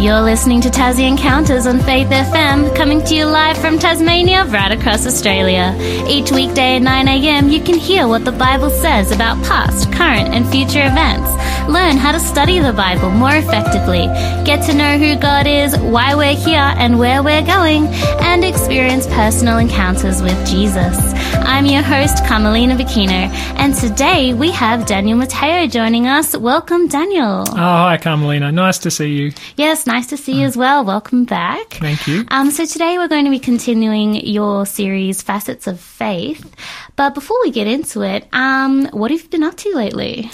You're 0.00 0.22
listening 0.22 0.62
to 0.62 0.70
Tassie 0.70 1.06
Encounters 1.06 1.66
on 1.66 1.78
Faith 1.80 2.08
FM, 2.08 2.74
coming 2.74 3.04
to 3.04 3.14
you 3.14 3.26
live 3.26 3.58
from 3.58 3.78
Tasmania, 3.78 4.46
right 4.46 4.72
across 4.72 5.06
Australia. 5.06 5.76
Each 6.08 6.32
weekday 6.32 6.76
at 6.76 6.82
9am, 6.82 7.52
you 7.52 7.60
can 7.60 7.74
hear 7.74 8.08
what 8.08 8.24
the 8.24 8.32
Bible 8.32 8.70
says 8.70 9.12
about 9.12 9.36
past, 9.44 9.92
current, 9.92 10.30
and 10.34 10.48
future 10.48 10.86
events. 10.86 11.28
Learn 11.68 11.98
how 11.98 12.12
to 12.12 12.18
study 12.18 12.60
the 12.60 12.72
Bible 12.72 13.10
more 13.10 13.36
effectively, 13.36 14.06
get 14.46 14.64
to 14.64 14.74
know 14.74 14.96
who 14.96 15.16
God 15.16 15.46
is, 15.46 15.76
why 15.76 16.14
we're 16.14 16.34
here, 16.34 16.72
and 16.78 16.98
where 16.98 17.22
we're 17.22 17.44
going, 17.44 17.86
and 18.22 18.42
experience 18.42 19.06
personal 19.08 19.58
encounters 19.58 20.22
with 20.22 20.46
Jesus. 20.48 20.96
I'm 21.34 21.66
your 21.66 21.82
host, 21.82 22.24
Carmelina 22.24 22.74
Bocchino, 22.74 23.28
and 23.56 23.74
today 23.74 24.32
we 24.32 24.50
have 24.52 24.86
Daniel 24.86 25.18
Matteo 25.18 25.66
joining 25.66 26.06
us. 26.06 26.34
Welcome, 26.34 26.88
Daniel. 26.88 27.44
Oh, 27.46 27.54
hi, 27.54 27.98
Carmelina. 27.98 28.50
Nice 28.50 28.78
to 28.78 28.90
see 28.90 29.12
you. 29.12 29.32
Yes, 29.56 29.86
nice 29.90 30.06
to 30.06 30.16
see 30.16 30.40
you 30.40 30.46
as 30.46 30.56
well. 30.56 30.84
Welcome 30.84 31.24
back. 31.24 31.70
Thank 31.74 32.06
you. 32.06 32.24
Um, 32.28 32.52
so 32.52 32.64
today 32.64 32.96
we're 32.96 33.08
going 33.08 33.24
to 33.24 33.30
be 33.30 33.40
continuing 33.40 34.14
your 34.14 34.64
series, 34.64 35.20
Facets 35.20 35.66
of 35.66 35.80
Faith. 35.80 36.48
But 36.94 37.12
before 37.12 37.36
we 37.42 37.50
get 37.50 37.66
into 37.66 38.02
it, 38.02 38.24
um, 38.32 38.86
what 38.92 39.10
have 39.10 39.20
you 39.24 39.28
been 39.28 39.42
up 39.42 39.56
to 39.56 39.72
lately? 39.74 40.30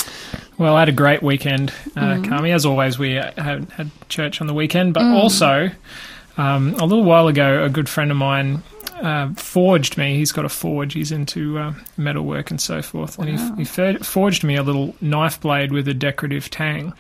Well, 0.59 0.77
I 0.77 0.81
had 0.81 0.91
a 0.91 0.93
great 0.93 1.23
weekend, 1.23 1.71
uh, 1.97 2.01
Mm. 2.01 2.27
Carmi. 2.27 2.55
As 2.55 2.67
always, 2.67 2.99
we 2.99 3.17
uh, 3.17 3.31
had, 3.43 3.71
had 3.71 3.91
church 4.11 4.43
on 4.43 4.47
the 4.47 4.53
weekend, 4.55 4.93
but 4.93 5.03
Mm. 5.03 5.15
also 5.15 5.71
um, 6.37 6.75
a 6.75 6.85
little 6.85 7.05
while 7.05 7.29
ago, 7.29 7.65
a 7.65 7.71
good 7.71 7.89
friend 7.89 8.11
of 8.11 8.19
mine 8.19 8.63
uh, 9.01 9.33
forged 9.37 9.97
me. 9.97 10.17
He's 10.19 10.33
got 10.33 10.45
a 10.45 10.51
forge. 10.51 10.93
He's 10.93 11.13
into 11.13 11.59
uh, 11.59 11.73
metalwork 11.97 12.51
and 12.51 12.61
so 12.61 12.83
forth, 12.83 13.19
and 13.19 13.39
he, 13.59 13.65
he 13.65 13.95
forged 14.03 14.45
me 14.45 14.57
a 14.57 14.63
little 14.63 14.95
knife 15.01 15.41
blade 15.41 15.73
with 15.73 15.89
a 15.89 15.95
decorative 15.95 16.51
tang. 16.51 16.93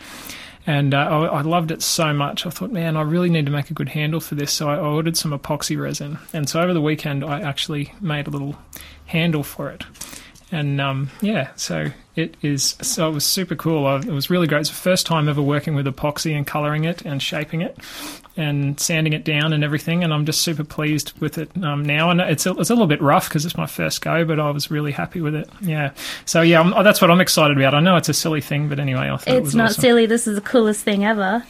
And 0.66 0.94
uh, 0.94 0.98
I, 0.98 1.26
I 1.26 1.40
loved 1.42 1.70
it 1.70 1.80
so 1.80 2.12
much. 2.12 2.44
I 2.44 2.50
thought, 2.50 2.72
man, 2.72 2.96
I 2.96 3.02
really 3.02 3.30
need 3.30 3.46
to 3.46 3.52
make 3.52 3.70
a 3.70 3.74
good 3.74 3.90
handle 3.90 4.20
for 4.20 4.34
this. 4.34 4.52
So 4.52 4.68
I 4.68 4.76
ordered 4.76 5.16
some 5.16 5.30
epoxy 5.30 5.80
resin. 5.80 6.18
And 6.32 6.48
so 6.48 6.60
over 6.60 6.74
the 6.74 6.80
weekend, 6.80 7.24
I 7.24 7.40
actually 7.40 7.92
made 8.00 8.26
a 8.26 8.30
little 8.30 8.56
handle 9.06 9.44
for 9.44 9.70
it. 9.70 9.84
And 10.56 10.80
um, 10.80 11.10
yeah, 11.20 11.50
so 11.56 11.88
it 12.14 12.34
is. 12.40 12.76
So 12.80 13.06
it 13.10 13.12
was 13.12 13.26
super 13.26 13.54
cool. 13.54 13.86
I, 13.86 13.96
it 13.96 14.06
was 14.06 14.30
really 14.30 14.46
great. 14.46 14.60
It's 14.60 14.70
the 14.70 14.74
first 14.74 15.04
time 15.04 15.28
ever 15.28 15.42
working 15.42 15.74
with 15.74 15.86
epoxy 15.86 16.34
and 16.34 16.46
colouring 16.46 16.84
it 16.84 17.02
and 17.02 17.22
shaping 17.22 17.60
it 17.60 17.76
and 18.38 18.80
sanding 18.80 19.12
it 19.12 19.22
down 19.22 19.52
and 19.52 19.62
everything. 19.62 20.02
And 20.02 20.14
I'm 20.14 20.24
just 20.24 20.40
super 20.40 20.64
pleased 20.64 21.12
with 21.20 21.36
it 21.36 21.50
um, 21.62 21.84
now. 21.84 22.08
And 22.08 22.22
it's 22.22 22.46
a, 22.46 22.52
it's 22.52 22.70
a 22.70 22.74
little 22.74 22.86
bit 22.86 23.02
rough 23.02 23.28
because 23.28 23.44
it's 23.44 23.58
my 23.58 23.66
first 23.66 24.00
go, 24.00 24.24
but 24.24 24.40
I 24.40 24.50
was 24.50 24.70
really 24.70 24.92
happy 24.92 25.20
with 25.20 25.34
it. 25.34 25.48
Yeah. 25.60 25.92
So 26.24 26.40
yeah, 26.40 26.60
I'm, 26.60 26.70
that's 26.82 27.02
what 27.02 27.10
I'm 27.10 27.20
excited 27.20 27.54
about. 27.58 27.74
I 27.74 27.80
know 27.80 27.96
it's 27.96 28.08
a 28.08 28.14
silly 28.14 28.40
thing, 28.40 28.70
but 28.70 28.78
anyway, 28.80 29.10
I 29.10 29.16
thought 29.18 29.28
it 29.28 29.36
It's 29.36 29.44
was 29.44 29.54
not 29.54 29.70
awesome. 29.70 29.82
silly. 29.82 30.06
This 30.06 30.26
is 30.26 30.36
the 30.36 30.40
coolest 30.40 30.82
thing 30.84 31.04
ever. 31.04 31.44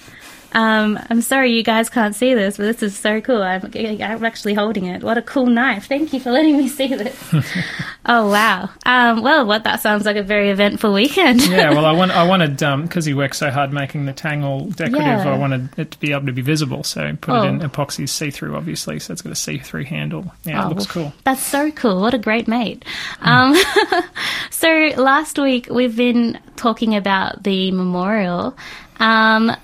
Um, 0.56 0.98
I'm 1.10 1.20
sorry 1.20 1.52
you 1.52 1.62
guys 1.62 1.90
can't 1.90 2.14
see 2.14 2.32
this, 2.32 2.56
but 2.56 2.62
this 2.62 2.82
is 2.82 2.96
so 2.96 3.20
cool. 3.20 3.42
I'm, 3.42 3.70
I'm 3.74 4.24
actually 4.24 4.54
holding 4.54 4.86
it. 4.86 5.02
What 5.02 5.18
a 5.18 5.22
cool 5.22 5.44
knife. 5.44 5.86
Thank 5.86 6.14
you 6.14 6.18
for 6.20 6.30
letting 6.30 6.56
me 6.56 6.66
see 6.66 6.86
this. 6.94 7.14
oh, 8.06 8.30
wow. 8.30 8.70
Um, 8.86 9.20
well, 9.22 9.44
what 9.44 9.64
that 9.64 9.82
sounds 9.82 10.06
like 10.06 10.16
a 10.16 10.22
very 10.22 10.48
eventful 10.48 10.94
weekend. 10.94 11.42
yeah, 11.46 11.68
well, 11.74 11.84
I 11.84 11.92
want 12.00 12.10
I 12.10 12.26
wanted 12.26 12.56
because 12.56 13.04
he 13.04 13.12
worked 13.12 13.36
so 13.36 13.50
hard 13.50 13.70
making 13.70 14.06
the 14.06 14.14
tang 14.14 14.44
all 14.44 14.60
decorative. 14.64 15.02
Yeah. 15.02 15.34
I 15.34 15.36
wanted 15.36 15.78
it 15.78 15.90
to 15.90 16.00
be 16.00 16.12
able 16.12 16.24
to 16.24 16.32
be 16.32 16.40
visible, 16.40 16.82
so 16.84 17.14
put 17.20 17.34
Oh. 17.34 17.42
it 17.42 17.48
in 17.48 17.58
epoxy 17.60 18.08
see 18.08 18.30
through, 18.30 18.56
obviously. 18.56 18.98
So 18.98 19.12
it's 19.12 19.20
got 19.20 19.32
a 19.32 19.36
see 19.36 19.58
through 19.58 19.84
handle. 19.84 20.32
Yeah, 20.44 20.64
Oh, 20.64 20.70
it 20.70 20.76
looks 20.76 20.86
cool. 20.91 21.12
That's 21.24 21.42
so 21.42 21.70
cool. 21.70 22.00
What 22.00 22.14
a 22.14 22.18
great 22.18 22.48
mate. 22.48 22.82
Um, 23.20 23.54
so 24.50 24.68
last 24.96 25.38
week 25.38 25.68
we've 25.70 25.96
been 25.96 26.38
talking 26.56 26.96
about 26.96 27.42
the 27.42 27.72
memorial. 27.72 28.56
Um, 28.98 29.54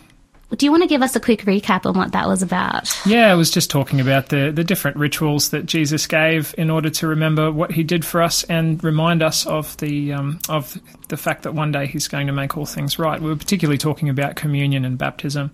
do 0.57 0.67
you 0.67 0.71
want 0.71 0.83
to 0.83 0.89
give 0.89 1.03
us 1.03 1.17
a 1.17 1.21
quick 1.21 1.43
recap 1.43 1.87
on 1.87 1.97
what 1.97 2.13
that 2.13 2.29
was 2.29 2.43
about? 2.43 2.91
Yeah, 3.07 3.33
I 3.33 3.35
was 3.35 3.51
just 3.51 3.71
talking 3.71 4.01
about 4.01 4.29
the 4.29 4.51
the 4.51 4.65
different 4.65 4.97
rituals 4.97 5.51
that 5.51 5.67
Jesus 5.67 6.07
gave 6.07 6.55
in 6.59 6.71
order 6.71 6.91
to 6.91 7.07
remember 7.07 7.51
what 7.51 7.73
he 7.73 7.83
did 7.83 8.05
for 8.05 8.23
us 8.23 8.45
and 8.45 8.83
remind 8.85 9.23
us 9.23 9.47
of 9.47 9.77
the 9.79 10.13
um, 10.13 10.39
of 10.49 10.79
the 11.09 11.17
fact 11.17 11.43
that 11.43 11.55
one 11.55 11.73
day 11.73 11.87
he's 11.87 12.09
going 12.09 12.27
to 12.27 12.33
make 12.33 12.57
all 12.57 12.67
things 12.67 12.99
right. 12.99 13.21
We 13.21 13.29
were 13.29 13.37
particularly 13.37 13.79
talking 13.79 14.09
about 14.09 14.37
communion 14.37 14.85
and 14.85 14.99
baptism. 14.99 15.51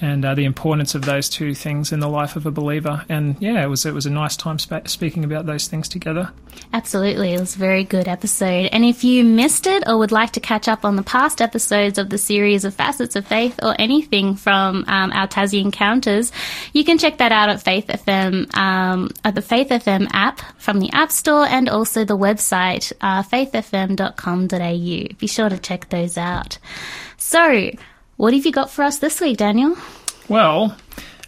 And 0.00 0.24
uh, 0.24 0.34
the 0.34 0.44
importance 0.44 0.94
of 0.94 1.04
those 1.04 1.28
two 1.28 1.54
things 1.54 1.92
in 1.92 2.00
the 2.00 2.08
life 2.08 2.36
of 2.36 2.46
a 2.46 2.50
believer, 2.50 3.04
and 3.08 3.36
yeah, 3.40 3.62
it 3.62 3.66
was 3.66 3.84
it 3.84 3.94
was 3.94 4.06
a 4.06 4.10
nice 4.10 4.36
time 4.36 4.58
spa- 4.58 4.82
speaking 4.86 5.24
about 5.24 5.46
those 5.46 5.66
things 5.66 5.88
together. 5.88 6.32
Absolutely. 6.72 7.32
It 7.32 7.40
was 7.40 7.56
a 7.56 7.58
very 7.58 7.84
good 7.84 8.08
episode. 8.08 8.68
And 8.72 8.84
if 8.84 9.04
you 9.04 9.24
missed 9.24 9.66
it 9.66 9.84
or 9.86 9.98
would 9.98 10.12
like 10.12 10.32
to 10.32 10.40
catch 10.40 10.68
up 10.68 10.84
on 10.84 10.96
the 10.96 11.02
past 11.02 11.40
episodes 11.40 11.98
of 11.98 12.10
the 12.10 12.18
series 12.18 12.64
of 12.64 12.74
Facets 12.74 13.16
of 13.16 13.26
Faith 13.26 13.58
or 13.62 13.74
anything 13.78 14.36
from 14.36 14.84
um, 14.86 15.12
our 15.12 15.26
Tassie 15.28 15.62
Encounters, 15.62 16.30
you 16.72 16.84
can 16.84 16.98
check 16.98 17.18
that 17.18 17.32
out 17.32 17.48
at 17.48 17.62
Faith 17.62 17.86
FM, 17.86 18.54
um, 18.56 19.10
at 19.24 19.34
the 19.34 19.42
Faith 19.42 19.68
FM 19.68 20.08
app 20.12 20.40
from 20.60 20.78
the 20.78 20.90
App 20.92 21.10
Store 21.10 21.46
and 21.46 21.68
also 21.68 22.04
the 22.04 22.18
website, 22.18 22.92
uh, 23.00 23.22
faithfm.com.au. 23.22 25.14
Be 25.18 25.26
sure 25.26 25.48
to 25.48 25.58
check 25.58 25.88
those 25.88 26.18
out. 26.18 26.58
So, 27.16 27.70
what 28.18 28.34
have 28.34 28.44
you 28.44 28.52
got 28.52 28.70
for 28.70 28.84
us 28.84 28.98
this 28.98 29.20
week, 29.20 29.38
Daniel? 29.38 29.76
Well, 30.28 30.76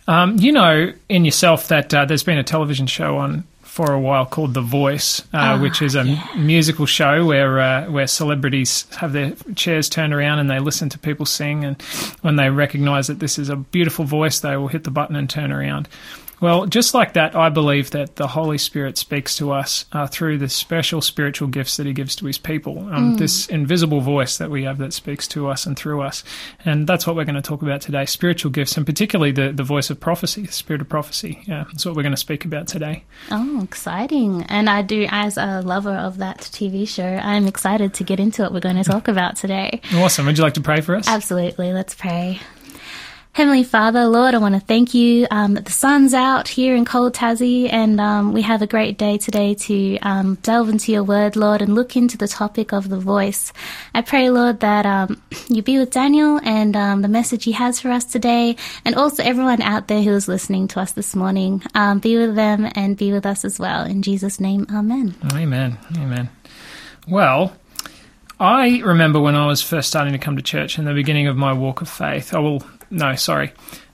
um, 0.07 0.37
you 0.39 0.53
know 0.53 0.93
in 1.09 1.25
yourself 1.25 1.69
that 1.69 1.95
uh, 1.95 2.05
there's 2.05 2.25
been 2.25 2.37
a 2.37 2.45
television 2.45 2.87
show 2.87 3.17
on 3.17 3.45
for 3.63 3.93
a 3.93 4.01
while 4.01 4.27
called 4.27 4.53
The 4.53 4.61
Voice, 4.61 5.23
uh, 5.33 5.57
which 5.59 5.81
is 5.81 5.95
a 5.95 6.05
musical 6.37 6.87
show 6.87 7.25
where 7.25 7.61
uh, 7.61 7.91
where 7.91 8.09
celebrities 8.09 8.87
have 8.97 9.13
their 9.13 9.33
chairs 9.55 9.89
turned 9.89 10.13
around 10.13 10.41
and 10.41 10.51
they 10.51 10.59
listen 10.59 10.89
to 10.91 10.99
people 10.99 11.25
sing, 11.25 11.65
and 11.65 11.81
when 12.23 12.37
they 12.37 12.51
recognise 12.51 13.07
that 13.07 13.21
this 13.21 13.39
is 13.39 13.49
a 13.49 13.57
beautiful 13.57 14.05
voice, 14.05 14.41
they 14.41 14.57
will 14.57 14.69
hit 14.69 14.83
the 14.85 14.91
button 14.91 15.15
and 15.15 15.31
turn 15.31 15.53
around. 15.53 15.89
Well, 16.41 16.67
just 16.67 16.95
like 16.95 17.13
that, 17.15 17.37
I 17.37 17.51
believe 17.51 17.91
that 17.91 18.17
the 18.17 18.27
Holy 18.27 18.57
Spirit 18.59 18.97
speaks 18.97 19.37
to 19.37 19.53
us 19.53 19.85
uh, 19.93 20.07
through 20.07 20.39
the 20.39 20.49
special 20.49 21.03
spiritual 21.03 21.49
gifts 21.49 21.77
that 21.77 21.87
He 21.87 21.93
gives 21.93 22.17
to 22.17 22.27
His 22.27 22.39
people. 22.39 22.79
Um, 22.91 23.17
This 23.17 23.47
invisible 23.49 24.01
voice 24.01 24.39
that 24.39 24.51
we 24.51 24.65
have 24.65 24.79
that 24.79 24.93
speaks 24.93 25.29
to 25.29 25.49
us 25.49 25.67
and 25.67 25.79
through 25.79 26.01
us. 26.01 26.25
And 26.65 26.87
that's 26.87 27.07
what 27.07 27.15
we're 27.15 27.25
going 27.25 27.35
to 27.35 27.43
talk 27.43 27.63
about 27.63 27.83
today 27.83 28.07
spiritual 28.07 28.51
gifts, 28.51 28.77
and 28.77 28.87
particularly 28.87 29.33
the, 29.33 29.53
the 29.53 29.63
voice 29.65 29.91
of 29.91 30.01
prophecy, 30.01 30.43
the 30.47 30.53
spirit 30.53 30.81
of 30.81 30.89
prophecy. 30.89 31.43
Yeah, 31.47 31.65
that's 31.65 31.85
what 31.85 31.95
we're 31.95 32.03
going 32.03 32.13
to 32.13 32.17
speak 32.17 32.45
about 32.45 32.69
today. 32.69 33.05
Oh, 33.31 33.63
exciting. 33.63 34.45
And 34.45 34.71
I 34.71 34.83
do, 34.83 35.07
as 35.11 35.37
a 35.37 35.61
lover 35.61 35.93
of 35.95 36.19
that 36.19 36.39
TV 36.39 36.89
show, 36.89 37.05
I'm 37.05 37.47
excited 37.47 37.95
to 37.95 38.05
get 38.05 38.19
into 38.19 38.43
what 38.43 38.53
we're 38.53 38.61
going 38.61 38.83
to 38.83 38.85
talk 38.85 39.09
about 39.09 39.37
today. 39.37 39.81
Awesome. 39.95 40.27
Would 40.27 40.39
you 40.39 40.45
like 40.45 40.55
to 40.55 40.63
pray 40.63 40.81
for 40.81 40.97
us? 40.97 41.07
Absolutely. 41.07 41.73
Let's 41.73 41.95
pray. 41.95 42.41
Heavenly 43.33 43.63
Father, 43.63 44.07
Lord, 44.07 44.35
I 44.35 44.39
want 44.39 44.57
to 44.57 44.61
thank 44.61 44.93
you 44.93 45.29
um, 45.31 45.55
that 45.55 45.65
the 45.65 45.71
sun's 45.71 46.15
out 46.15 46.49
here 46.49 46.75
in 46.75 46.85
cold 46.85 47.15
Tassie 47.15 47.73
and 47.73 48.01
um, 48.01 48.33
we 48.33 48.43
have 48.43 48.61
a 48.61 48.67
great 48.67 48.99
day 48.99 49.19
today 49.19 49.55
to 49.55 49.99
um, 49.99 50.35
delve 50.43 50.69
into 50.69 50.91
your 50.91 51.05
word, 51.05 51.37
Lord, 51.37 51.63
and 51.63 51.77
look 51.77 51.97
into 51.97 52.19
the 52.19 52.27
topic 52.27 52.73
of 52.73 52.89
the 52.89 52.99
voice. 52.99 53.53
I 53.95 54.03
pray, 54.03 54.31
Lord, 54.31 54.61
that 54.61 54.85
um, 54.85 55.23
you 55.49 55.63
be 55.63 55.79
with 55.79 55.93
Daniel 55.93 56.41
and 56.43 56.75
um, 56.75 57.03
the 57.03 57.09
message 57.09 57.45
he 57.45 57.53
has 57.53 57.81
for 57.81 57.91
us 57.91 58.05
today, 58.05 58.57
and 58.85 58.97
also 58.97 59.23
everyone 59.23 59.63
out 59.63 59.87
there 59.87 60.03
who 60.03 60.11
is 60.11 60.27
listening 60.27 60.67
to 60.69 60.81
us 60.81 60.91
this 60.93 61.15
morning. 61.15 61.63
Um, 61.75 62.01
be 62.01 62.17
with 62.19 62.35
them 62.35 62.69
and 62.75 62.97
be 62.97 63.13
with 63.13 63.27
us 63.27 63.45
as 63.45 63.61
well. 63.61 63.85
In 63.85 64.03
Jesus' 64.03 64.41
name, 64.41 64.67
amen. 64.73 65.15
Amen. 65.33 65.79
Amen. 65.97 66.31
Well, 67.07 67.57
I 68.41 68.81
remember 68.81 69.21
when 69.21 69.37
I 69.37 69.47
was 69.47 69.63
first 69.63 69.89
starting 69.89 70.15
to 70.15 70.19
come 70.19 70.35
to 70.37 70.43
church 70.43 70.79
in 70.79 70.85
the 70.85 70.95
beginning 70.95 71.29
of 71.29 71.37
my 71.37 71.53
walk 71.53 71.81
of 71.81 71.89
faith. 71.89 72.35
I 72.35 72.41
will, 72.41 72.65
no, 72.91 73.15
sorry. 73.15 73.53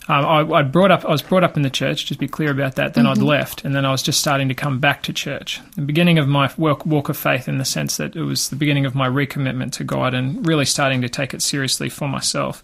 Um, 0.08 0.24
I, 0.24 0.58
I 0.58 0.62
brought 0.62 0.92
up. 0.92 1.04
I 1.04 1.10
was 1.10 1.22
brought 1.22 1.42
up 1.42 1.56
in 1.56 1.62
the 1.62 1.70
church. 1.70 2.06
Just 2.06 2.20
be 2.20 2.28
clear 2.28 2.50
about 2.50 2.76
that. 2.76 2.94
Then 2.94 3.06
I'd 3.06 3.18
left, 3.18 3.64
and 3.64 3.74
then 3.74 3.84
I 3.84 3.90
was 3.90 4.02
just 4.02 4.20
starting 4.20 4.48
to 4.48 4.54
come 4.54 4.78
back 4.78 5.02
to 5.04 5.12
church. 5.12 5.60
The 5.74 5.82
beginning 5.82 6.18
of 6.18 6.28
my 6.28 6.52
walk, 6.56 6.86
walk 6.86 7.08
of 7.08 7.16
faith, 7.16 7.48
in 7.48 7.58
the 7.58 7.64
sense 7.64 7.96
that 7.96 8.14
it 8.14 8.22
was 8.22 8.48
the 8.48 8.56
beginning 8.56 8.86
of 8.86 8.94
my 8.94 9.08
recommitment 9.08 9.72
to 9.72 9.84
God, 9.84 10.14
and 10.14 10.46
really 10.46 10.64
starting 10.64 11.02
to 11.02 11.08
take 11.08 11.34
it 11.34 11.42
seriously 11.42 11.88
for 11.88 12.06
myself. 12.06 12.62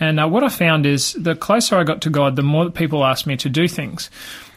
And 0.00 0.18
uh, 0.18 0.26
what 0.28 0.42
I 0.42 0.48
found 0.48 0.86
is, 0.86 1.12
the 1.12 1.34
closer 1.34 1.76
I 1.76 1.84
got 1.84 2.00
to 2.02 2.10
God, 2.10 2.36
the 2.36 2.42
more 2.42 2.64
that 2.64 2.74
people 2.74 3.04
asked 3.04 3.26
me 3.26 3.36
to 3.38 3.50
do 3.50 3.68
things. 3.68 4.08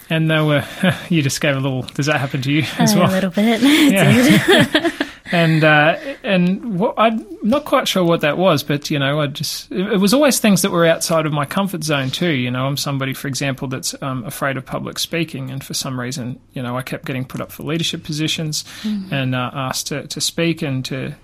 And 0.10 0.30
they 0.30 0.42
were. 0.42 0.66
you 1.10 1.22
just 1.22 1.42
gave 1.42 1.56
a 1.56 1.60
little. 1.60 1.82
Does 1.82 2.06
that 2.06 2.20
happen 2.20 2.42
to 2.44 2.52
you 2.52 2.64
as 2.78 2.94
a 2.94 3.00
well? 3.00 3.10
A 3.10 3.12
little 3.12 3.32
bit. 3.32 3.62
Yeah. 3.94 4.92
and 5.34 5.64
uh, 5.64 5.98
and 6.22 6.80
what, 6.80 6.94
I'm 6.96 7.26
not 7.42 7.66
quite 7.66 7.88
sure 7.88 8.04
what 8.04 8.22
that 8.22 8.38
was, 8.38 8.62
but 8.62 8.92
you 8.92 9.00
know, 9.00 9.20
I 9.20 9.28
just 9.28 9.72
it, 9.72 9.94
it 9.94 9.98
was 9.98 10.14
always 10.14 10.40
things 10.40 10.62
that 10.62 10.72
were 10.72 10.86
outside 10.86 11.26
of 11.26 11.34
my 11.34 11.44
comfort 11.44 11.84
zone 11.84 12.12
too. 12.12 12.30
You 12.30 12.52
know, 12.52 12.68
I'm 12.68 12.78
somebody, 12.78 13.16
for 13.16 13.28
example, 13.28 13.68
that's 13.68 13.96
um, 14.04 14.24
afraid 14.26 14.58
of 14.58 14.66
public 14.66 15.00
speaking, 15.00 15.50
and 15.50 15.64
for 15.64 15.74
some 15.74 16.00
reason, 16.00 16.40
you 16.54 16.62
know, 16.62 16.78
I 16.78 16.84
kept 16.84 17.06
getting 17.06 17.26
put 17.26 17.42
up 17.42 17.52
for 17.52 17.64
leadership 17.64 18.04
positions 18.04 18.64
and 19.12 19.34
uh, 19.34 19.50
asked 19.54 19.88
to, 19.88 20.06
to 20.08 20.22
speak 20.22 20.62
and 20.62 20.86
to 20.86 21.16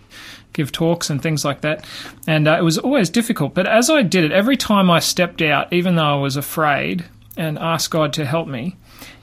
give 0.53 0.71
talks 0.71 1.11
and 1.11 1.21
things 1.21 1.45
like 1.45 1.61
that. 1.61 1.85
And 2.25 2.47
uh, 2.47 2.57
it 2.59 2.63
was 2.63 2.79
always 2.79 3.11
difficult. 3.11 3.53
But 3.53 3.67
as 3.67 3.91
I 3.91 4.01
did 4.01 4.23
it, 4.23 4.31
every 4.31 4.57
time 4.57 4.89
I 4.89 4.99
stepped 4.99 5.43
out, 5.43 5.71
even 5.71 5.95
though 5.95 6.17
I 6.17 6.19
was 6.19 6.35
afraid, 6.35 7.05
and 7.37 7.59
asked 7.59 7.91
God 7.91 8.11
to 8.13 8.25
help 8.25 8.47
me, 8.47 8.75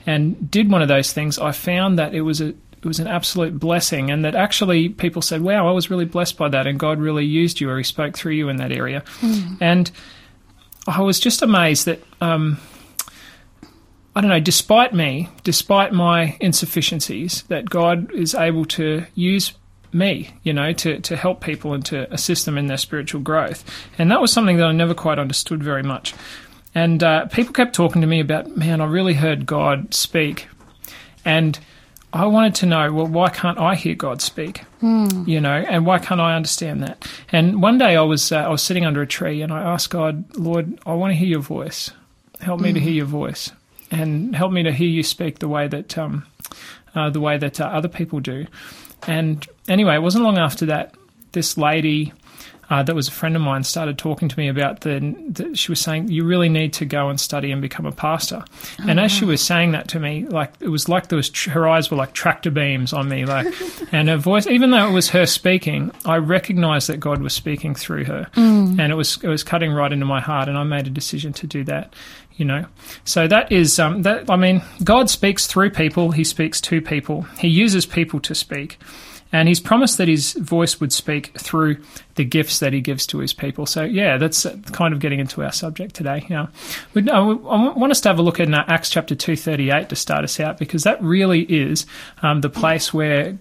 and 0.05 0.49
did 0.49 0.71
one 0.71 0.81
of 0.81 0.87
those 0.87 1.11
things, 1.11 1.37
I 1.37 1.51
found 1.51 1.99
that 1.99 2.15
it 2.15 2.21
was 2.21 2.39
a 2.39 2.53
it 2.77 2.85
was 2.85 2.99
an 2.99 3.07
absolute 3.07 3.59
blessing, 3.59 4.11
and 4.11 4.23
that 4.23 4.35
actually 4.35 4.89
people 4.89 5.21
said, 5.21 5.41
"Wow, 5.41 5.67
I 5.67 5.71
was 5.71 5.89
really 5.89 6.05
blessed 6.05 6.37
by 6.37 6.49
that, 6.49 6.67
and 6.67 6.79
God 6.79 6.99
really 6.99 7.25
used 7.25 7.59
you, 7.59 7.69
or 7.69 7.77
He 7.77 7.83
spoke 7.83 8.17
through 8.17 8.33
you 8.33 8.49
in 8.49 8.57
that 8.57 8.71
area." 8.71 9.03
And 9.59 9.91
I 10.87 11.01
was 11.01 11.19
just 11.19 11.41
amazed 11.41 11.85
that. 11.85 12.01
Um, 12.21 12.59
I 14.15 14.21
don't 14.21 14.31
know, 14.31 14.39
despite 14.39 14.95
me, 14.95 15.29
despite 15.43 15.93
my 15.93 16.35
insufficiencies, 16.39 17.43
that 17.49 17.69
God 17.69 18.11
is 18.13 18.33
able 18.33 18.65
to 18.65 19.05
use 19.13 19.53
me, 19.93 20.31
you 20.41 20.53
know, 20.53 20.73
to, 20.73 20.99
to 21.01 21.15
help 21.15 21.41
people 21.41 21.73
and 21.73 21.85
to 21.85 22.11
assist 22.11 22.45
them 22.45 22.57
in 22.57 22.65
their 22.65 22.77
spiritual 22.77 23.21
growth. 23.21 23.63
And 23.99 24.09
that 24.11 24.19
was 24.19 24.31
something 24.33 24.57
that 24.57 24.65
I 24.65 24.71
never 24.71 24.93
quite 24.93 25.19
understood 25.19 25.63
very 25.63 25.83
much. 25.83 26.15
And 26.73 27.03
uh, 27.03 27.27
people 27.27 27.53
kept 27.53 27.75
talking 27.75 28.01
to 28.01 28.07
me 28.07 28.19
about, 28.19 28.57
man, 28.57 28.81
I 28.81 28.85
really 28.85 29.13
heard 29.13 29.45
God 29.45 29.93
speak. 29.93 30.47
And 31.23 31.59
I 32.13 32.25
wanted 32.25 32.55
to 32.55 32.65
know, 32.65 32.91
well, 32.93 33.05
why 33.07 33.29
can't 33.29 33.59
I 33.59 33.75
hear 33.75 33.93
God 33.93 34.21
speak? 34.21 34.63
Mm. 34.81 35.27
You 35.27 35.41
know, 35.41 35.53
and 35.53 35.85
why 35.85 35.99
can't 35.99 36.21
I 36.21 36.35
understand 36.35 36.81
that? 36.83 37.07
And 37.31 37.61
one 37.61 37.77
day 37.77 37.95
I 37.97 38.01
was 38.01 38.31
uh, 38.31 38.37
I 38.37 38.49
was 38.49 38.61
sitting 38.61 38.85
under 38.85 39.01
a 39.01 39.07
tree 39.07 39.41
and 39.41 39.51
I 39.51 39.61
asked 39.61 39.89
God, 39.89 40.23
Lord, 40.35 40.79
I 40.85 40.93
want 40.93 41.11
to 41.11 41.17
hear 41.17 41.27
your 41.27 41.41
voice. 41.41 41.91
Help 42.39 42.61
me 42.61 42.71
mm. 42.71 42.75
to 42.75 42.79
hear 42.79 42.93
your 42.93 43.05
voice, 43.05 43.51
and 43.91 44.35
help 44.35 44.51
me 44.51 44.63
to 44.63 44.71
hear 44.71 44.87
you 44.87 45.03
speak 45.03 45.39
the 45.39 45.47
way 45.47 45.67
that 45.67 45.97
um, 45.97 46.25
uh, 46.95 47.09
the 47.09 47.19
way 47.19 47.37
that 47.37 47.59
uh, 47.59 47.65
other 47.65 47.89
people 47.89 48.19
do. 48.19 48.45
And 49.05 49.45
anyway, 49.67 49.95
it 49.95 50.01
wasn't 50.01 50.23
long 50.23 50.37
after 50.37 50.65
that 50.67 50.95
this 51.33 51.57
lady 51.57 52.13
uh, 52.69 52.83
that 52.83 52.95
was 52.95 53.07
a 53.07 53.11
friend 53.11 53.35
of 53.35 53.41
mine 53.41 53.63
started 53.63 53.97
talking 53.97 54.27
to 54.27 54.37
me 54.37 54.47
about 54.47 54.81
the, 54.81 55.15
the, 55.29 55.55
she 55.55 55.71
was 55.71 55.79
saying 55.79 56.09
you 56.09 56.25
really 56.25 56.49
need 56.49 56.73
to 56.73 56.85
go 56.85 57.09
and 57.09 57.19
study 57.19 57.51
and 57.51 57.61
become 57.61 57.85
a 57.85 57.91
pastor. 57.91 58.43
Oh, 58.79 58.85
and 58.87 58.99
as 58.99 59.11
she 59.11 59.25
was 59.25 59.41
saying 59.41 59.71
that 59.71 59.87
to 59.89 59.99
me 59.99 60.25
like 60.27 60.53
it 60.59 60.69
was 60.69 60.89
like 60.89 61.07
there 61.07 61.17
was 61.17 61.33
her 61.45 61.67
eyes 61.67 61.89
were 61.89 61.97
like 61.97 62.13
tractor 62.13 62.51
beams 62.51 62.93
on 62.93 63.07
me 63.07 63.25
like 63.25 63.47
and 63.91 64.09
her 64.09 64.17
voice 64.17 64.47
even 64.47 64.71
though 64.71 64.87
it 64.87 64.91
was 64.91 65.09
her 65.09 65.25
speaking 65.25 65.91
i 66.05 66.17
recognized 66.17 66.89
that 66.89 66.99
god 66.99 67.21
was 67.21 67.33
speaking 67.33 67.73
through 67.73 68.03
her. 68.05 68.27
Mm. 68.33 68.79
and 68.79 68.91
it 68.91 68.95
was 68.95 69.21
it 69.23 69.27
was 69.27 69.43
cutting 69.43 69.71
right 69.71 69.91
into 69.91 70.05
my 70.05 70.19
heart 70.19 70.49
and 70.49 70.57
i 70.57 70.63
made 70.63 70.87
a 70.87 70.91
decision 70.91 71.33
to 71.33 71.47
do 71.47 71.63
that 71.63 71.93
you 72.37 72.45
know. 72.45 72.65
So 73.03 73.27
that 73.27 73.51
is 73.51 73.79
um, 73.79 74.03
that 74.03 74.29
i 74.29 74.35
mean 74.35 74.61
god 74.83 75.09
speaks 75.09 75.47
through 75.47 75.71
people. 75.71 76.11
He 76.11 76.23
speaks 76.23 76.61
to 76.61 76.81
people. 76.81 77.23
He 77.39 77.47
uses 77.47 77.85
people 77.85 78.19
to 78.21 78.35
speak 78.35 78.77
and 79.31 79.47
he's 79.47 79.59
promised 79.59 79.97
that 79.97 80.07
his 80.07 80.33
voice 80.33 80.79
would 80.79 80.93
speak 80.93 81.37
through 81.37 81.81
the 82.15 82.23
gifts 82.23 82.59
that 82.59 82.73
he 82.73 82.81
gives 82.81 83.05
to 83.07 83.19
his 83.19 83.33
people. 83.33 83.65
So, 83.65 83.83
yeah, 83.83 84.17
that's 84.17 84.45
kind 84.71 84.93
of 84.93 84.99
getting 84.99 85.19
into 85.19 85.43
our 85.43 85.51
subject 85.51 85.95
today. 85.95 86.25
We, 86.93 87.09
I 87.09 87.19
want 87.19 87.91
us 87.91 88.01
to 88.01 88.09
have 88.09 88.19
a 88.19 88.21
look 88.21 88.39
at 88.39 88.53
uh, 88.53 88.63
Acts 88.67 88.89
chapter 88.89 89.15
two 89.15 89.35
thirty 89.35 89.71
eight 89.71 89.89
to 89.89 89.95
start 89.95 90.23
us 90.23 90.39
out 90.39 90.57
because 90.57 90.83
that 90.83 91.01
really 91.01 91.41
is 91.41 91.85
um, 92.21 92.41
the 92.41 92.49
place 92.49 92.93
where 92.93 93.37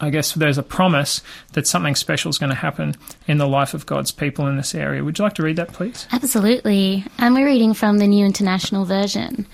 I 0.00 0.10
guess 0.10 0.34
there's 0.34 0.58
a 0.58 0.62
promise 0.62 1.22
that 1.54 1.66
something 1.66 1.94
special 1.94 2.28
is 2.28 2.38
going 2.38 2.50
to 2.50 2.56
happen 2.56 2.96
in 3.26 3.38
the 3.38 3.48
life 3.48 3.72
of 3.72 3.86
God's 3.86 4.12
people 4.12 4.46
in 4.46 4.56
this 4.56 4.74
area. 4.74 5.02
Would 5.02 5.18
you 5.18 5.24
like 5.24 5.34
to 5.34 5.42
read 5.42 5.56
that, 5.56 5.72
please? 5.72 6.06
Absolutely. 6.12 7.04
And 7.18 7.34
we're 7.34 7.46
reading 7.46 7.72
from 7.72 7.98
the 7.98 8.06
New 8.06 8.26
International 8.26 8.84
Version. 8.84 9.46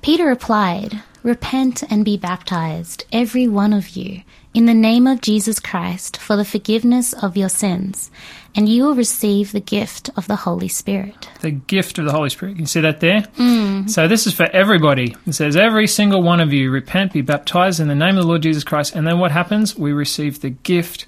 Peter 0.00 0.26
replied, 0.26 1.02
Repent 1.22 1.82
and 1.90 2.04
be 2.04 2.16
baptized, 2.16 3.04
every 3.12 3.46
one 3.48 3.72
of 3.72 3.90
you 3.90 4.22
in 4.52 4.66
the 4.66 4.74
name 4.74 5.06
of 5.06 5.20
Jesus 5.20 5.60
Christ 5.60 6.16
for 6.16 6.36
the 6.36 6.44
forgiveness 6.44 7.12
of 7.12 7.36
your 7.36 7.48
sins, 7.48 8.10
and 8.54 8.68
you 8.68 8.84
will 8.84 8.94
receive 8.94 9.52
the 9.52 9.60
gift 9.60 10.10
of 10.16 10.26
the 10.26 10.36
Holy 10.36 10.68
Spirit. 10.68 11.28
The 11.40 11.52
gift 11.52 11.98
of 11.98 12.04
the 12.04 12.12
Holy 12.12 12.30
Spirit. 12.30 12.52
Can 12.52 12.62
you 12.62 12.66
see 12.66 12.80
that 12.80 13.00
there? 13.00 13.20
Mm. 13.38 13.88
So 13.88 14.08
this 14.08 14.26
is 14.26 14.34
for 14.34 14.50
everybody. 14.50 15.16
It 15.26 15.34
says, 15.34 15.56
Every 15.56 15.86
single 15.86 16.22
one 16.22 16.40
of 16.40 16.52
you 16.52 16.70
repent, 16.70 17.12
be 17.12 17.22
baptized 17.22 17.78
in 17.78 17.88
the 17.88 17.94
name 17.94 18.16
of 18.16 18.24
the 18.24 18.28
Lord 18.28 18.42
Jesus 18.42 18.64
Christ. 18.64 18.96
And 18.96 19.06
then 19.06 19.18
what 19.20 19.30
happens? 19.30 19.76
We 19.76 19.92
receive 19.92 20.40
the 20.40 20.50
gift 20.50 21.06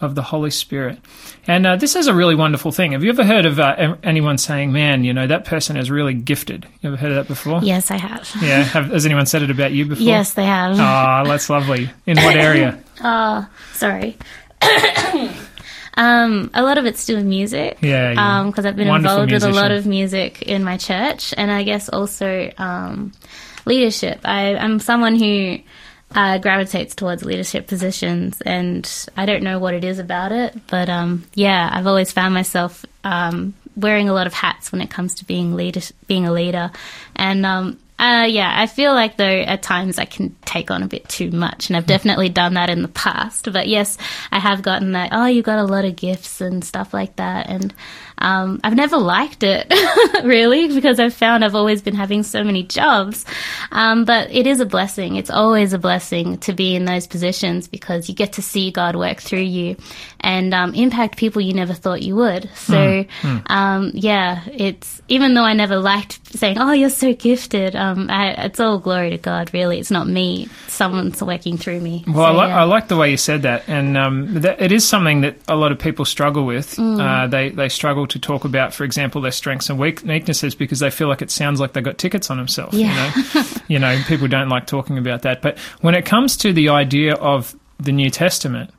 of 0.00 0.14
the 0.14 0.22
Holy 0.22 0.50
Spirit. 0.50 0.98
And 1.46 1.66
uh, 1.66 1.76
this 1.76 1.96
is 1.96 2.06
a 2.06 2.14
really 2.14 2.34
wonderful 2.34 2.72
thing. 2.72 2.92
Have 2.92 3.04
you 3.04 3.10
ever 3.10 3.24
heard 3.24 3.46
of 3.46 3.60
uh, 3.60 3.96
anyone 4.02 4.38
saying, 4.38 4.72
man, 4.72 5.04
you 5.04 5.12
know, 5.12 5.26
that 5.26 5.44
person 5.44 5.76
is 5.76 5.90
really 5.90 6.14
gifted? 6.14 6.66
You 6.80 6.88
ever 6.88 6.96
heard 6.96 7.12
of 7.12 7.16
that 7.16 7.28
before? 7.28 7.60
Yes, 7.62 7.90
I 7.90 7.96
have. 7.96 8.30
Yeah. 8.40 8.62
Have, 8.62 8.86
has 8.86 9.06
anyone 9.06 9.26
said 9.26 9.42
it 9.42 9.50
about 9.50 9.72
you 9.72 9.84
before? 9.86 10.04
Yes, 10.04 10.34
they 10.34 10.44
have. 10.44 10.74
Oh, 10.74 11.28
that's 11.28 11.48
lovely. 11.50 11.90
In 12.06 12.16
what 12.16 12.36
area? 12.36 12.82
oh, 13.02 13.48
sorry. 13.72 14.16
um, 15.94 16.50
a 16.54 16.62
lot 16.62 16.78
of 16.78 16.86
it's 16.86 17.04
doing 17.06 17.28
music. 17.28 17.78
Yeah. 17.80 18.12
yeah. 18.12 18.44
Because 18.44 18.64
um, 18.64 18.68
I've 18.68 18.76
been 18.76 18.88
Wonderful 18.88 19.22
involved 19.22 19.30
musician. 19.30 19.50
with 19.50 19.58
a 19.58 19.62
lot 19.62 19.70
of 19.70 19.86
music 19.86 20.42
in 20.42 20.64
my 20.64 20.76
church. 20.76 21.34
And 21.36 21.50
I 21.50 21.62
guess 21.62 21.88
also 21.88 22.50
um, 22.58 23.12
leadership. 23.66 24.20
I, 24.24 24.56
I'm 24.56 24.80
someone 24.80 25.16
who 25.16 25.58
uh, 26.14 26.38
gravitates 26.38 26.94
towards 26.94 27.24
leadership 27.24 27.66
positions, 27.66 28.40
and 28.40 28.90
I 29.16 29.26
don't 29.26 29.42
know 29.42 29.58
what 29.58 29.74
it 29.74 29.84
is 29.84 29.98
about 29.98 30.32
it, 30.32 30.54
but 30.68 30.88
um, 30.88 31.24
yeah, 31.34 31.68
I've 31.72 31.86
always 31.86 32.12
found 32.12 32.34
myself 32.34 32.84
um, 33.02 33.54
wearing 33.76 34.08
a 34.08 34.14
lot 34.14 34.26
of 34.26 34.32
hats 34.32 34.70
when 34.70 34.80
it 34.80 34.90
comes 34.90 35.16
to 35.16 35.24
being 35.24 35.54
leader, 35.54 35.80
being 36.06 36.26
a 36.26 36.32
leader, 36.32 36.70
and 37.16 37.44
um, 37.44 37.78
uh, 37.98 38.26
yeah, 38.28 38.52
I 38.56 38.66
feel 38.66 38.92
like 38.92 39.16
though 39.16 39.24
at 39.24 39.62
times 39.62 39.98
I 39.98 40.04
can 40.04 40.34
take 40.44 40.70
on 40.70 40.82
a 40.82 40.88
bit 40.88 41.08
too 41.08 41.30
much, 41.30 41.68
and 41.68 41.76
I've 41.76 41.86
definitely 41.86 42.28
done 42.28 42.54
that 42.54 42.70
in 42.70 42.82
the 42.82 42.88
past. 42.88 43.52
But 43.52 43.68
yes, 43.68 43.98
I 44.32 44.40
have 44.40 44.62
gotten 44.62 44.92
that. 44.92 45.10
Oh, 45.12 45.26
you 45.26 45.42
got 45.42 45.60
a 45.60 45.64
lot 45.64 45.84
of 45.84 45.94
gifts 45.94 46.40
and 46.40 46.64
stuff 46.64 46.92
like 46.92 47.16
that, 47.16 47.48
and 47.48 47.72
um, 48.18 48.60
I've 48.62 48.74
never 48.74 48.96
liked 48.96 49.42
it 49.42 49.72
really 50.24 50.68
because 50.74 51.00
I've 51.00 51.14
found 51.14 51.44
I've 51.44 51.54
always 51.54 51.82
been 51.82 51.94
having 51.94 52.22
so 52.22 52.44
many 52.44 52.62
jobs. 52.62 53.24
Um, 53.72 54.04
but 54.04 54.30
it 54.30 54.46
is 54.46 54.60
a 54.60 54.66
blessing. 54.66 55.16
It's 55.16 55.30
always 55.30 55.72
a 55.72 55.78
blessing 55.78 56.38
to 56.38 56.52
be 56.52 56.74
in 56.74 56.84
those 56.84 57.06
positions 57.06 57.68
because 57.68 58.08
you 58.08 58.14
get 58.14 58.34
to 58.34 58.42
see 58.42 58.70
God 58.70 58.96
work 58.96 59.20
through 59.20 59.40
you 59.40 59.76
and 60.20 60.54
um, 60.54 60.74
impact 60.74 61.16
people 61.16 61.42
you 61.42 61.52
never 61.52 61.74
thought 61.74 62.02
you 62.02 62.16
would. 62.16 62.48
So 62.54 63.04
mm, 63.04 63.90
yeah, 63.94 64.42
it's 64.52 65.02
even 65.08 65.34
though 65.34 65.42
I 65.44 65.52
never 65.52 65.78
liked 65.78 66.20
saying, 66.36 66.58
"Oh, 66.58 66.72
you're 66.72 66.90
so 66.90 67.12
gifted." 67.14 67.76
Um, 67.76 68.10
I, 68.10 68.30
it's 68.44 68.60
all 68.60 68.78
glory 68.78 69.10
to 69.10 69.18
God. 69.18 69.52
Really, 69.52 69.78
it's 69.78 69.90
not 69.90 70.06
me. 70.06 70.48
Someone's 70.68 71.22
working 71.22 71.56
through 71.58 71.80
me. 71.80 72.04
Well, 72.06 72.16
so, 72.16 72.22
I, 72.22 72.30
li- 72.30 72.48
yeah. 72.48 72.60
I, 72.60 72.64
like 72.64 72.88
the 72.88 72.96
way 72.96 73.10
you 73.10 73.16
said 73.16 73.42
that, 73.42 73.68
and 73.68 73.96
um, 73.96 74.40
that, 74.40 74.60
it 74.60 74.72
is 74.72 74.86
something 74.86 75.22
that 75.22 75.36
a 75.48 75.56
lot 75.56 75.72
of 75.72 75.78
people 75.78 76.04
struggle 76.04 76.46
with. 76.46 76.76
Mm. 76.76 77.00
Uh, 77.00 77.26
they 77.26 77.50
they 77.50 77.68
struggle 77.68 78.03
to 78.06 78.18
talk 78.18 78.44
about, 78.44 78.74
for 78.74 78.84
example, 78.84 79.20
their 79.20 79.32
strengths 79.32 79.70
and 79.70 79.78
weaknesses 79.78 80.54
because 80.54 80.80
they 80.80 80.90
feel 80.90 81.08
like 81.08 81.22
it 81.22 81.30
sounds 81.30 81.60
like 81.60 81.72
they 81.72 81.80
got 81.80 81.98
tickets 81.98 82.30
on 82.30 82.36
themselves. 82.36 82.76
Yeah. 82.76 83.12
You 83.66 83.78
know, 83.78 83.90
you 83.90 83.98
know, 83.98 84.04
people 84.06 84.28
don't 84.28 84.48
like 84.48 84.66
talking 84.66 84.98
about 84.98 85.22
that. 85.22 85.40
But 85.40 85.58
when 85.80 85.94
it 85.94 86.04
comes 86.04 86.36
to 86.38 86.52
the 86.52 86.68
idea 86.68 87.14
of 87.14 87.56
the 87.78 87.92
New 87.92 88.10
Testament. 88.10 88.70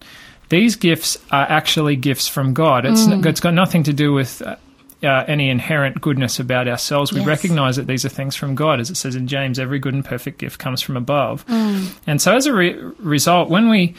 These 0.50 0.75
gifts 0.75 1.18
are 1.31 1.45
actually 1.50 1.95
gifts 1.95 2.27
from 2.27 2.54
God. 2.54 2.86
It's, 2.86 3.06
mm. 3.06 3.25
it's 3.25 3.39
got 3.39 3.54
nothing 3.54 3.83
to 3.83 3.94
do 3.94 4.13
with 4.13 4.42
uh, 4.42 4.57
uh, 5.04 5.24
any 5.28 5.50
inherent 5.50 6.01
goodness 6.01 6.39
about 6.39 6.68
ourselves. 6.68 7.11
We 7.11 7.19
yes. 7.19 7.28
recognize 7.28 7.76
that 7.78 7.88
these 7.88 8.06
are 8.06 8.09
things 8.09 8.35
from 8.35 8.56
God. 8.56 8.80
As 8.80 8.90
it 8.90 8.95
says 8.95 9.16
in 9.16 9.28
James, 9.28 9.59
every 9.59 9.80
good 9.80 9.94
and 9.94 10.06
perfect 10.06 10.38
gift 10.38 10.59
comes 10.59 10.81
from 10.81 10.97
above. 10.97 11.45
Mm. 11.47 11.97
And 12.06 12.21
so, 12.21 12.35
as 12.35 12.45
a 12.45 12.54
re- 12.54 12.73
result, 13.00 13.50
when 13.50 13.69
we 13.69 13.95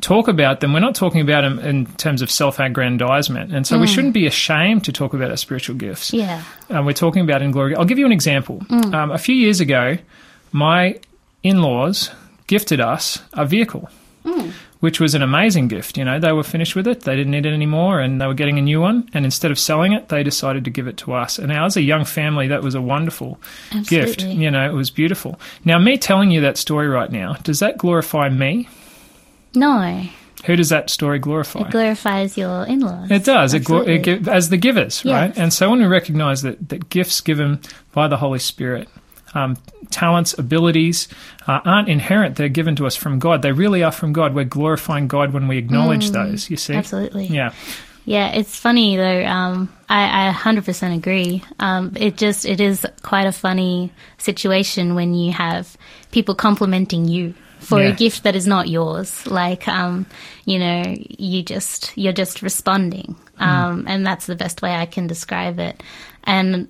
talk 0.00 0.28
about 0.28 0.60
them, 0.60 0.72
we're 0.72 0.80
not 0.80 0.94
talking 0.94 1.20
about 1.20 1.42
them 1.42 1.58
in 1.58 1.86
terms 1.96 2.22
of 2.22 2.30
self 2.30 2.58
aggrandizement. 2.58 3.52
And 3.52 3.66
so, 3.66 3.76
mm. 3.76 3.82
we 3.82 3.86
shouldn't 3.86 4.14
be 4.14 4.26
ashamed 4.26 4.84
to 4.84 4.92
talk 4.92 5.14
about 5.14 5.30
our 5.30 5.36
spiritual 5.36 5.76
gifts. 5.76 6.12
Yeah. 6.12 6.42
Um, 6.68 6.86
we're 6.86 6.92
talking 6.92 7.22
about 7.22 7.42
in 7.42 7.50
glory. 7.50 7.74
I'll 7.76 7.84
give 7.84 7.98
you 7.98 8.06
an 8.06 8.12
example. 8.12 8.60
Mm. 8.60 8.94
Um, 8.94 9.10
a 9.10 9.18
few 9.18 9.34
years 9.34 9.60
ago, 9.60 9.98
my 10.52 10.98
in 11.42 11.62
laws 11.62 12.10
gifted 12.46 12.80
us 12.80 13.22
a 13.32 13.46
vehicle. 13.46 13.88
Mm 14.24 14.52
which 14.80 14.98
was 14.98 15.14
an 15.14 15.22
amazing 15.22 15.68
gift. 15.68 15.96
You 15.96 16.04
know, 16.04 16.18
they 16.18 16.32
were 16.32 16.42
finished 16.42 16.74
with 16.74 16.88
it, 16.88 17.02
they 17.02 17.14
didn't 17.14 17.30
need 17.30 17.46
it 17.46 17.52
anymore, 17.52 18.00
and 18.00 18.20
they 18.20 18.26
were 18.26 18.34
getting 18.34 18.58
a 18.58 18.62
new 18.62 18.80
one. 18.80 19.08
And 19.14 19.24
instead 19.24 19.50
of 19.50 19.58
selling 19.58 19.92
it, 19.92 20.08
they 20.08 20.22
decided 20.22 20.64
to 20.64 20.70
give 20.70 20.86
it 20.86 20.96
to 20.98 21.12
us. 21.12 21.38
And 21.38 21.48
now, 21.48 21.66
as 21.66 21.76
a 21.76 21.82
young 21.82 22.04
family, 22.04 22.48
that 22.48 22.62
was 22.62 22.74
a 22.74 22.80
wonderful 22.80 23.38
Absolutely. 23.72 23.96
gift. 23.98 24.22
You 24.22 24.50
know, 24.50 24.68
it 24.68 24.74
was 24.74 24.90
beautiful. 24.90 25.38
Now, 25.64 25.78
me 25.78 25.98
telling 25.98 26.30
you 26.30 26.40
that 26.40 26.56
story 26.56 26.88
right 26.88 27.12
now, 27.12 27.34
does 27.42 27.60
that 27.60 27.78
glorify 27.78 28.30
me? 28.30 28.68
No. 29.54 30.04
Who 30.46 30.56
does 30.56 30.70
that 30.70 30.88
story 30.88 31.18
glorify? 31.18 31.60
It 31.60 31.70
glorifies 31.70 32.38
your 32.38 32.64
in 32.64 32.80
laws. 32.80 33.10
It 33.10 33.24
does. 33.24 33.52
It, 33.52 33.64
glo- 33.64 33.82
it 33.82 34.26
as 34.26 34.48
the 34.48 34.56
givers, 34.56 35.04
yes. 35.04 35.12
right? 35.12 35.38
And 35.38 35.52
so 35.52 35.68
when 35.70 35.80
we 35.80 35.86
recognize 35.86 36.42
that, 36.42 36.70
that 36.70 36.88
gifts 36.88 37.20
given 37.20 37.60
by 37.92 38.08
the 38.08 38.16
Holy 38.16 38.38
Spirit 38.38 38.88
um, 39.34 39.58
talents, 39.90 40.36
abilities 40.38 41.08
uh, 41.46 41.60
aren't 41.64 41.88
inherent. 41.88 42.36
They're 42.36 42.48
given 42.48 42.74
to 42.76 42.86
us 42.86 42.96
from 42.96 43.18
God. 43.18 43.42
They 43.42 43.52
really 43.52 43.82
are 43.82 43.92
from 43.92 44.12
God. 44.12 44.34
We're 44.34 44.44
glorifying 44.44 45.08
God 45.08 45.32
when 45.32 45.46
we 45.46 45.58
acknowledge 45.58 46.10
mm, 46.10 46.12
those, 46.12 46.48
you 46.50 46.56
see? 46.56 46.74
Absolutely. 46.74 47.26
Yeah. 47.26 47.52
Yeah, 48.06 48.30
it's 48.30 48.56
funny 48.56 48.96
though. 48.96 49.24
Um, 49.24 49.72
I, 49.88 50.30
I 50.30 50.32
100% 50.32 50.96
agree. 50.96 51.44
Um, 51.60 51.92
it 51.96 52.16
just 52.16 52.46
it 52.46 52.60
is 52.60 52.86
quite 53.02 53.26
a 53.26 53.32
funny 53.32 53.92
situation 54.18 54.94
when 54.94 55.14
you 55.14 55.32
have 55.32 55.76
people 56.10 56.34
complimenting 56.34 57.06
you 57.06 57.34
for 57.60 57.80
Yeah. 57.80 57.88
a 57.88 57.92
gift 57.92 58.22
that 58.24 58.34
is 58.34 58.46
not 58.46 58.68
yours. 58.68 59.26
Like, 59.26 59.68
um, 59.68 60.06
you 60.44 60.58
know, 60.58 60.82
you 61.18 61.42
just 61.42 61.92
you're 61.96 62.12
just 62.12 62.42
responding, 62.42 63.16
Mm. 63.40 63.46
um, 63.46 63.84
and 63.86 64.06
that's 64.06 64.26
the 64.26 64.36
best 64.36 64.62
way 64.62 64.74
I 64.74 64.86
can 64.86 65.06
describe 65.06 65.58
it. 65.60 65.82
And 66.24 66.68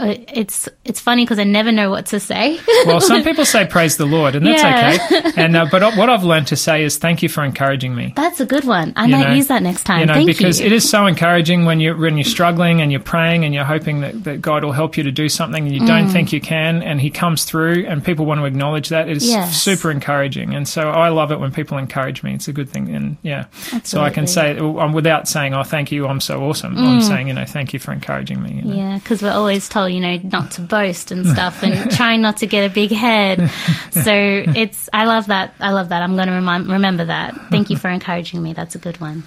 it's 0.00 0.68
it's 0.84 1.00
funny 1.00 1.24
because 1.24 1.38
I 1.38 1.44
never 1.44 1.72
know 1.72 1.90
what 1.90 2.06
to 2.06 2.20
say. 2.20 2.58
well, 2.86 3.00
some 3.00 3.22
people 3.24 3.44
say 3.44 3.66
praise 3.66 3.96
the 3.96 4.06
Lord, 4.06 4.34
and 4.34 4.46
that's 4.46 4.62
Yeah. 4.62 4.98
okay. 5.20 5.32
And 5.42 5.56
uh, 5.56 5.66
but 5.70 5.96
what 5.96 6.08
I've 6.10 6.24
learned 6.24 6.46
to 6.48 6.56
say 6.56 6.84
is 6.84 6.96
thank 6.98 7.22
you 7.22 7.28
for 7.28 7.44
encouraging 7.44 7.94
me. 7.94 8.12
That's 8.16 8.40
a 8.40 8.46
good 8.46 8.64
one. 8.64 8.92
I 8.96 9.06
You 9.06 9.12
might 9.16 9.28
know, 9.28 9.34
use 9.34 9.48
that 9.48 9.62
next 9.62 9.84
time. 9.84 10.00
You 10.00 10.06
know, 10.06 10.14
Thank 10.14 10.26
because 10.26 10.60
you. 10.60 10.66
it 10.66 10.72
is 10.72 10.88
so 10.88 11.06
encouraging 11.06 11.64
when 11.64 11.80
you 11.80 11.96
when 11.96 12.16
you're 12.16 12.24
struggling 12.24 12.80
and 12.80 12.90
you're 12.92 13.00
praying 13.00 13.44
and 13.44 13.54
you're 13.54 13.64
hoping 13.64 14.00
that, 14.00 14.24
that 14.24 14.40
God 14.40 14.64
will 14.64 14.72
help 14.72 14.96
you 14.96 15.02
to 15.04 15.12
do 15.12 15.28
something 15.28 15.64
and 15.66 15.74
you 15.74 15.80
Mm. 15.82 15.86
don't 15.86 16.08
think 16.08 16.32
you 16.32 16.40
can, 16.40 16.82
and 16.82 17.00
He 17.00 17.10
comes 17.10 17.44
through, 17.44 17.86
and 17.86 18.04
people 18.04 18.26
want 18.26 18.40
to 18.40 18.44
acknowledge 18.46 18.88
that. 18.90 19.08
It's 19.08 19.24
Yes. 19.26 19.60
super 19.60 19.90
encouraging, 19.90 20.54
and 20.54 20.66
so 20.68 20.90
I 20.90 21.08
love 21.08 21.30
it 21.32 21.40
when 21.40 21.52
people 21.52 21.78
encourage 21.78 22.22
me. 22.22 22.34
It's 22.34 22.48
a 22.48 22.52
good 22.52 22.68
thing, 22.68 22.94
and 22.94 23.16
yeah, 23.22 23.44
so 23.84 24.00
I 24.00 24.10
can 24.10 24.26
say 24.26 24.58
um, 24.58 24.92
without 24.92 25.28
saying, 25.28 25.54
"Oh, 25.54 25.62
thank 25.62 25.90
you, 25.92 26.06
I'm 26.06 26.20
so 26.20 26.42
awesome." 26.42 26.76
I'm 26.78 27.00
saying, 27.00 27.28
you 27.28 27.34
know, 27.34 27.44
thank 27.44 27.72
you 27.72 27.78
for 27.78 27.92
encouraging 27.92 28.42
me. 28.42 28.52
You 28.54 28.62
know? 28.62 28.74
Mm. 28.74 28.76
Yeah, 28.76 28.98
because 28.98 29.22
we're 29.22 29.32
always 29.32 29.68
told, 29.68 29.87
you 29.88 30.00
know, 30.00 30.18
not 30.22 30.52
to 30.52 30.60
boast 30.76 31.10
and 31.10 31.26
stuff, 31.26 31.62
and 31.62 31.90
trying 31.90 32.20
not 32.20 32.38
to 32.38 32.46
get 32.46 32.70
a 32.70 32.72
big 32.72 32.90
head. 32.90 33.50
So 33.90 34.12
it's, 34.12 34.88
I 34.92 35.04
love 35.04 35.26
that. 35.26 35.54
I 35.60 35.72
love 35.72 35.88
that. 35.90 36.02
I'm 36.02 36.14
going 36.14 36.28
to 36.28 36.34
remind, 36.34 36.66
remember 36.68 37.04
that. 37.04 37.34
Thank 37.50 37.70
you 37.70 37.76
for 37.76 37.88
encouraging 37.88 38.42
me. 38.42 38.52
That's 38.52 38.74
a 38.74 38.78
good 38.78 39.00
one. 39.00 39.24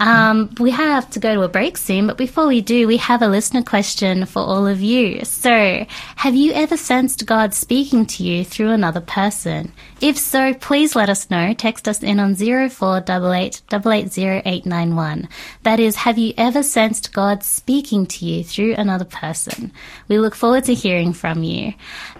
Um, 0.00 0.52
we 0.58 0.72
have 0.72 1.08
to 1.10 1.20
go 1.20 1.34
to 1.34 1.42
a 1.42 1.48
break 1.48 1.76
soon, 1.76 2.08
but 2.08 2.18
before 2.18 2.48
we 2.48 2.60
do, 2.60 2.88
we 2.88 2.96
have 2.96 3.22
a 3.22 3.28
listener 3.28 3.62
question 3.62 4.26
for 4.26 4.40
all 4.40 4.66
of 4.66 4.80
you. 4.80 5.24
So, 5.24 5.86
have 6.16 6.34
you 6.34 6.52
ever 6.52 6.76
sensed 6.76 7.24
God 7.26 7.54
speaking 7.54 8.04
to 8.06 8.24
you 8.24 8.44
through 8.44 8.70
another 8.70 9.00
person? 9.00 9.72
If 10.00 10.18
so, 10.18 10.52
please 10.52 10.96
let 10.96 11.08
us 11.08 11.30
know. 11.30 11.54
Text 11.54 11.86
us 11.86 12.02
in 12.02 12.18
on 12.18 12.34
0488 12.34 13.62
880891. 13.72 15.28
That 15.62 15.78
is, 15.78 15.96
have 15.96 16.18
you 16.18 16.34
ever 16.36 16.64
sensed 16.64 17.12
God 17.12 17.44
speaking 17.44 18.04
to 18.06 18.26
you 18.26 18.42
through 18.42 18.74
another 18.74 19.04
person? 19.04 19.72
We 20.08 20.18
look 20.18 20.34
forward 20.34 20.64
to 20.64 20.74
hearing 20.74 21.12
from 21.12 21.44
you. 21.44 21.72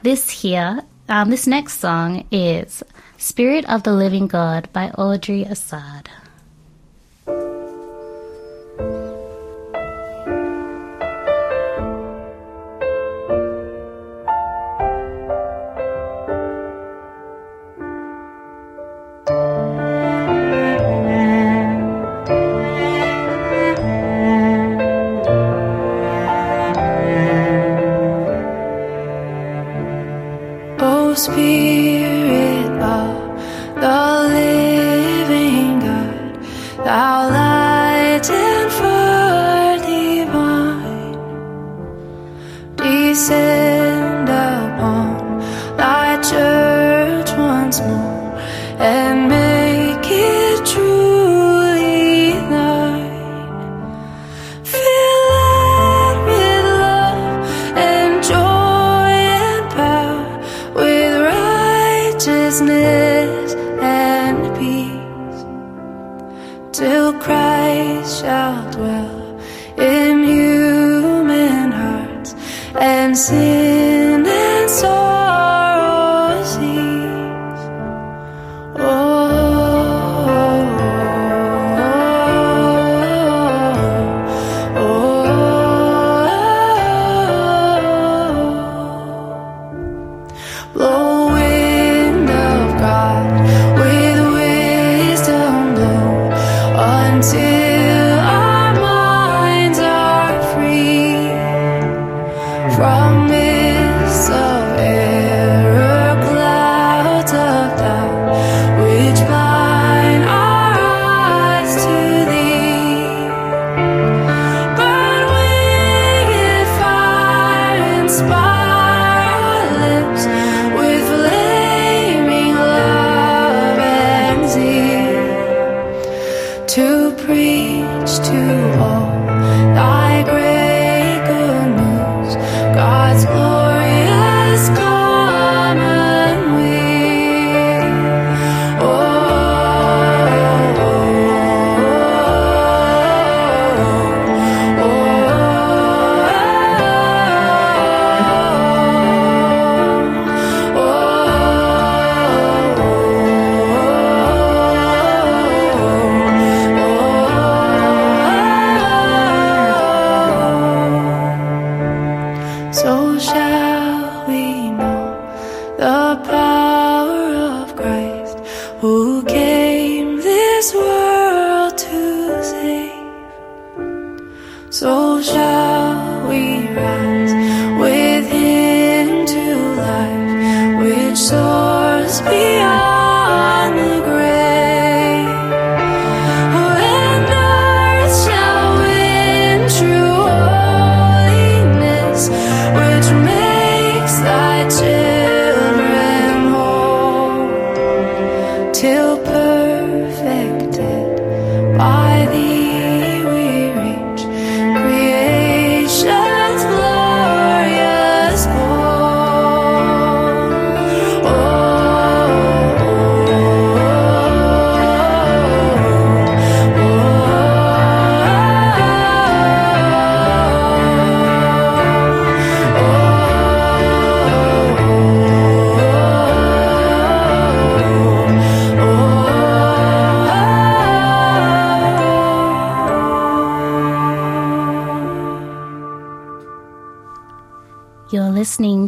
This 0.03 0.31
here, 0.31 0.83
um, 1.09 1.31
this 1.31 1.49
next 1.49 1.81
song 1.81 2.25
is 2.31 2.85
Spirit 3.19 3.69
of 3.69 3.83
the 3.83 3.93
Living 3.93 4.29
God 4.29 4.69
by 4.73 4.91
Audrey 4.91 5.43
Assad. 5.43 6.09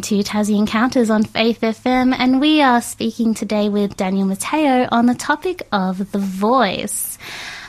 To 0.07 0.23
Tassie 0.23 0.57
Encounters 0.57 1.09
on 1.09 1.25
Faith 1.25 1.59
FM, 1.59 2.15
and 2.17 2.39
we 2.39 2.61
are 2.61 2.81
speaking 2.81 3.33
today 3.33 3.67
with 3.67 3.97
Daniel 3.97 4.25
Matteo 4.25 4.87
on 4.89 5.05
the 5.05 5.13
topic 5.13 5.67
of 5.73 6.13
the 6.13 6.17
voice. 6.17 7.17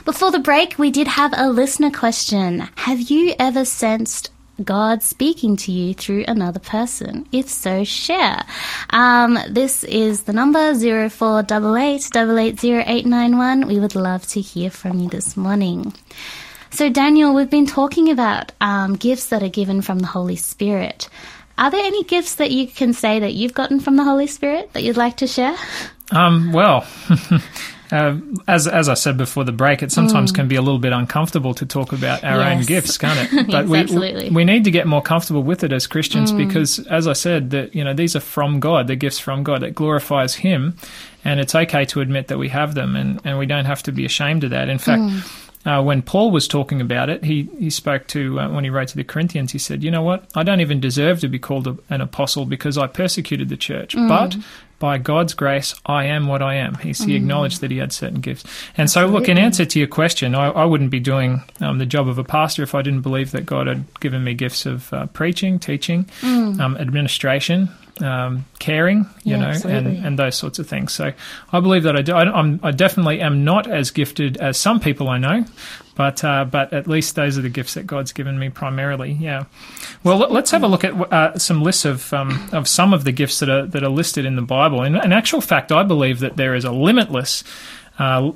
Before 0.05 0.31
the 0.31 0.39
break, 0.39 0.79
we 0.79 0.89
did 0.89 1.05
have 1.05 1.33
a 1.35 1.49
listener 1.49 1.91
question. 1.91 2.59
Have 2.77 3.01
you 3.01 3.35
ever 3.37 3.65
sensed 3.65 4.31
God 4.63 5.03
speaking 5.03 5.57
to 5.57 5.73
you 5.73 5.93
through 5.93 6.23
another 6.29 6.61
person? 6.61 7.27
If 7.33 7.49
so, 7.49 7.83
share. 7.83 8.45
Um, 8.91 9.37
this 9.49 9.83
is 9.83 10.23
the 10.23 10.31
number 10.31 10.73
0488 10.73 13.67
We 13.67 13.79
would 13.81 13.95
love 13.95 14.25
to 14.27 14.39
hear 14.39 14.69
from 14.69 15.01
you 15.01 15.09
this 15.09 15.35
morning. 15.35 15.93
So, 16.71 16.87
Daniel, 16.87 17.33
we've 17.33 17.49
been 17.49 17.65
talking 17.65 18.11
about 18.11 18.53
um, 18.61 18.95
gifts 18.95 19.27
that 19.27 19.43
are 19.43 19.49
given 19.49 19.81
from 19.81 19.99
the 19.99 20.07
Holy 20.07 20.37
Spirit. 20.37 21.09
Are 21.59 21.69
there 21.69 21.83
any 21.83 22.05
gifts 22.05 22.35
that 22.35 22.51
you 22.51 22.67
can 22.67 22.93
say 22.93 23.19
that 23.19 23.33
you've 23.33 23.53
gotten 23.53 23.81
from 23.81 23.97
the 23.97 24.03
Holy 24.05 24.27
Spirit 24.27 24.71
that 24.71 24.81
you'd 24.81 24.95
like 24.95 25.17
to 25.17 25.27
share? 25.27 25.57
Um, 26.09 26.53
well, 26.53 26.87
uh, 27.91 28.17
as 28.47 28.65
as 28.65 28.87
I 28.87 28.93
said 28.93 29.17
before 29.17 29.43
the 29.43 29.51
break, 29.51 29.83
it 29.83 29.91
sometimes 29.91 30.31
mm. 30.31 30.35
can 30.35 30.47
be 30.47 30.55
a 30.55 30.61
little 30.61 30.79
bit 30.79 30.93
uncomfortable 30.93 31.53
to 31.55 31.65
talk 31.65 31.91
about 31.91 32.23
our 32.23 32.39
yes. 32.39 32.57
own 32.57 32.65
gifts, 32.65 32.97
can't 32.97 33.19
it? 33.19 33.47
But 33.51 33.67
yes, 33.67 33.91
we 33.91 34.29
we 34.29 34.45
need 34.45 34.63
to 34.63 34.71
get 34.71 34.87
more 34.87 35.01
comfortable 35.01 35.43
with 35.43 35.65
it 35.65 35.73
as 35.73 35.85
Christians 35.85 36.31
mm. 36.31 36.37
because, 36.37 36.79
as 36.87 37.07
I 37.07 37.13
said, 37.13 37.49
that 37.49 37.75
you 37.75 37.83
know 37.83 37.93
these 37.93 38.15
are 38.15 38.21
from 38.21 38.61
God, 38.61 38.87
they're 38.87 38.95
gifts 38.95 39.19
from 39.19 39.43
God 39.43 39.61
that 39.61 39.75
glorifies 39.75 40.35
Him, 40.35 40.77
and 41.25 41.41
it's 41.41 41.53
okay 41.53 41.83
to 41.85 41.99
admit 41.99 42.29
that 42.29 42.37
we 42.37 42.47
have 42.47 42.73
them, 42.73 42.95
and 42.95 43.19
and 43.25 43.37
we 43.37 43.45
don't 43.45 43.65
have 43.65 43.83
to 43.83 43.91
be 43.91 44.05
ashamed 44.05 44.45
of 44.45 44.51
that. 44.51 44.69
In 44.69 44.77
fact. 44.77 45.01
Mm 45.01 45.45
uh, 45.65 45.81
when 45.83 46.01
Paul 46.01 46.31
was 46.31 46.47
talking 46.47 46.79
about 46.79 47.09
it, 47.09 47.23
he, 47.23 47.49
he 47.59 47.69
spoke 47.69 48.07
to, 48.07 48.39
uh, 48.39 48.49
when 48.49 48.63
he 48.63 48.69
wrote 48.69 48.87
to 48.89 48.95
the 48.95 49.03
Corinthians, 49.03 49.51
he 49.51 49.59
said, 49.59 49.83
You 49.83 49.91
know 49.91 50.01
what? 50.01 50.23
I 50.33 50.43
don't 50.43 50.61
even 50.61 50.79
deserve 50.79 51.19
to 51.19 51.27
be 51.27 51.39
called 51.39 51.67
a, 51.67 51.77
an 51.89 52.01
apostle 52.01 52.45
because 52.45 52.77
I 52.77 52.87
persecuted 52.87 53.49
the 53.49 53.57
church. 53.57 53.93
Mm. 53.93 54.07
But 54.07 54.37
by 54.79 54.97
God's 54.97 55.33
grace, 55.33 55.75
I 55.85 56.05
am 56.05 56.27
what 56.27 56.41
I 56.41 56.55
am. 56.55 56.75
He, 56.75 56.89
he 56.89 56.93
mm. 56.93 57.15
acknowledged 57.15 57.59
that 57.59 57.71
he 57.71 57.77
had 57.77 57.91
certain 57.91 58.21
gifts. 58.21 58.43
And 58.77 58.85
Absolutely. 58.85 59.11
so, 59.11 59.19
look, 59.19 59.29
in 59.29 59.37
answer 59.37 59.65
to 59.65 59.79
your 59.79 59.89
question, 59.89 60.33
I, 60.33 60.47
I 60.49 60.63
wouldn't 60.63 60.91
be 60.91 61.01
doing 61.01 61.43
um, 61.59 61.77
the 61.77 61.85
job 61.85 62.07
of 62.07 62.17
a 62.17 62.23
pastor 62.23 62.63
if 62.63 62.73
I 62.73 62.81
didn't 62.81 63.01
believe 63.01 63.31
that 63.31 63.45
God 63.45 63.67
had 63.67 63.99
given 63.99 64.23
me 64.23 64.33
gifts 64.33 64.65
of 64.65 64.93
uh, 64.93 65.07
preaching, 65.07 65.59
teaching, 65.59 66.05
mm. 66.21 66.57
um, 66.59 66.77
administration, 66.77 67.67
um, 68.01 68.45
caring, 68.59 68.99
you 69.23 69.35
yeah, 69.35 69.37
know, 69.37 69.69
and, 69.69 70.05
and 70.05 70.19
those 70.19 70.35
sorts 70.35 70.59
of 70.59 70.67
things. 70.67 70.93
So 70.93 71.11
I 71.51 71.59
believe 71.59 71.83
that 71.83 71.95
I 71.95 72.01
do. 72.01 72.13
I, 72.13 72.39
am 72.39 72.59
I 72.63 72.71
definitely 72.71 73.21
am 73.21 73.43
not 73.43 73.69
as 73.69 73.91
gifted 73.91 74.37
as 74.37 74.57
some 74.57 74.79
people 74.79 75.09
I 75.09 75.17
know, 75.17 75.45
but 75.95 76.23
uh, 76.23 76.45
but 76.45 76.71
at 76.73 76.87
least 76.87 77.15
those 77.15 77.37
are 77.37 77.41
the 77.41 77.49
gifts 77.49 77.73
that 77.73 77.85
God's 77.85 78.13
given 78.13 78.39
me 78.39 78.49
primarily. 78.49 79.11
Yeah. 79.11 79.45
Well, 80.03 80.17
let's 80.17 80.51
have 80.51 80.63
a 80.63 80.67
look 80.67 80.83
at 80.83 80.93
uh, 80.93 81.37
some 81.37 81.61
lists 81.61 81.85
of 81.85 82.13
um, 82.13 82.49
of 82.53 82.67
some 82.67 82.93
of 82.93 83.03
the 83.03 83.11
gifts 83.11 83.39
that 83.39 83.49
are 83.49 83.65
that 83.67 83.83
are 83.83 83.89
listed 83.89 84.25
in 84.25 84.35
the 84.35 84.41
Bible. 84.41 84.83
In, 84.83 84.95
in 84.95 85.11
actual 85.11 85.41
fact, 85.41 85.71
I 85.71 85.83
believe 85.83 86.19
that 86.19 86.37
there 86.37 86.55
is 86.55 86.65
a 86.65 86.71
limitless 86.71 87.43
uh, 87.99 88.31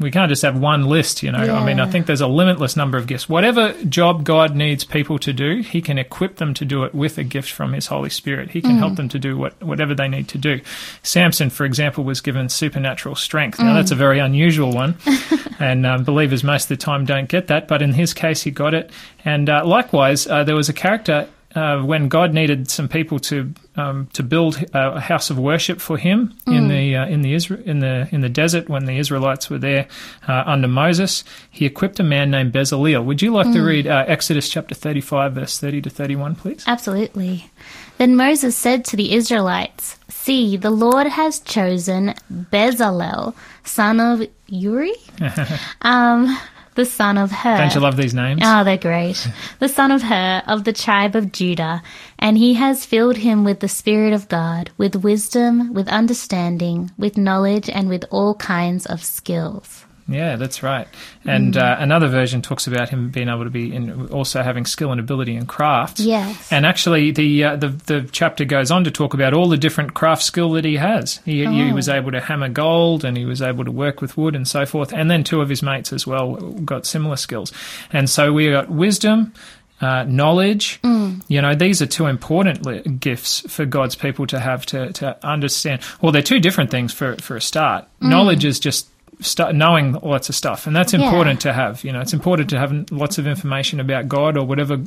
we 0.00 0.10
can't 0.10 0.30
just 0.30 0.40
have 0.40 0.58
one 0.58 0.86
list, 0.86 1.22
you 1.22 1.30
know. 1.30 1.44
Yeah. 1.44 1.60
I 1.60 1.64
mean, 1.66 1.80
I 1.80 1.90
think 1.90 2.06
there's 2.06 2.22
a 2.22 2.26
limitless 2.26 2.76
number 2.76 2.96
of 2.96 3.06
gifts. 3.06 3.28
Whatever 3.28 3.74
job 3.84 4.24
God 4.24 4.56
needs 4.56 4.84
people 4.84 5.18
to 5.18 5.34
do, 5.34 5.60
He 5.60 5.82
can 5.82 5.98
equip 5.98 6.36
them 6.36 6.54
to 6.54 6.64
do 6.64 6.82
it 6.84 6.94
with 6.94 7.18
a 7.18 7.24
gift 7.24 7.50
from 7.50 7.74
His 7.74 7.86
Holy 7.86 8.08
Spirit. 8.08 8.50
He 8.50 8.62
can 8.62 8.72
mm. 8.72 8.78
help 8.78 8.96
them 8.96 9.10
to 9.10 9.18
do 9.18 9.36
what, 9.36 9.62
whatever 9.62 9.94
they 9.94 10.08
need 10.08 10.28
to 10.28 10.38
do. 10.38 10.62
Samson, 11.02 11.50
for 11.50 11.66
example, 11.66 12.04
was 12.04 12.22
given 12.22 12.48
supernatural 12.48 13.16
strength. 13.16 13.58
Now, 13.58 13.72
mm. 13.72 13.74
that's 13.74 13.90
a 13.90 13.96
very 13.96 14.18
unusual 14.18 14.72
one, 14.72 14.96
and 15.60 15.84
um, 15.84 16.02
believers 16.02 16.42
most 16.42 16.64
of 16.64 16.68
the 16.70 16.76
time 16.78 17.04
don't 17.04 17.28
get 17.28 17.48
that, 17.48 17.68
but 17.68 17.82
in 17.82 17.92
his 17.92 18.14
case, 18.14 18.42
he 18.42 18.50
got 18.50 18.72
it. 18.72 18.90
And 19.26 19.50
uh, 19.50 19.66
likewise, 19.66 20.26
uh, 20.26 20.42
there 20.42 20.56
was 20.56 20.70
a 20.70 20.74
character 20.74 21.28
uh, 21.56 21.80
when 21.80 22.08
God 22.08 22.34
needed 22.34 22.70
some 22.70 22.88
people 22.88 23.18
to 23.20 23.52
um, 23.76 24.08
to 24.12 24.22
build 24.22 24.62
a 24.74 25.00
house 25.00 25.30
of 25.30 25.38
worship 25.38 25.80
for 25.80 25.96
Him 25.96 26.34
mm. 26.46 26.54
in 26.54 26.68
the 26.68 26.96
uh, 26.96 27.06
in 27.06 27.22
the 27.22 27.34
Isra- 27.34 27.62
in 27.64 27.80
the 27.80 28.08
in 28.12 28.20
the 28.20 28.28
desert 28.28 28.68
when 28.68 28.84
the 28.84 28.98
Israelites 28.98 29.48
were 29.48 29.58
there 29.58 29.88
uh, 30.28 30.44
under 30.46 30.68
Moses, 30.68 31.24
He 31.50 31.64
equipped 31.64 31.98
a 31.98 32.02
man 32.02 32.30
named 32.30 32.52
Bezaleel. 32.52 33.04
Would 33.04 33.22
you 33.22 33.32
like 33.32 33.46
mm. 33.46 33.54
to 33.54 33.62
read 33.62 33.86
uh, 33.86 34.04
Exodus 34.06 34.48
chapter 34.48 34.74
thirty 34.74 35.00
five, 35.00 35.32
verse 35.32 35.58
thirty 35.58 35.80
to 35.80 35.90
thirty 35.90 36.14
one, 36.14 36.34
please? 36.34 36.62
Absolutely. 36.66 37.50
Then 37.98 38.14
Moses 38.16 38.54
said 38.54 38.84
to 38.86 38.96
the 38.96 39.14
Israelites, 39.14 39.98
"See, 40.08 40.58
the 40.58 40.70
Lord 40.70 41.06
has 41.06 41.40
chosen 41.40 42.14
Bezalel, 42.30 43.34
son 43.64 43.98
of 43.98 44.28
Uri." 44.48 44.92
um, 45.80 46.38
the 46.76 46.84
son 46.84 47.18
of 47.18 47.32
Hur. 47.32 47.56
Don't 47.56 47.74
you 47.74 47.80
love 47.80 47.96
these 47.96 48.14
names? 48.14 48.42
Oh, 48.44 48.62
they're 48.62 48.76
great. 48.76 49.28
the 49.58 49.68
son 49.68 49.90
of 49.90 50.02
Hur 50.02 50.42
of 50.46 50.64
the 50.64 50.72
tribe 50.72 51.16
of 51.16 51.32
Judah, 51.32 51.82
and 52.18 52.38
he 52.38 52.54
has 52.54 52.86
filled 52.86 53.16
him 53.16 53.42
with 53.42 53.60
the 53.60 53.68
Spirit 53.68 54.12
of 54.12 54.28
God, 54.28 54.70
with 54.76 54.94
wisdom, 54.96 55.72
with 55.72 55.88
understanding, 55.88 56.92
with 56.96 57.16
knowledge, 57.16 57.68
and 57.68 57.88
with 57.88 58.04
all 58.10 58.34
kinds 58.34 58.86
of 58.86 59.02
skills. 59.02 59.85
Yeah, 60.08 60.36
that's 60.36 60.62
right. 60.62 60.86
And 61.24 61.54
mm. 61.54 61.60
uh, 61.60 61.76
another 61.80 62.06
version 62.06 62.40
talks 62.40 62.68
about 62.68 62.90
him 62.90 63.10
being 63.10 63.28
able 63.28 63.42
to 63.42 63.50
be 63.50 63.74
in, 63.74 64.08
also 64.08 64.42
having 64.42 64.64
skill 64.64 64.92
and 64.92 65.00
ability 65.00 65.34
in 65.34 65.46
craft. 65.46 65.98
Yes. 65.98 66.52
And 66.52 66.64
actually, 66.64 67.10
the, 67.10 67.44
uh, 67.44 67.56
the 67.56 67.68
the 67.68 68.08
chapter 68.12 68.44
goes 68.44 68.70
on 68.70 68.84
to 68.84 68.90
talk 68.90 69.14
about 69.14 69.34
all 69.34 69.48
the 69.48 69.56
different 69.56 69.94
craft 69.94 70.22
skill 70.22 70.52
that 70.52 70.64
he 70.64 70.76
has. 70.76 71.16
He, 71.24 71.44
oh. 71.44 71.50
he 71.50 71.72
was 71.72 71.88
able 71.88 72.12
to 72.12 72.20
hammer 72.20 72.48
gold, 72.48 73.04
and 73.04 73.16
he 73.16 73.24
was 73.24 73.42
able 73.42 73.64
to 73.64 73.72
work 73.72 74.00
with 74.00 74.16
wood 74.16 74.36
and 74.36 74.46
so 74.46 74.64
forth. 74.64 74.92
And 74.92 75.10
then 75.10 75.24
two 75.24 75.40
of 75.40 75.48
his 75.48 75.62
mates 75.62 75.92
as 75.92 76.06
well 76.06 76.36
got 76.36 76.86
similar 76.86 77.16
skills. 77.16 77.52
And 77.92 78.08
so 78.08 78.32
we 78.32 78.50
got 78.50 78.70
wisdom, 78.70 79.34
uh, 79.80 80.04
knowledge. 80.04 80.80
Mm. 80.82 81.22
You 81.26 81.42
know, 81.42 81.54
these 81.54 81.82
are 81.82 81.86
two 81.86 82.06
important 82.06 82.64
li- 82.64 82.82
gifts 82.82 83.40
for 83.52 83.64
God's 83.64 83.96
people 83.96 84.26
to 84.28 84.38
have 84.38 84.64
to, 84.66 84.92
to 84.92 85.26
understand. 85.26 85.82
Well, 86.00 86.12
they're 86.12 86.22
two 86.22 86.40
different 86.40 86.70
things 86.70 86.92
for, 86.92 87.16
for 87.16 87.36
a 87.36 87.40
start. 87.40 87.86
Mm. 88.00 88.10
Knowledge 88.10 88.44
is 88.44 88.60
just 88.60 88.88
st- 89.20 89.54
knowing 89.54 89.92
lots 89.94 90.28
of 90.28 90.34
stuff, 90.34 90.66
and 90.66 90.74
that's 90.74 90.94
important 90.94 91.44
yeah. 91.44 91.52
to 91.52 91.52
have. 91.52 91.84
You 91.84 91.92
know, 91.92 92.00
it's 92.00 92.12
important 92.12 92.50
to 92.50 92.58
have 92.58 92.90
lots 92.90 93.18
of 93.18 93.26
information 93.26 93.80
about 93.80 94.08
God 94.08 94.36
or 94.36 94.46
whatever 94.46 94.78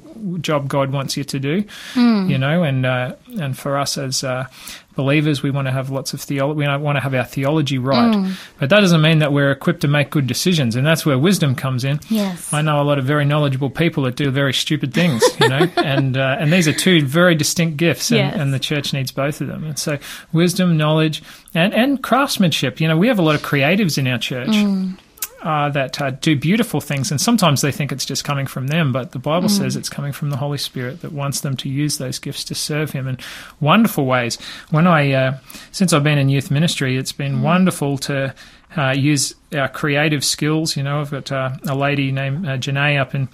job 0.41 0.67
God 0.67 0.91
wants 0.91 1.17
you 1.17 1.23
to 1.23 1.39
do. 1.39 1.63
Mm. 1.93 2.29
You 2.29 2.37
know, 2.37 2.63
and 2.63 2.85
uh, 2.85 3.15
and 3.39 3.57
for 3.57 3.77
us 3.77 3.97
as 3.97 4.23
uh, 4.23 4.47
believers, 4.99 5.41
we 5.41 5.49
want 5.49 5.65
to 5.65 5.71
have 5.71 5.89
lots 5.89 6.13
of 6.13 6.19
theology. 6.19 6.57
We 6.57 6.67
want 6.67 6.97
to 6.97 6.99
have 6.99 7.13
our 7.13 7.23
theology 7.23 7.77
right, 7.77 8.13
mm. 8.13 8.33
but 8.59 8.69
that 8.69 8.81
doesn't 8.81 9.01
mean 9.01 9.19
that 9.19 9.31
we're 9.31 9.49
equipped 9.49 9.79
to 9.81 9.87
make 9.87 10.09
good 10.09 10.27
decisions, 10.27 10.75
and 10.75 10.85
that's 10.85 11.05
where 11.05 11.17
wisdom 11.17 11.55
comes 11.55 11.85
in. 11.85 12.01
Yes, 12.09 12.53
I 12.53 12.61
know 12.61 12.81
a 12.81 12.83
lot 12.83 12.99
of 12.99 13.05
very 13.05 13.23
knowledgeable 13.23 13.69
people 13.69 14.03
that 14.03 14.17
do 14.17 14.29
very 14.29 14.53
stupid 14.53 14.93
things, 14.93 15.23
you 15.39 15.47
know, 15.47 15.69
and 15.77 16.17
uh, 16.17 16.35
and 16.37 16.51
these 16.51 16.67
are 16.67 16.73
two 16.73 17.05
very 17.05 17.33
distinct 17.33 17.77
gifts, 17.77 18.11
and, 18.11 18.19
yes. 18.19 18.35
and, 18.35 18.53
the 18.53 18.59
church 18.59 18.91
needs 18.91 19.13
both 19.13 19.39
of 19.39 19.47
them. 19.47 19.63
And 19.63 19.79
so, 19.79 19.97
wisdom, 20.33 20.75
knowledge, 20.75 21.23
and 21.53 21.73
and 21.73 22.03
craftsmanship. 22.03 22.81
You 22.81 22.89
know, 22.89 22.97
we 22.97 23.07
have 23.07 23.19
a 23.19 23.21
lot 23.21 23.35
of 23.35 23.41
creatives 23.41 23.97
in 23.97 24.05
our 24.05 24.19
church. 24.19 24.49
Mm 24.49 24.97
uh, 25.41 25.69
that 25.69 26.01
uh, 26.01 26.11
do 26.11 26.35
beautiful 26.35 26.81
things, 26.81 27.11
and 27.11 27.21
sometimes 27.21 27.61
they 27.61 27.71
think 27.71 27.91
it's 27.91 28.05
just 28.05 28.23
coming 28.23 28.45
from 28.45 28.67
them, 28.67 28.91
but 28.91 29.11
the 29.11 29.19
Bible 29.19 29.47
mm. 29.47 29.57
says 29.57 29.75
it's 29.75 29.89
coming 29.89 30.11
from 30.11 30.29
the 30.29 30.37
Holy 30.37 30.57
Spirit 30.57 31.01
that 31.01 31.11
wants 31.11 31.41
them 31.41 31.55
to 31.57 31.69
use 31.69 31.97
those 31.97 32.19
gifts 32.19 32.43
to 32.45 32.55
serve 32.55 32.91
Him 32.91 33.07
in 33.07 33.17
wonderful 33.59 34.05
ways. 34.05 34.37
When 34.69 34.87
I, 34.87 35.11
uh, 35.13 35.37
since 35.71 35.93
I've 35.93 36.03
been 36.03 36.17
in 36.17 36.29
youth 36.29 36.51
ministry, 36.51 36.97
it's 36.97 37.11
been 37.11 37.37
mm. 37.37 37.41
wonderful 37.41 37.97
to 37.99 38.33
uh, 38.75 38.91
use 38.91 39.33
our 39.53 39.69
creative 39.69 40.25
skills. 40.25 40.75
You 40.75 40.83
know, 40.83 40.99
I've 41.01 41.11
got 41.11 41.31
uh, 41.31 41.51
a 41.67 41.75
lady 41.75 42.11
named 42.11 42.45
uh, 42.47 42.57
Janae 42.57 42.99
up 42.99 43.15
in. 43.15 43.29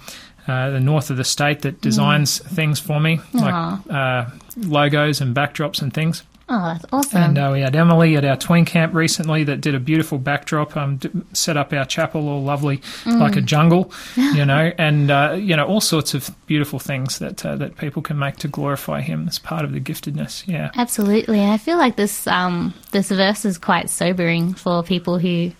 the 0.46 0.78
north 0.78 1.10
of 1.10 1.16
the 1.16 1.24
state 1.24 1.62
that 1.62 1.80
designs 1.80 2.38
mm. 2.38 2.46
things 2.54 2.78
for 2.78 3.00
me, 3.00 3.16
Aww. 3.34 3.86
like 3.86 4.28
logos 4.56 5.20
and 5.20 5.34
backdrops 5.34 5.82
and 5.82 5.92
things. 5.92 6.22
Oh, 6.48 6.64
that's 6.66 6.84
awesome. 6.92 7.22
And 7.22 7.38
uh, 7.38 7.50
we 7.52 7.60
had 7.60 7.74
Emily 7.74 8.14
at 8.16 8.24
our 8.24 8.36
tween 8.36 8.64
camp 8.64 8.94
recently 8.94 9.42
that 9.44 9.60
did 9.60 9.74
a 9.74 9.80
beautiful 9.80 10.16
backdrop, 10.18 10.76
um, 10.76 10.98
d- 10.98 11.10
set 11.32 11.56
up 11.56 11.72
our 11.72 11.84
chapel 11.84 12.28
all 12.28 12.42
lovely, 12.42 12.78
mm. 13.02 13.18
like 13.18 13.34
a 13.34 13.40
jungle, 13.40 13.92
you 14.14 14.44
know, 14.46 14.70
and, 14.78 15.10
uh, 15.10 15.36
you 15.36 15.56
know, 15.56 15.66
all 15.66 15.80
sorts 15.80 16.14
of 16.14 16.30
beautiful 16.46 16.78
things 16.78 17.18
that 17.18 17.44
uh, 17.44 17.56
that 17.56 17.76
people 17.78 18.00
can 18.00 18.16
make 18.16 18.36
to 18.36 18.48
glorify 18.48 19.00
Him 19.00 19.26
as 19.26 19.40
part 19.40 19.64
of 19.64 19.72
the 19.72 19.80
giftedness. 19.80 20.46
Yeah. 20.46 20.70
Absolutely. 20.76 21.44
I 21.44 21.58
feel 21.58 21.78
like 21.78 21.96
this, 21.96 22.28
um, 22.28 22.74
this 22.92 23.08
verse 23.08 23.44
is 23.44 23.58
quite 23.58 23.90
sobering 23.90 24.54
for 24.54 24.82
people 24.82 25.18
who. 25.18 25.52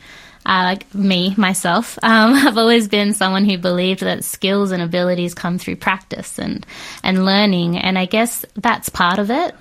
Uh, 0.49 0.63
like 0.63 0.95
me, 0.95 1.35
myself, 1.37 1.99
um, 2.05 2.33
I've 2.33 2.57
always 2.57 2.87
been 2.87 3.15
someone 3.15 3.45
who 3.45 3.59
believed 3.59 3.99
that 4.03 4.23
skills 4.23 4.71
and 4.71 4.81
abilities 4.81 5.35
come 5.35 5.59
through 5.59 5.75
practice 5.75 6.39
and, 6.39 6.65
and 7.03 7.25
learning. 7.25 7.77
And 7.77 7.99
I 7.99 8.05
guess 8.05 8.45
that's 8.55 8.89
part 8.89 9.19
of 9.19 9.29
it. 9.33 9.57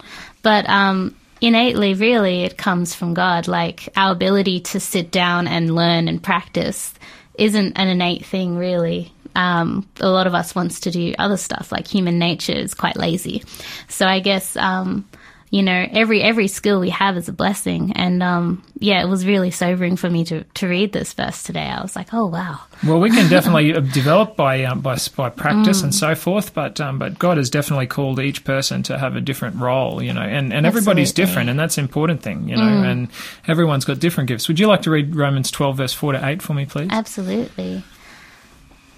But 0.46 0.70
um, 0.70 1.16
innately, 1.42 1.96
really, 1.96 2.44
it 2.44 2.56
comes 2.56 2.94
from 2.94 3.16
God. 3.16 3.48
Like 3.48 3.90
our 3.96 4.12
ability 4.12 4.60
to 4.60 4.80
sit 4.80 5.10
down 5.10 5.48
and 5.48 5.74
learn 5.74 6.08
and 6.08 6.22
practice 6.22 6.94
isn't 7.34 7.74
an 7.74 7.88
innate 7.88 8.28
thing, 8.28 8.56
really. 8.56 9.12
Um, 9.36 9.90
a 10.00 10.08
lot 10.08 10.28
of 10.28 10.36
us 10.36 10.54
wants 10.54 10.82
to 10.82 10.92
do 10.92 11.16
other 11.18 11.38
stuff, 11.38 11.72
like 11.72 11.88
human 11.88 12.20
nature 12.20 12.54
is 12.54 12.76
quite 12.76 12.96
lazy. 12.96 13.44
So 13.90 14.06
I 14.06 14.20
guess, 14.20 14.56
um, 14.56 15.10
you 15.56 15.64
know, 15.64 15.88
every 15.90 16.22
every 16.22 16.50
skill 16.50 16.82
we 16.82 16.90
have 16.90 17.16
is 17.16 17.30
a 17.30 17.32
blessing. 17.32 17.94
And 17.94 18.22
um, 18.22 18.62
yeah, 18.78 19.02
it 19.02 19.08
was 19.08 19.26
really 19.26 19.52
sobering 19.52 19.96
for 19.96 20.10
me 20.10 20.26
to 20.26 20.44
to 20.44 20.68
read 20.68 20.92
this 20.92 21.14
verse 21.14 21.44
today. 21.44 21.64
I 21.64 21.82
was 21.82 21.96
like, 21.96 22.14
oh 22.14 22.26
wow. 22.26 22.60
Well, 22.86 23.00
we 23.00 23.10
can 23.10 23.30
definitely 23.30 23.72
develop 23.72 24.36
by 24.36 24.66
um, 24.66 24.82
by 24.82 24.98
by 25.16 25.30
practice 25.30 25.82
and 25.82 25.96
so 25.96 26.14
forth, 26.14 26.54
but 26.54 26.82
um, 26.82 27.00
but 27.00 27.18
God 27.18 27.38
has 27.38 27.50
definitely 27.50 27.88
called 27.88 28.20
each 28.20 28.44
person 28.44 28.84
to 28.84 28.98
have 28.98 29.16
a 29.16 29.22
different 29.22 29.56
role, 29.56 30.04
you 30.04 30.12
know, 30.12 30.24
and, 30.24 30.52
and 30.52 30.66
everybody's 30.66 31.14
different, 31.14 31.50
and 31.50 31.58
that's 31.58 31.76
the 31.76 31.82
important 31.82 32.22
thing, 32.22 32.50
you 32.50 32.58
know, 32.58 32.64
and 32.64 33.08
everyone's 33.48 33.86
got 33.86 34.00
different 34.00 34.28
gifts. 34.28 34.50
Would 34.50 34.60
you 34.60 34.68
like 34.68 34.82
to 34.82 34.92
read 34.92 35.16
Romans 35.16 35.52
twelve 35.52 35.78
verse 35.78 35.94
four 35.94 36.12
to 36.12 36.28
eight 36.28 36.42
for 36.42 36.54
me, 36.54 36.66
please? 36.66 36.90
Absolutely. 36.92 37.82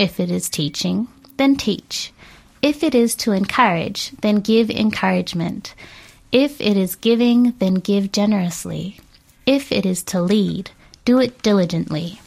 If 0.00 0.18
it 0.18 0.30
is 0.30 0.48
teaching, 0.48 1.08
then 1.36 1.56
teach. 1.56 2.10
If 2.62 2.82
it 2.82 2.94
is 2.94 3.14
to 3.16 3.32
encourage, 3.32 4.12
then 4.22 4.36
give 4.40 4.70
encouragement. 4.70 5.74
If 6.32 6.58
it 6.60 6.76
is 6.78 6.94
giving, 6.94 7.52
then 7.58 7.74
give 7.74 8.10
generously. 8.10 8.98
If 9.44 9.70
it 9.70 9.84
is 9.84 10.02
to 10.04 10.22
lead, 10.22 10.70
do 11.04 11.18
it 11.20 11.42
diligently. 11.42 12.18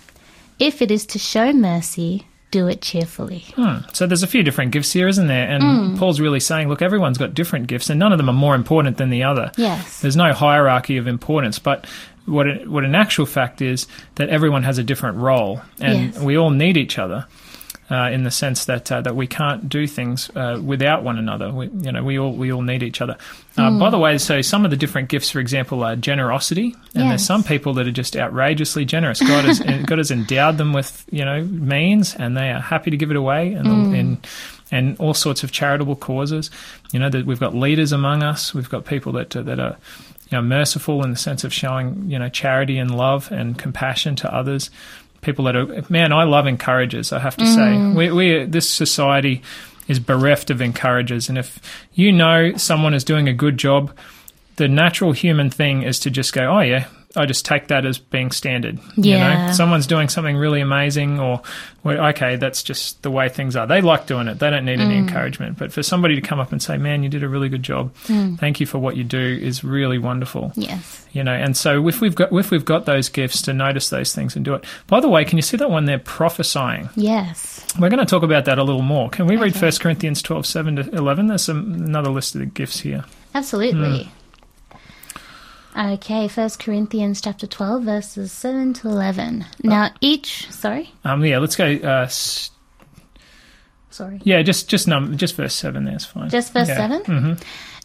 If 0.60 0.84
it 0.84 0.92
is 0.92 1.08
to 1.08 1.20
show 1.20 1.52
mercy, 1.52 2.28
do 2.52 2.68
it 2.68 2.80
cheerfully. 2.82 3.46
Hmm. 3.56 3.78
So 3.92 4.06
there's 4.06 4.22
a 4.22 4.28
few 4.28 4.44
different 4.44 4.70
gifts 4.72 4.94
here, 4.94 5.08
isn't 5.08 5.26
there? 5.28 5.50
And 5.50 5.98
Paul's 5.98 6.20
really 6.20 6.40
saying, 6.40 6.70
look, 6.70 6.84
everyone's 6.84 7.18
got 7.18 7.34
different 7.34 7.66
gifts, 7.66 7.90
and 7.90 8.00
none 8.00 8.12
of 8.12 8.20
them 8.20 8.30
are 8.30 8.34
more 8.34 8.54
important 8.54 8.98
than 8.98 9.10
the 9.10 9.24
other. 9.24 9.52
Yes. 9.58 10.02
There's 10.02 10.16
no 10.16 10.32
hierarchy 10.34 10.98
of 10.98 11.08
importance, 11.08 11.58
but 11.58 11.88
what 12.26 12.46
it, 12.48 12.70
what 12.70 12.84
an 12.84 12.94
actual 12.94 13.26
fact 13.26 13.62
is 13.64 13.88
that 14.16 14.30
everyone 14.30 14.62
has 14.64 14.78
a 14.78 14.84
different 14.84 15.18
role, 15.18 15.62
and 15.80 16.14
Yes. 16.14 16.20
we 16.22 16.38
all 16.38 16.52
need 16.52 16.78
each 16.78 17.00
other. 17.00 17.26
Uh, 17.92 18.10
in 18.10 18.24
the 18.24 18.32
sense 18.32 18.64
that 18.66 18.90
uh, 18.92 19.02
that 19.02 19.14
we 19.14 19.28
can't 19.28 19.68
do 19.68 19.86
things 19.86 20.30
uh, 20.36 20.60
without 20.64 21.04
one 21.04 21.18
another, 21.18 21.52
we, 21.52 21.68
you 21.68 21.92
know, 21.92 22.02
we 22.02 22.18
all 22.18 22.32
we 22.32 22.52
all 22.52 22.62
need 22.62 22.82
each 22.82 23.02
other. 23.02 23.18
Uh, 23.58 23.70
Hmm. 23.70 23.78
By 23.78 23.90
the 23.90 24.00
way, 24.00 24.18
so 24.18 24.42
some 24.42 24.64
of 24.64 24.72
the 24.72 24.78
different 24.78 25.10
gifts, 25.10 25.30
for 25.30 25.40
example, 25.40 25.84
are 25.84 25.96
generosity, 25.98 26.76
and 26.96 27.12
there's 27.12 27.26
some 27.26 27.44
people 27.44 27.74
that 27.74 27.86
are 27.86 27.92
just 27.92 28.16
outrageously 28.16 28.86
generous. 28.86 29.20
God 29.20 29.44
has 29.46 29.60
God 29.86 29.98
has 29.98 30.12
endowed 30.12 30.58
them 30.58 30.72
with 30.72 31.06
you 31.12 31.26
know 31.26 31.44
means, 31.44 32.16
and 32.16 32.38
they 32.38 32.52
are 32.52 32.62
happy 32.62 32.90
to 32.90 32.98
give 32.98 33.12
it 33.12 33.18
away, 33.18 33.54
and 33.54 33.68
and 33.68 34.28
and 34.72 34.98
all 35.00 35.14
sorts 35.14 35.44
of 35.44 35.52
charitable 35.52 35.98
causes. 35.98 36.50
You 36.94 37.00
know 37.00 37.10
that 37.10 37.26
we've 37.26 37.40
got 37.40 37.54
leaders 37.54 37.92
among 37.92 38.24
us. 38.24 38.54
We've 38.54 38.70
got 38.70 38.86
people 38.86 39.12
that 39.14 39.32
that 39.32 39.60
are 39.60 39.78
you 40.32 40.38
know 40.38 40.42
merciful 40.42 41.04
in 41.04 41.12
the 41.12 41.18
sense 41.18 41.44
of 41.44 41.54
showing 41.54 42.10
you 42.10 42.18
know 42.18 42.30
charity 42.30 42.78
and 42.80 42.96
love 42.96 43.32
and 43.32 43.58
compassion 43.60 44.16
to 44.18 44.34
others. 44.34 44.72
People 45.24 45.46
that 45.46 45.56
are 45.56 45.84
man, 45.90 46.14
I 46.14 46.24
love 46.24 46.48
encouragers. 46.48 47.12
I 47.12 47.20
have 47.20 47.38
to 47.38 47.46
say, 47.46 47.62
mm. 47.62 47.96
we 47.96 48.12
we 48.12 48.46
this 48.46 48.70
society 48.70 49.42
is 49.88 50.00
bereft 50.00 50.50
of 50.50 50.62
encouragers, 50.62 51.30
and 51.30 51.38
if 51.38 51.60
you 51.94 52.12
know 52.12 52.56
someone 52.58 52.94
is 52.94 53.04
doing 53.04 53.28
a 53.28 53.34
good 53.34 53.58
job 53.58 53.92
the 54.56 54.68
natural 54.68 55.12
human 55.12 55.50
thing 55.50 55.84
is 55.84 56.00
to 56.00 56.10
just 56.12 56.34
go, 56.34 56.46
oh 56.46 56.60
yeah, 56.60 56.88
I 57.16 57.26
just 57.28 57.46
take 57.46 57.68
that 57.68 57.86
as 57.86 58.00
being 58.00 58.32
standard. 58.32 58.80
You 58.96 59.12
Yeah. 59.16 59.46
know, 59.48 59.52
someone's 59.54 59.86
doing 59.86 60.10
something 60.10 60.36
really 60.36 60.62
amazing, 60.62 61.20
or 61.20 61.42
well, 61.84 62.08
okay, 62.08 62.38
that's 62.38 62.64
just 62.64 63.04
the 63.04 63.12
way 63.12 63.30
things 63.30 63.56
are. 63.56 63.68
They 63.68 63.82
like 63.82 64.08
doing 64.08 64.28
it. 64.28 64.40
They 64.40 64.50
don't 64.50 64.66
need 64.66 64.80
Mm. 64.80 64.86
any 64.86 64.98
encouragement. 64.98 65.58
But 65.60 65.72
for 65.72 65.84
somebody 65.84 66.16
to 66.16 66.22
come 66.22 66.40
up 66.40 66.52
and 66.52 66.62
say, 66.62 66.78
man, 66.78 67.04
you 67.04 67.10
did 67.10 67.22
a 67.24 67.28
really 67.30 67.50
good 67.50 67.62
job. 67.62 67.94
Mm. 68.08 68.40
Thank 68.40 68.60
you 68.60 68.66
for 68.66 68.80
what 68.80 68.98
you 68.98 69.04
do 69.04 69.20
is 69.42 69.64
really 69.64 70.00
wonderful. 70.00 70.54
Yes. 70.56 71.06
You 71.12 71.24
know, 71.24 71.34
and 71.34 71.56
so 71.56 71.88
if 71.88 72.02
we've 72.02 72.16
got 72.16 72.32
if 72.34 72.50
we've 72.50 72.66
got 72.66 72.86
those 72.86 73.10
gifts 73.10 73.42
to 73.44 73.54
notice 73.54 73.90
those 73.90 74.14
things 74.16 74.36
and 74.36 74.44
do 74.44 74.56
it. 74.56 74.64
By 74.88 75.00
the 75.00 75.10
way, 75.10 75.24
can 75.26 75.38
you 75.38 75.44
see 75.44 75.58
that 75.58 75.70
one 75.70 75.86
there 75.86 76.00
prophesying? 76.00 76.90
Yes. 76.96 77.64
We're 77.80 77.90
going 77.90 78.00
to 78.00 78.06
talk 78.10 78.24
about 78.24 78.46
that 78.46 78.58
a 78.58 78.64
little 78.64 78.82
more. 78.82 79.10
Can 79.10 79.28
we 79.28 79.36
read 79.36 79.52
Okay. 79.56 79.60
1 79.68 79.72
Corinthians 79.80 80.22
12, 80.24 80.46
7 80.48 80.76
to 80.78 80.90
11? 80.96 81.28
There's 81.28 81.44
some, 81.44 81.74
another 81.74 82.10
list 82.10 82.34
of 82.34 82.40
the 82.40 82.46
gifts 82.48 82.80
here. 82.80 83.04
Absolutely. 83.36 84.10
Okay, 85.76 86.28
First 86.28 86.60
Corinthians 86.60 87.20
chapter 87.22 87.48
12 87.48 87.84
verses 87.84 88.32
7 88.32 88.74
to 88.76 88.88
11. 88.90 89.46
Now 89.64 89.90
each, 90.02 90.52
sorry? 90.52 90.92
Um, 91.04 91.26
yeah, 91.26 91.40
let's 91.40 91.56
go. 91.56 91.66
Uh, 91.66 92.04
s- 92.04 92.52
Sorry. 93.90 94.20
yeah, 94.24 94.42
just 94.42 94.70
just 94.70 94.88
num 94.88 95.18
just 95.18 95.36
verse 95.36 95.54
seven. 95.54 95.86
There's 95.86 96.04
fine. 96.06 96.30
Just 96.30 96.52
verse 96.54 96.68
Yeah. 96.68 96.78
7? 96.90 97.02
hmm 97.06 97.34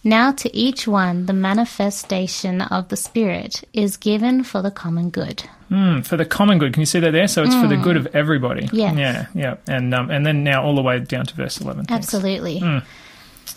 Now 0.04 0.32
to 0.32 0.54
each 0.56 0.88
one 0.88 1.26
the 1.26 1.34
manifestation 1.34 2.62
of 2.62 2.88
the 2.88 2.96
Spirit 2.96 3.62
is 3.74 3.96
given 3.98 4.42
for 4.42 4.62
the 4.62 4.70
common 4.70 5.10
good. 5.10 5.44
Mm, 5.70 6.06
for 6.06 6.16
the 6.16 6.24
common 6.24 6.58
good. 6.58 6.72
Can 6.72 6.80
you 6.80 6.86
see 6.86 7.00
that 7.00 7.10
there? 7.12 7.28
So 7.28 7.42
it's 7.42 7.54
for 7.54 7.66
the 7.68 7.76
good 7.76 7.96
of 7.98 8.06
everybody. 8.14 8.68
Mm. 8.68 8.72
Yes. 8.72 8.96
Yeah, 8.96 9.26
yeah, 9.34 9.56
and 9.66 9.92
um, 9.94 10.10
and 10.10 10.24
then 10.24 10.44
now 10.44 10.62
all 10.62 10.74
the 10.74 10.82
way 10.82 10.98
down 11.00 11.26
to 11.26 11.34
verse 11.34 11.60
eleven. 11.60 11.84
Thanks. 11.84 12.06
Absolutely. 12.06 12.60
Mm. 12.60 12.84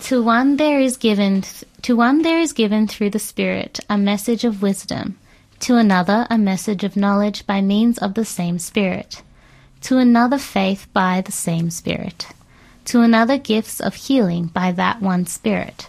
To 0.08 0.22
one 0.22 0.56
there 0.58 0.78
is 0.80 0.96
given 0.98 1.44
to 1.82 1.96
one 1.96 2.22
there 2.22 2.38
is 2.38 2.52
given 2.52 2.86
through 2.86 3.10
the 3.10 3.18
Spirit 3.18 3.80
a 3.90 3.98
message 3.98 4.44
of 4.44 4.62
wisdom, 4.62 5.18
to 5.58 5.76
another 5.76 6.28
a 6.30 6.38
message 6.38 6.84
of 6.84 6.96
knowledge 6.96 7.44
by 7.44 7.60
means 7.60 7.98
of 7.98 8.14
the 8.14 8.24
same 8.24 8.58
Spirit, 8.58 9.22
to 9.80 9.98
another 9.98 10.38
faith 10.38 10.86
by 10.92 11.20
the 11.20 11.32
same 11.32 11.70
Spirit, 11.70 12.28
to 12.84 13.00
another 13.00 13.36
gifts 13.36 13.80
of 13.80 13.96
healing 13.96 14.46
by 14.46 14.70
that 14.70 15.02
one 15.02 15.26
Spirit, 15.26 15.88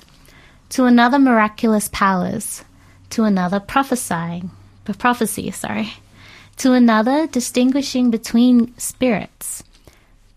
to 0.70 0.86
another 0.86 1.20
miraculous 1.20 1.88
powers, 1.90 2.64
to 3.12 3.24
another 3.24 3.60
prophesying, 3.60 4.50
prophecy, 4.98 5.52
sorry, 5.52 5.94
to 6.58 6.74
another 6.74 7.28
distinguishing 7.28 8.10
between 8.10 8.76
spirits, 8.80 9.64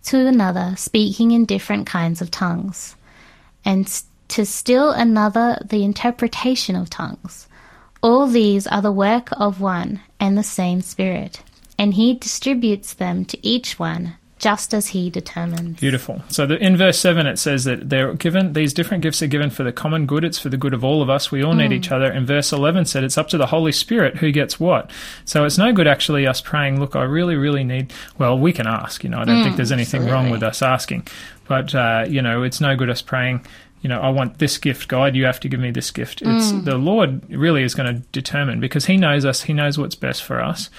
to 0.04 0.26
another 0.26 0.74
speaking 0.76 1.30
in 1.30 1.46
different 1.46 1.86
kinds 1.86 2.20
of 2.20 2.30
tongues, 2.30 2.94
and 3.64 3.88
to 4.28 4.46
still 4.46 4.90
another 4.90 5.58
the 5.64 5.84
interpretation 5.84 6.76
of 6.76 6.90
tongues. 6.90 7.48
All 8.02 8.26
these 8.26 8.66
are 8.66 8.82
the 8.82 8.92
work 8.92 9.28
of 9.32 9.60
one 9.60 10.00
and 10.20 10.36
the 10.36 10.42
same 10.42 10.80
Spirit, 10.80 11.42
and 11.78 11.94
He 11.94 12.14
distributes 12.14 12.94
them 12.94 13.24
to 13.26 13.46
each 13.46 13.78
one 13.78 14.16
just 14.38 14.74
as 14.74 14.88
He 14.88 15.08
determines. 15.08 15.80
Beautiful. 15.80 16.22
So 16.28 16.46
the, 16.46 16.56
in 16.56 16.76
verse 16.76 16.98
7, 16.98 17.26
it 17.26 17.38
says 17.38 17.64
that 17.64 17.88
they're 17.88 18.12
given, 18.14 18.52
these 18.52 18.74
different 18.74 19.02
gifts 19.02 19.22
are 19.22 19.26
given 19.26 19.48
for 19.48 19.62
the 19.62 19.72
common 19.72 20.06
good. 20.06 20.24
It's 20.24 20.38
for 20.38 20.50
the 20.50 20.58
good 20.58 20.74
of 20.74 20.84
all 20.84 21.02
of 21.02 21.08
us. 21.08 21.30
We 21.30 21.42
all 21.42 21.54
need 21.54 21.72
each 21.72 21.90
other. 21.90 22.10
And 22.10 22.26
verse 22.26 22.52
11 22.52 22.84
said 22.84 23.02
it's 23.02 23.16
up 23.16 23.28
to 23.28 23.38
the 23.38 23.46
Holy 23.46 23.72
Spirit 23.72 24.18
who 24.18 24.30
gets 24.30 24.60
what. 24.60 24.90
So 25.24 25.44
it's 25.44 25.56
no 25.56 25.72
good 25.72 25.86
actually 25.86 26.26
us 26.26 26.40
praying, 26.40 26.80
look, 26.80 26.94
I 26.94 27.04
really, 27.04 27.36
really 27.36 27.64
need, 27.64 27.92
well, 28.18 28.38
we 28.38 28.52
can 28.52 28.66
ask, 28.66 29.02
you 29.02 29.10
know, 29.10 29.18
I 29.18 29.24
don't 29.24 29.42
think 29.42 29.56
there's 29.56 29.72
anything 29.72 30.06
wrong 30.06 30.30
with 30.30 30.42
us 30.42 30.60
asking. 30.60 31.06
But, 31.48 31.74
uh, 31.74 32.04
you 32.08 32.20
know, 32.20 32.42
it's 32.42 32.60
no 32.60 32.76
good 32.76 32.90
us 32.90 33.00
praying, 33.00 33.46
you 33.82 33.88
know, 33.88 34.00
I 34.00 34.08
want 34.10 34.38
this 34.38 34.58
gift, 34.58 34.88
God, 34.88 35.14
you 35.14 35.24
have 35.26 35.40
to 35.40 35.48
give 35.48 35.60
me 35.60 35.70
this 35.70 35.90
gift. 35.90 36.22
It's 36.24 36.50
the 36.52 36.76
Lord 36.76 37.22
really 37.30 37.62
is 37.62 37.74
going 37.74 37.94
to 37.94 38.00
determine 38.10 38.58
because 38.60 38.86
He 38.86 38.96
knows 38.96 39.24
us, 39.24 39.42
He 39.42 39.52
knows 39.52 39.78
what's 39.78 39.94
best 39.94 40.22
for 40.22 40.40
us 40.40 40.70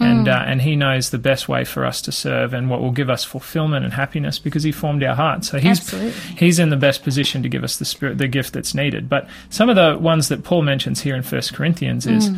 and 0.00 0.28
uh, 0.28 0.44
and 0.46 0.62
he 0.62 0.76
knows 0.76 1.10
the 1.10 1.18
best 1.18 1.48
way 1.48 1.64
for 1.64 1.84
us 1.84 2.00
to 2.02 2.12
serve 2.12 2.54
and 2.54 2.70
what 2.70 2.80
will 2.80 2.92
give 2.92 3.10
us 3.10 3.24
fulfillment 3.24 3.84
and 3.84 3.92
happiness 3.94 4.38
because 4.38 4.62
he 4.62 4.70
formed 4.70 5.02
our 5.02 5.16
hearts. 5.16 5.48
So 5.50 5.58
he's 5.58 5.80
Absolutely. 5.80 6.12
he's 6.36 6.58
in 6.60 6.70
the 6.70 6.76
best 6.76 7.02
position 7.02 7.42
to 7.42 7.48
give 7.48 7.64
us 7.64 7.78
the 7.78 7.84
spirit, 7.84 8.18
the 8.18 8.28
gift 8.28 8.52
that's 8.52 8.74
needed. 8.74 9.08
But 9.08 9.28
some 9.50 9.68
of 9.68 9.76
the 9.76 9.98
ones 9.98 10.28
that 10.28 10.44
Paul 10.44 10.62
mentions 10.62 11.00
here 11.00 11.16
in 11.16 11.22
First 11.22 11.52
Corinthians 11.52 12.06
is 12.06 12.30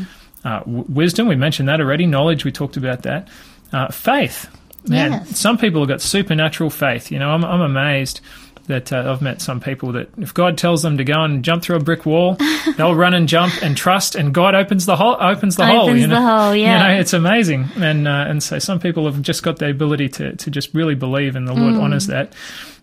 uh, 0.44 0.60
w- 0.60 0.84
wisdom. 0.88 1.28
We 1.28 1.36
mentioned 1.36 1.68
that 1.68 1.80
already. 1.80 2.06
Knowledge. 2.06 2.44
We 2.46 2.52
talked 2.52 2.78
about 2.78 3.02
that. 3.02 3.28
Uh, 3.72 3.88
faith. 3.88 4.48
Man, 4.88 5.12
Yes. 5.12 5.38
some 5.38 5.58
people 5.58 5.82
have 5.82 5.88
got 5.88 6.00
supernatural 6.00 6.70
faith. 6.70 7.10
You 7.12 7.18
know, 7.18 7.30
I'm 7.30 7.44
I'm 7.44 7.60
amazed. 7.60 8.22
That 8.66 8.92
uh, 8.92 9.10
I've 9.10 9.20
met 9.22 9.42
some 9.42 9.58
people 9.60 9.92
that 9.92 10.08
if 10.18 10.32
God 10.32 10.56
tells 10.56 10.82
them 10.82 10.96
to 10.98 11.04
go 11.04 11.22
and 11.24 11.42
jump 11.44 11.62
through 11.62 11.76
a 11.76 11.80
brick 11.80 12.06
wall, 12.06 12.36
they'll 12.76 12.94
run 12.94 13.14
and 13.14 13.26
jump 13.28 13.52
and 13.62 13.76
trust, 13.76 14.14
and 14.14 14.32
God 14.32 14.54
opens 14.54 14.86
the 14.86 14.94
hole. 14.96 15.16
Opens 15.18 15.56
the 15.56 15.66
hole. 15.66 15.88
Opens 15.88 16.00
You 16.02 16.06
know? 16.06 16.14
the 16.14 16.20
hole, 16.26 16.54
yeah. 16.54 16.88
You 16.88 16.94
know, 16.94 17.00
it's 17.00 17.12
amazing, 17.12 17.68
and 17.76 18.06
uh, 18.06 18.26
and 18.28 18.42
so 18.42 18.58
some 18.60 18.78
people 18.78 19.06
have 19.06 19.20
just 19.22 19.42
got 19.42 19.58
the 19.58 19.68
ability 19.70 20.08
to 20.10 20.36
to 20.36 20.50
just 20.50 20.72
really 20.74 20.94
believe, 20.94 21.34
and 21.36 21.48
the 21.48 21.54
Lord 21.54 21.74
Mm. 21.74 21.82
honors 21.82 22.06
that. 22.06 22.32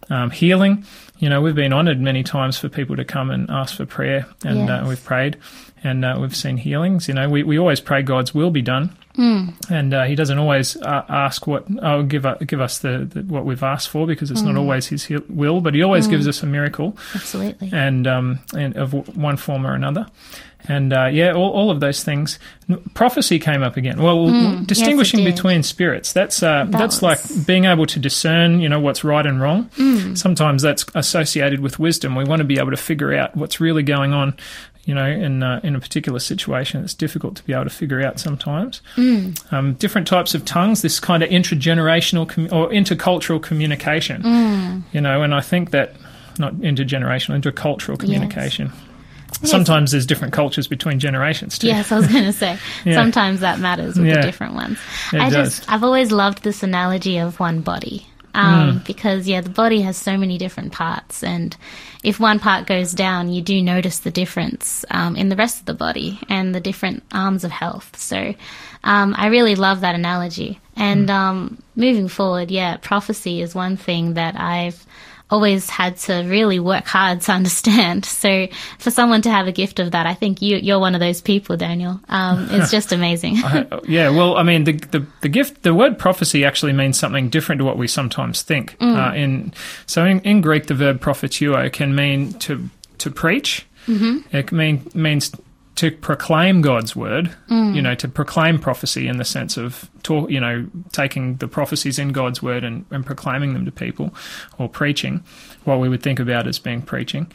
Um, 0.10 0.30
healing, 0.32 0.86
you 1.20 1.28
know, 1.30 1.42
we've 1.42 1.54
been 1.56 1.74
honoured 1.74 2.00
many 2.00 2.24
times 2.24 2.58
for 2.58 2.70
people 2.70 2.96
to 2.96 3.04
come 3.04 3.30
and 3.30 3.50
ask 3.50 3.76
for 3.76 3.86
prayer, 3.86 4.26
and 4.46 4.70
uh, 4.70 4.86
we've 4.88 5.04
prayed, 5.04 5.36
and 5.84 6.06
uh, 6.06 6.18
we've 6.20 6.36
seen 6.36 6.56
healings. 6.58 7.08
You 7.10 7.14
know, 7.14 7.28
we 7.30 7.44
we 7.44 7.60
always 7.60 7.80
pray 7.82 8.02
God's 8.04 8.34
will 8.34 8.50
be 8.52 8.62
done. 8.62 8.96
And 9.18 9.94
uh, 9.94 10.04
he 10.04 10.16
doesn't 10.16 10.38
always 10.38 10.78
uh, 10.78 11.06
ask 11.10 11.48
what 11.48 11.66
oh, 11.82 12.04
give 12.04 12.26
uh, 12.26 12.36
give 12.36 12.62
us 12.62 12.80
the, 12.80 13.10
the 13.12 13.22
what 13.22 13.46
we've 13.46 13.64
asked 13.64 13.90
for 13.90 14.06
because 14.06 14.32
it's 14.32 14.42
not 14.42 14.56
always 14.56 14.88
his 14.88 15.10
will, 15.30 15.62
but 15.62 15.74
he 15.74 15.82
always 15.82 16.08
gives 16.08 16.28
us 16.28 16.44
a 16.44 16.46
miracle 16.46 16.98
Absolutely. 17.16 17.70
and 17.74 18.08
um, 18.08 18.40
and 18.56 18.76
of 18.78 18.92
w- 18.92 19.20
one 19.20 19.38
form 19.38 19.66
or 19.66 19.74
another. 19.74 20.08
And 20.70 20.92
uh, 20.92 21.06
yeah, 21.06 21.32
all, 21.32 21.52
all 21.52 21.72
of 21.72 21.80
those 21.80 22.04
things. 22.04 22.40
Prophecy 22.94 23.40
came 23.40 23.64
up 23.64 23.78
again. 23.78 24.02
Well, 24.02 24.64
distinguishing 24.66 25.24
did. 25.24 25.34
between 25.36 25.64
spirits. 25.64 26.12
That's 26.12 26.44
uh, 26.44 26.66
that's 26.70 27.02
like 27.02 27.20
being 27.46 27.66
able 27.66 27.86
to 27.86 28.00
discern, 28.00 28.60
you 28.60 28.68
know, 28.68 28.80
what's 28.80 29.04
right 29.04 29.26
and 29.26 29.40
wrong. 29.40 29.70
Sometimes 30.16 30.64
that's 30.64 30.86
associated 30.94 31.62
with 31.62 31.80
wisdom. 31.80 32.16
We 32.16 32.26
want 32.26 32.40
to 32.40 32.44
be 32.46 32.60
able 32.60 32.72
to 32.72 32.78
figure 32.78 33.14
out 33.14 33.36
what's 33.36 33.62
really 33.62 33.84
going 33.84 34.14
on, 34.14 34.36
you 34.88 34.96
know, 34.96 35.06
in 35.06 35.44
uh, 35.44 35.60
in 35.64 35.76
a 35.76 35.80
particular 35.80 36.18
situation. 36.18 36.82
It's 36.84 36.94
difficult 36.94 37.36
to 37.36 37.44
be 37.44 37.52
able 37.54 37.66
to 37.66 37.70
figure 37.70 38.02
out 38.02 38.20
sometimes. 38.20 38.82
Um, 39.52 39.74
different 39.78 40.08
types 40.08 40.34
of 40.34 40.46
tongues. 40.46 40.82
This 40.82 41.00
kind 41.00 41.22
of 41.22 41.30
intergenerational 41.30 42.26
commu- 42.26 42.52
or 42.54 42.70
intercultural 42.70 43.44
communication. 43.44 44.24
You 44.94 45.02
know, 45.02 45.22
and 45.24 45.36
I 45.36 45.42
think 45.42 45.72
that 45.72 45.96
not 46.40 46.54
intergenerational, 46.56 47.40
intercultural 47.42 48.00
communication. 48.00 48.72
Sometimes 49.44 49.92
there's 49.92 50.06
different 50.06 50.34
cultures 50.34 50.68
between 50.68 51.00
generations 51.00 51.58
too. 51.60 51.68
Yes, 51.68 51.92
I 51.92 51.98
was 51.98 52.08
going 52.08 52.24
to 52.24 52.32
say. 52.34 52.58
Yeah. 52.86 52.94
Sometimes 52.96 53.42
that 53.42 53.60
matters 53.60 53.98
with 53.98 54.08
Yeah. 54.08 54.16
the 54.16 54.22
different 54.22 54.54
ones. 54.54 54.80
It 55.12 55.20
I 55.20 55.30
does. 55.30 55.58
just, 55.58 55.70
I've 55.72 55.84
always 55.84 56.12
loved 56.14 56.44
this 56.44 56.64
analogy 56.64 57.18
of 57.18 57.40
one 57.40 57.60
body. 57.62 58.08
Um, 58.38 58.82
Because, 58.86 59.28
yeah, 59.28 59.42
the 59.42 59.50
body 59.50 59.82
has 59.82 59.98
so 59.98 60.18
many 60.18 60.38
different 60.38 60.72
parts. 60.72 61.24
And 61.24 61.58
if 62.04 62.20
one 62.20 62.40
part 62.40 62.68
goes 62.68 62.94
down, 62.94 63.30
you 63.34 63.42
do 63.42 63.62
notice 63.62 64.00
the 64.00 64.12
difference 64.12 64.86
um, 64.92 65.16
in 65.16 65.30
the 65.30 65.36
rest 65.36 65.60
of 65.60 65.66
the 65.66 65.74
body 65.74 66.20
and 66.30 66.54
the 66.54 66.62
different 66.62 67.04
arms 67.12 67.44
of 67.44 67.52
health. 67.52 67.98
So 67.98 68.36
um, 68.84 69.16
I 69.18 69.28
really 69.28 69.56
love 69.56 69.82
that 69.82 69.96
analogy. 69.96 70.60
And 70.76 71.10
um, 71.10 71.58
moving 71.76 72.08
forward, 72.08 72.52
yeah, 72.52 72.78
prophecy 72.78 73.42
is 73.42 73.56
one 73.56 73.76
thing 73.78 74.14
that 74.14 74.40
I've 74.40 74.86
always 75.30 75.70
had 75.70 75.98
to 75.98 76.24
really 76.28 76.60
work 76.60 76.86
hard 76.86 77.22
to 77.22 77.32
understand. 77.40 78.06
So 78.06 78.48
for 78.80 78.92
someone 78.92 79.22
to 79.24 79.30
have 79.30 79.48
a 79.48 79.52
gift 79.52 79.80
of 79.80 79.92
that, 79.92 80.06
I 80.06 80.14
think 80.14 80.42
you, 80.42 80.58
you're 80.58 80.80
one 80.80 80.96
of 80.96 81.00
those 81.00 81.22
people, 81.22 81.58
Daniel. 81.58 82.00
Um, 82.10 82.48
it's 82.52 82.72
just 82.72 82.92
amazing. 82.92 83.36
yeah, 83.88 84.10
well, 84.10 84.38
I 84.38 84.44
mean, 84.44 84.64
the, 84.64 84.74
the 84.74 85.06
the 85.22 85.30
gift, 85.30 85.64
the 85.64 85.74
word 85.74 85.98
prophecy 85.98 86.46
actually 86.46 86.74
means 86.74 86.98
something 87.00 87.30
different 87.30 87.60
to 87.60 87.66
what 87.66 87.78
we 87.78 87.88
sometimes 87.88 88.42
think. 88.42 88.76
Uh, 88.80 89.14
in 89.16 89.54
so 89.86 90.06
in, 90.06 90.20
in 90.22 90.42
Greek, 90.42 90.68
the 90.68 90.74
verb 90.74 91.02
prophetuo 91.02 91.72
can 91.72 91.96
mean 91.96 92.34
to 92.40 92.70
to 93.00 93.12
preach. 93.12 93.66
Mm-hmm. 93.88 94.36
It 94.36 94.52
mean 94.52 94.90
means 94.94 95.32
to 95.78 95.92
proclaim 95.92 96.62
God's 96.62 96.96
word. 96.96 97.34
You 97.76 97.82
know, 97.82 97.96
to 97.96 98.08
proclaim 98.08 98.60
prophecy 98.60 99.08
in 99.08 99.18
the 99.18 99.26
sense 99.26 99.58
of 99.58 99.90
talk. 100.04 100.30
You 100.30 100.40
know, 100.40 100.68
taking 100.92 101.38
the 101.38 101.48
prophecies 101.48 101.98
in 101.98 102.10
God's 102.10 102.44
word 102.44 102.64
and, 102.64 102.86
and 102.92 103.06
proclaiming 103.06 103.54
them 103.54 103.66
to 103.66 103.72
people, 103.72 104.14
or 104.58 104.68
preaching. 104.68 105.24
What 105.64 105.80
we 105.80 105.90
would 105.90 106.02
think 106.02 106.20
about 106.20 106.48
as 106.48 106.60
being 106.60 106.82
preaching, 106.82 107.28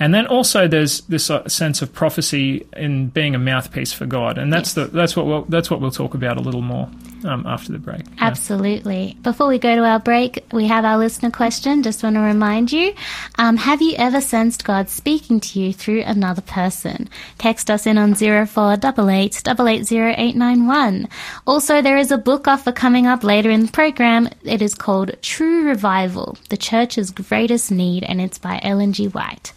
and 0.00 0.14
then 0.14 0.26
also 0.26 0.68
there's 0.68 1.00
this 1.02 1.30
uh, 1.30 1.48
sense 1.48 1.82
of 1.82 1.92
prophecy 1.92 2.66
in 2.76 3.08
being 3.08 3.34
a 3.34 3.38
mouthpiece 3.38 3.92
for 3.92 4.06
God, 4.06 4.38
and 4.38 4.52
that's 4.52 4.74
the 4.74 4.86
that's 4.86 5.16
what 5.16 5.26
we'll, 5.26 5.42
that's 5.44 5.70
what 5.70 5.80
we'll 5.80 5.90
talk 5.90 6.14
about 6.14 6.36
a 6.36 6.40
little 6.40 6.62
more 6.62 6.88
um, 7.24 7.46
after 7.46 7.72
the 7.72 7.78
break. 7.78 8.02
Yeah. 8.06 8.24
Absolutely. 8.24 9.16
Before 9.22 9.48
we 9.48 9.58
go 9.58 9.74
to 9.76 9.84
our 9.84 9.98
break, 9.98 10.44
we 10.52 10.66
have 10.66 10.84
our 10.84 10.98
listener 10.98 11.30
question. 11.30 11.82
Just 11.82 12.02
want 12.02 12.16
to 12.16 12.20
remind 12.20 12.72
you 12.72 12.94
um, 13.38 13.56
Have 13.56 13.82
you 13.82 13.94
ever 13.96 14.20
sensed 14.20 14.64
God 14.64 14.88
speaking 14.88 15.40
to 15.40 15.60
you 15.60 15.72
through 15.72 16.02
another 16.02 16.42
person? 16.42 17.08
Text 17.38 17.70
us 17.70 17.86
in 17.86 17.98
on 17.98 18.14
0488 18.14 19.42
880891. 19.48 21.08
Also, 21.46 21.82
there 21.82 21.98
is 21.98 22.10
a 22.10 22.18
book 22.18 22.48
offer 22.48 22.72
coming 22.72 23.06
up 23.06 23.24
later 23.24 23.50
in 23.50 23.66
the 23.66 23.72
program. 23.72 24.28
It 24.44 24.62
is 24.62 24.74
called 24.74 25.16
True 25.22 25.66
Revival 25.66 26.38
The 26.48 26.56
Church's 26.56 27.10
Greatest 27.10 27.70
Need, 27.70 28.04
and 28.04 28.20
it's 28.20 28.38
by 28.38 28.60
Ellen 28.62 28.92
G. 28.92 29.08
White. 29.08 29.52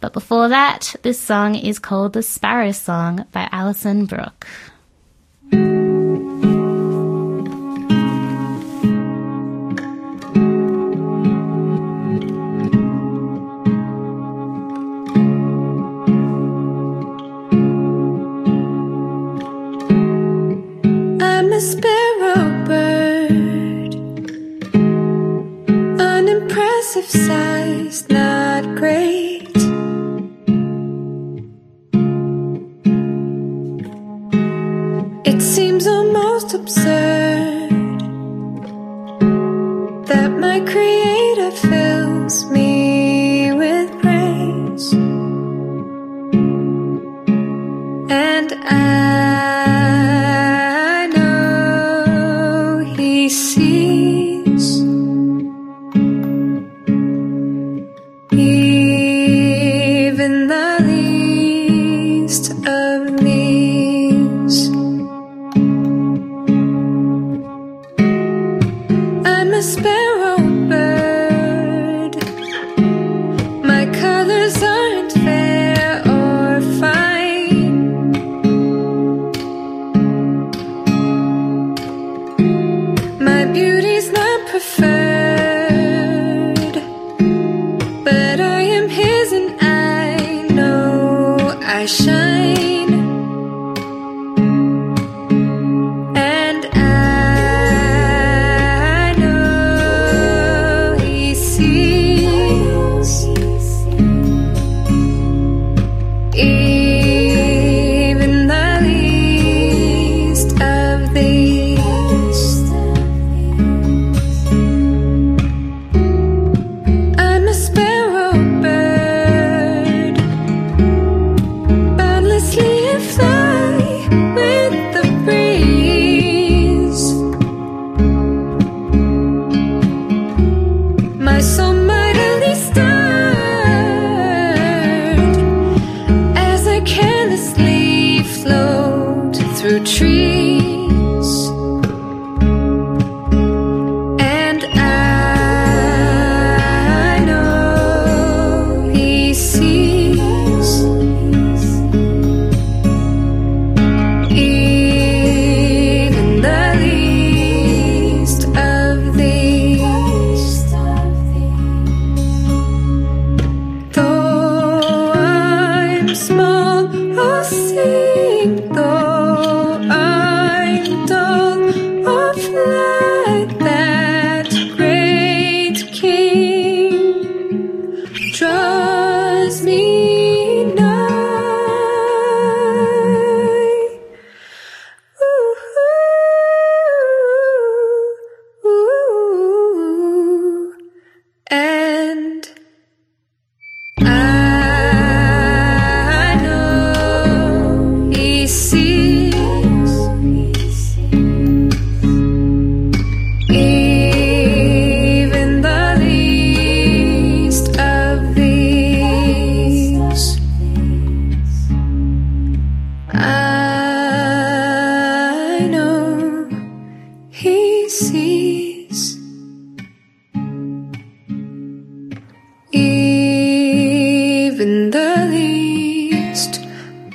But 0.00 0.12
before 0.12 0.48
that, 0.48 0.94
this 1.02 1.18
song 1.18 1.54
is 1.54 1.78
called 1.78 2.12
The 2.12 2.22
Sparrow 2.22 2.72
Song 2.72 3.24
by 3.32 3.48
Alison 3.50 4.04
Brooke. 4.04 4.46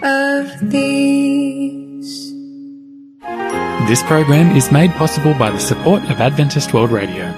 Of 0.01 0.71
these. 0.71 2.31
This 3.89 4.01
program 4.03 4.55
is 4.55 4.71
made 4.71 4.91
possible 4.91 5.33
by 5.33 5.49
the 5.49 5.59
support 5.59 6.03
of 6.03 6.21
Adventist 6.21 6.73
World 6.73 6.91
Radio. 6.91 7.33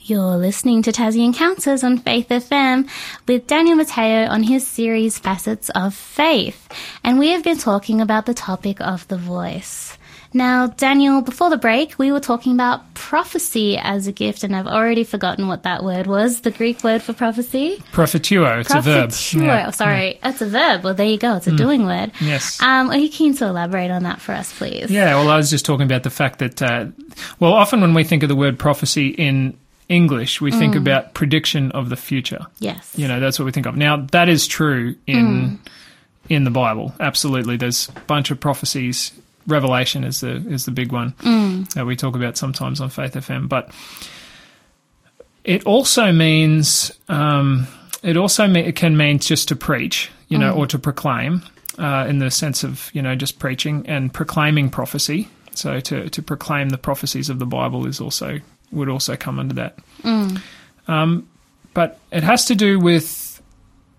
You're 0.00 0.36
listening 0.36 0.82
to 0.82 0.92
Tassie 0.92 1.24
Encounters 1.24 1.82
on 1.82 1.96
Faith 1.96 2.28
FM 2.28 2.86
with 3.26 3.46
Daniel 3.46 3.76
Matteo 3.76 4.26
on 4.26 4.42
his 4.42 4.66
series 4.66 5.18
Facets 5.18 5.70
of 5.70 5.94
Faith. 5.94 6.68
And 7.02 7.18
we 7.18 7.28
have 7.28 7.44
been 7.44 7.56
talking 7.56 8.02
about 8.02 8.26
the 8.26 8.34
topic 8.34 8.78
of 8.82 9.08
the 9.08 9.16
voice. 9.16 9.96
Now, 10.32 10.68
Daniel, 10.68 11.22
before 11.22 11.50
the 11.50 11.56
break, 11.56 11.98
we 11.98 12.12
were 12.12 12.20
talking 12.20 12.52
about 12.52 12.94
prophecy 12.94 13.76
as 13.76 14.06
a 14.06 14.12
gift, 14.12 14.44
and 14.44 14.54
I've 14.54 14.66
already 14.66 15.02
forgotten 15.02 15.48
what 15.48 15.64
that 15.64 15.82
word 15.82 16.06
was, 16.06 16.42
the 16.42 16.52
Greek 16.52 16.84
word 16.84 17.02
for 17.02 17.12
prophecy. 17.12 17.82
Propheteuo, 17.92 18.60
it's 18.60 18.72
a 18.72 18.80
verb. 18.80 19.10
Propheteuo. 19.10 19.42
Yeah. 19.42 19.66
Mm. 19.66 19.74
Sorry, 19.74 20.18
that's 20.22 20.40
a 20.40 20.46
verb. 20.46 20.84
Well, 20.84 20.94
there 20.94 21.06
you 21.06 21.18
go. 21.18 21.36
It's 21.36 21.48
a 21.48 21.56
doing 21.56 21.84
word. 21.84 22.12
Yes. 22.20 22.62
Um, 22.62 22.90
are 22.90 22.98
you 22.98 23.08
keen 23.08 23.34
to 23.34 23.46
elaborate 23.46 23.90
on 23.90 24.04
that 24.04 24.20
for 24.20 24.32
us, 24.32 24.56
please? 24.56 24.90
Yeah, 24.90 25.16
well, 25.16 25.30
I 25.30 25.36
was 25.36 25.50
just 25.50 25.64
talking 25.64 25.84
about 25.84 26.04
the 26.04 26.10
fact 26.10 26.38
that, 26.38 26.62
uh, 26.62 26.86
well, 27.40 27.52
often 27.52 27.80
when 27.80 27.94
we 27.94 28.04
think 28.04 28.22
of 28.22 28.28
the 28.28 28.36
word 28.36 28.58
prophecy 28.58 29.08
in 29.08 29.58
English, 29.88 30.40
we 30.40 30.52
think 30.52 30.76
about 30.76 31.14
prediction 31.14 31.72
of 31.72 31.88
the 31.88 31.96
future. 31.96 32.46
Yes. 32.60 32.92
You 32.96 33.08
know, 33.08 33.18
that's 33.18 33.40
what 33.40 33.46
we 33.46 33.50
think 33.52 33.66
of. 33.66 33.76
Now, 33.76 34.06
that 34.12 34.28
is 34.28 34.46
true 34.46 34.94
in 35.08 35.58
in 36.28 36.44
the 36.44 36.50
Bible. 36.50 36.94
Absolutely, 37.00 37.56
there's 37.56 37.88
a 37.88 38.00
bunch 38.02 38.30
of 38.30 38.38
prophecies. 38.38 39.10
Revelation 39.50 40.04
is 40.04 40.20
the 40.20 40.36
is 40.48 40.64
the 40.64 40.70
big 40.70 40.92
one 40.92 41.14
that 41.74 41.84
we 41.86 41.96
talk 41.96 42.14
about 42.14 42.36
sometimes 42.36 42.80
on 42.80 42.88
Faith 42.90 43.14
FM. 43.14 43.48
But 43.48 43.70
it 45.44 45.64
also 45.66 46.12
means 46.12 46.92
um, 47.08 47.66
it 48.02 48.16
also 48.16 48.46
me- 48.46 48.60
it 48.66 48.76
can 48.76 48.96
mean 48.96 49.18
just 49.18 49.48
to 49.48 49.56
preach, 49.56 50.10
you 50.28 50.38
know, 50.38 50.54
or 50.54 50.66
to 50.66 50.78
proclaim, 50.78 51.42
uh, 51.78 52.06
in 52.08 52.18
the 52.18 52.30
sense 52.30 52.64
of 52.64 52.90
you 52.94 53.02
know 53.02 53.14
just 53.14 53.38
preaching 53.38 53.84
and 53.86 54.12
proclaiming 54.12 54.70
prophecy. 54.70 55.28
So 55.54 55.80
to 55.80 56.08
to 56.08 56.22
proclaim 56.22 56.68
the 56.70 56.78
prophecies 56.78 57.28
of 57.30 57.38
the 57.38 57.46
Bible 57.46 57.86
is 57.86 58.00
also 58.00 58.38
would 58.72 58.88
also 58.88 59.16
come 59.16 59.38
under 59.40 59.54
that. 59.54 59.78
Um, 60.88 61.28
but 61.74 61.98
it 62.10 62.22
has 62.22 62.44
to 62.46 62.54
do 62.54 62.78
with 62.78 63.19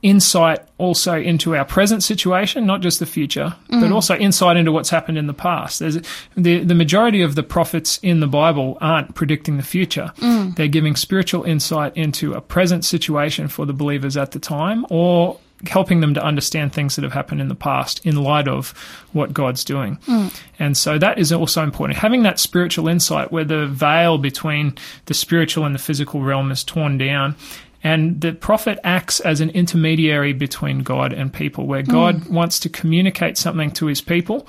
insight 0.02 0.60
also 0.78 1.16
into 1.20 1.56
our 1.56 1.66
present 1.66 2.04
situation, 2.04 2.66
not 2.66 2.82
just 2.82 3.00
the 3.00 3.06
future, 3.06 3.56
but 3.70 3.78
mm. 3.78 3.94
also 3.94 4.16
insight 4.16 4.58
into 4.58 4.72
what's 4.72 4.90
happened 4.90 5.18
in 5.18 5.28
the 5.28 5.34
past. 5.34 5.80
There's 5.80 6.00
the 6.36 6.64
the 6.64 6.76
majority 6.76 7.22
of 7.22 7.36
the 7.36 7.44
prophets 7.44 8.00
in 8.02 8.20
the 8.20 8.28
Bible 8.28 8.78
aren't 8.82 9.14
predicting 9.14 9.58
the 9.58 9.64
future. 9.64 10.12
Mm. 10.18 10.56
They're 10.56 10.68
giving 10.68 10.96
spiritual 10.96 11.44
insight 11.44 11.96
into 11.96 12.34
a 12.34 12.42
present 12.42 12.84
situation 12.86 13.48
for 13.48 13.66
the 13.66 13.74
believers 13.74 14.18
at 14.18 14.32
the 14.32 14.40
time, 14.40 14.86
or 14.90 15.40
helping 15.68 16.02
them 16.02 16.14
to 16.14 16.24
understand 16.24 16.74
things 16.74 16.96
that 16.96 17.04
have 17.04 17.14
happened 17.14 17.42
in 17.42 17.48
the 17.48 17.56
past 17.56 18.04
in 18.06 18.16
light 18.16 18.48
of 18.48 18.72
what 19.14 19.34
God's 19.34 19.64
doing. 19.64 19.98
Mm. 20.08 20.34
And 20.60 20.78
so 20.78 20.98
that 20.98 21.20
is 21.20 21.32
also 21.32 21.64
important. 21.64 22.00
Having 22.00 22.24
that 22.24 22.40
spiritual 22.40 22.88
insight 22.88 23.32
where 23.32 23.44
the 23.44 23.68
veil 23.68 24.18
between 24.18 24.76
the 25.06 25.14
spiritual 25.14 25.66
and 25.66 25.76
the 25.76 25.80
physical 25.80 26.22
realm 26.22 26.52
is 26.52 26.64
torn 26.64 26.98
down. 26.98 27.36
And 27.84 28.22
the 28.22 28.34
prophet 28.34 28.80
acts 28.84 29.20
as 29.20 29.42
an 29.42 29.50
intermediary 29.52 30.34
between 30.34 30.80
God 30.80 31.14
and 31.14 31.34
people, 31.34 31.66
where 31.66 31.82
God 31.82 32.28
wants 32.30 32.60
to 32.60 32.70
communicate 32.70 33.38
something 33.38 33.72
to 33.72 33.88
his 33.88 34.02
people, 34.02 34.48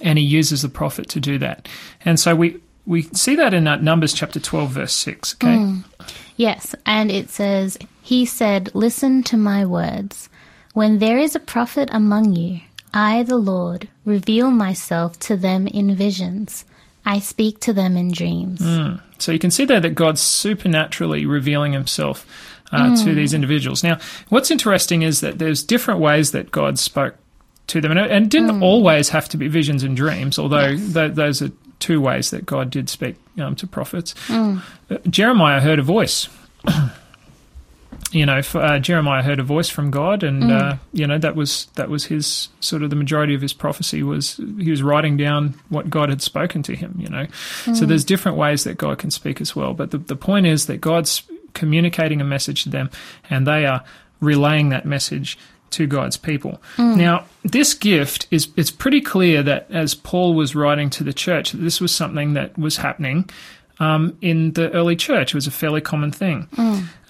and 0.00 0.18
he 0.18 0.24
uses 0.24 0.62
the 0.62 0.68
prophet 0.68 1.08
to 1.10 1.20
do 1.20 1.38
that. 1.38 1.66
And 2.04 2.20
so 2.20 2.36
we, 2.36 2.60
we 2.86 3.02
see 3.02 3.34
that 3.36 3.54
in 3.54 3.66
uh, 3.66 3.76
Numbers 3.76 4.12
chapter 4.12 4.38
12, 4.38 4.70
verse 4.70 4.94
6. 4.94 5.34
Okay. 5.34 5.74
Yes, 6.36 6.76
and 6.86 7.10
it 7.10 7.28
says, 7.30 7.76
He 8.02 8.24
said, 8.24 8.70
Listen 8.72 9.24
to 9.24 9.36
my 9.36 9.66
words. 9.66 10.28
When 10.74 11.00
there 11.00 11.18
is 11.18 11.34
a 11.34 11.40
prophet 11.40 11.88
among 11.90 12.36
you, 12.36 12.60
I, 12.94 13.24
the 13.24 13.36
Lord, 13.36 13.88
reveal 14.04 14.52
myself 14.52 15.18
to 15.20 15.36
them 15.36 15.66
in 15.66 15.96
visions. 15.96 16.64
I 17.04 17.20
speak 17.20 17.60
to 17.60 17.72
them 17.72 17.96
in 17.96 18.12
dreams. 18.12 18.60
So 19.18 19.32
you 19.32 19.38
can 19.38 19.50
see 19.50 19.64
there 19.64 19.80
that 19.80 19.94
God's 19.94 20.20
supernaturally 20.20 21.24
revealing 21.26 21.72
himself 21.72 22.26
uh, 22.70 22.94
to 23.04 23.14
these 23.14 23.32
individuals. 23.32 23.82
Now, 23.82 23.98
what's 24.28 24.50
interesting 24.50 25.02
is 25.02 25.20
that 25.20 25.38
there's 25.38 25.62
different 25.62 26.00
ways 26.00 26.32
that 26.32 26.50
God 26.50 26.78
spoke 26.78 27.16
to 27.68 27.80
them, 27.80 27.92
and 27.92 28.00
it, 28.00 28.10
and 28.10 28.26
it 28.26 28.30
didn't 28.30 28.62
always 28.62 29.08
have 29.10 29.28
to 29.30 29.36
be 29.36 29.48
visions 29.48 29.82
and 29.82 29.96
dreams, 29.96 30.38
although 30.38 30.76
th- 30.76 31.14
those 31.14 31.40
are 31.42 31.50
two 31.80 32.00
ways 32.00 32.30
that 32.30 32.44
God 32.44 32.70
did 32.70 32.88
speak 32.90 33.16
um, 33.38 33.54
to 33.56 33.66
prophets. 33.66 34.14
Uh, 34.30 34.60
Jeremiah 35.08 35.60
heard 35.60 35.78
a 35.78 35.82
voice. 35.82 36.28
You 38.10 38.24
know, 38.24 38.40
uh, 38.54 38.78
Jeremiah 38.78 39.22
heard 39.22 39.38
a 39.38 39.42
voice 39.42 39.68
from 39.68 39.90
God, 39.90 40.22
and 40.22 40.50
uh, 40.50 40.76
you 40.92 41.06
know 41.06 41.18
that 41.18 41.36
was 41.36 41.66
that 41.74 41.90
was 41.90 42.06
his 42.06 42.48
sort 42.60 42.82
of 42.82 42.90
the 42.90 42.96
majority 42.96 43.34
of 43.34 43.42
his 43.42 43.52
prophecy 43.52 44.02
was 44.02 44.36
he 44.58 44.70
was 44.70 44.82
writing 44.82 45.16
down 45.16 45.60
what 45.68 45.90
God 45.90 46.08
had 46.08 46.22
spoken 46.22 46.62
to 46.64 46.74
him. 46.74 46.96
You 46.98 47.08
know, 47.08 47.26
so 47.74 47.84
there's 47.84 48.04
different 48.04 48.38
ways 48.38 48.64
that 48.64 48.78
God 48.78 48.98
can 48.98 49.10
speak 49.10 49.40
as 49.40 49.54
well. 49.54 49.74
But 49.74 49.90
the 49.90 49.98
the 49.98 50.16
point 50.16 50.46
is 50.46 50.66
that 50.66 50.80
God's 50.80 51.22
communicating 51.52 52.20
a 52.20 52.24
message 52.24 52.62
to 52.64 52.70
them, 52.70 52.90
and 53.28 53.46
they 53.46 53.66
are 53.66 53.84
relaying 54.20 54.70
that 54.70 54.86
message 54.86 55.38
to 55.70 55.86
God's 55.86 56.16
people. 56.16 56.62
Now, 56.96 57.26
this 57.42 57.74
gift 57.74 58.26
is 58.30 58.48
it's 58.56 58.70
pretty 58.70 59.02
clear 59.02 59.42
that 59.42 59.70
as 59.70 59.94
Paul 59.94 60.34
was 60.34 60.54
writing 60.54 60.88
to 60.90 61.04
the 61.04 61.12
church, 61.12 61.52
that 61.52 61.58
this 61.58 61.80
was 61.80 61.94
something 61.94 62.32
that 62.32 62.56
was 62.58 62.78
happening 62.78 63.28
um, 63.80 64.16
in 64.20 64.52
the 64.52 64.70
early 64.72 64.96
church. 64.96 65.32
It 65.32 65.34
was 65.34 65.46
a 65.46 65.50
fairly 65.50 65.80
common 65.80 66.10
thing. 66.12 66.48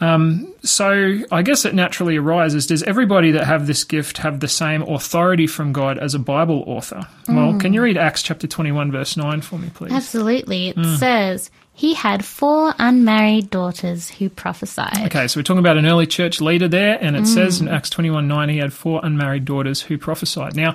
Um, 0.01 0.55
so 0.63 1.19
I 1.33 1.43
guess 1.43 1.65
it 1.65 1.75
naturally 1.75 2.17
arises: 2.17 2.67
Does 2.67 2.83
everybody 2.85 3.33
that 3.33 3.47
have 3.47 3.67
this 3.67 3.85
gift 3.85 4.19
have 4.19 4.41
the 4.41 4.49
same 4.49 4.83
authority 4.83 5.47
from 5.47 5.73
God 5.73 5.99
as 5.99 6.15
a 6.15 6.19
Bible 6.19 6.63
author? 6.67 7.07
Well, 7.29 7.59
can 7.59 7.73
you 7.73 7.83
read 7.83 7.97
Acts 7.97 8.23
chapter 8.23 8.47
twenty-one, 8.47 8.93
verse 8.93 9.17
nine 9.17 9.41
for 9.41 9.59
me, 9.59 9.71
please? 9.75 9.93
Absolutely. 9.93 10.69
It 10.69 10.99
says, 10.99 11.51
He 11.73 11.95
had 11.95 12.25
four 12.25 12.75
unmarried 12.79 13.51
daughters 13.51 14.09
who 14.11 14.29
prophesied. 14.31 15.07
Okay, 15.07 15.27
so 15.27 15.39
we're 15.39 15.45
talking 15.45 15.59
about 15.59 15.79
an 15.79 15.87
early 15.87 16.07
church 16.07 16.41
leader 16.41 16.69
there, 16.69 16.99
and 17.01 17.17
it 17.17 17.27
says 17.27 17.61
in 17.61 17.69
Acts 17.69 17.91
21 17.91 18.29
9 18.29 18.49
he 18.49 18.59
had 18.59 18.73
four 18.73 19.01
unmarried 19.03 19.45
daughters 19.45 19.83
who 19.83 19.99
prophesied. 19.99 20.55
Now, 20.55 20.73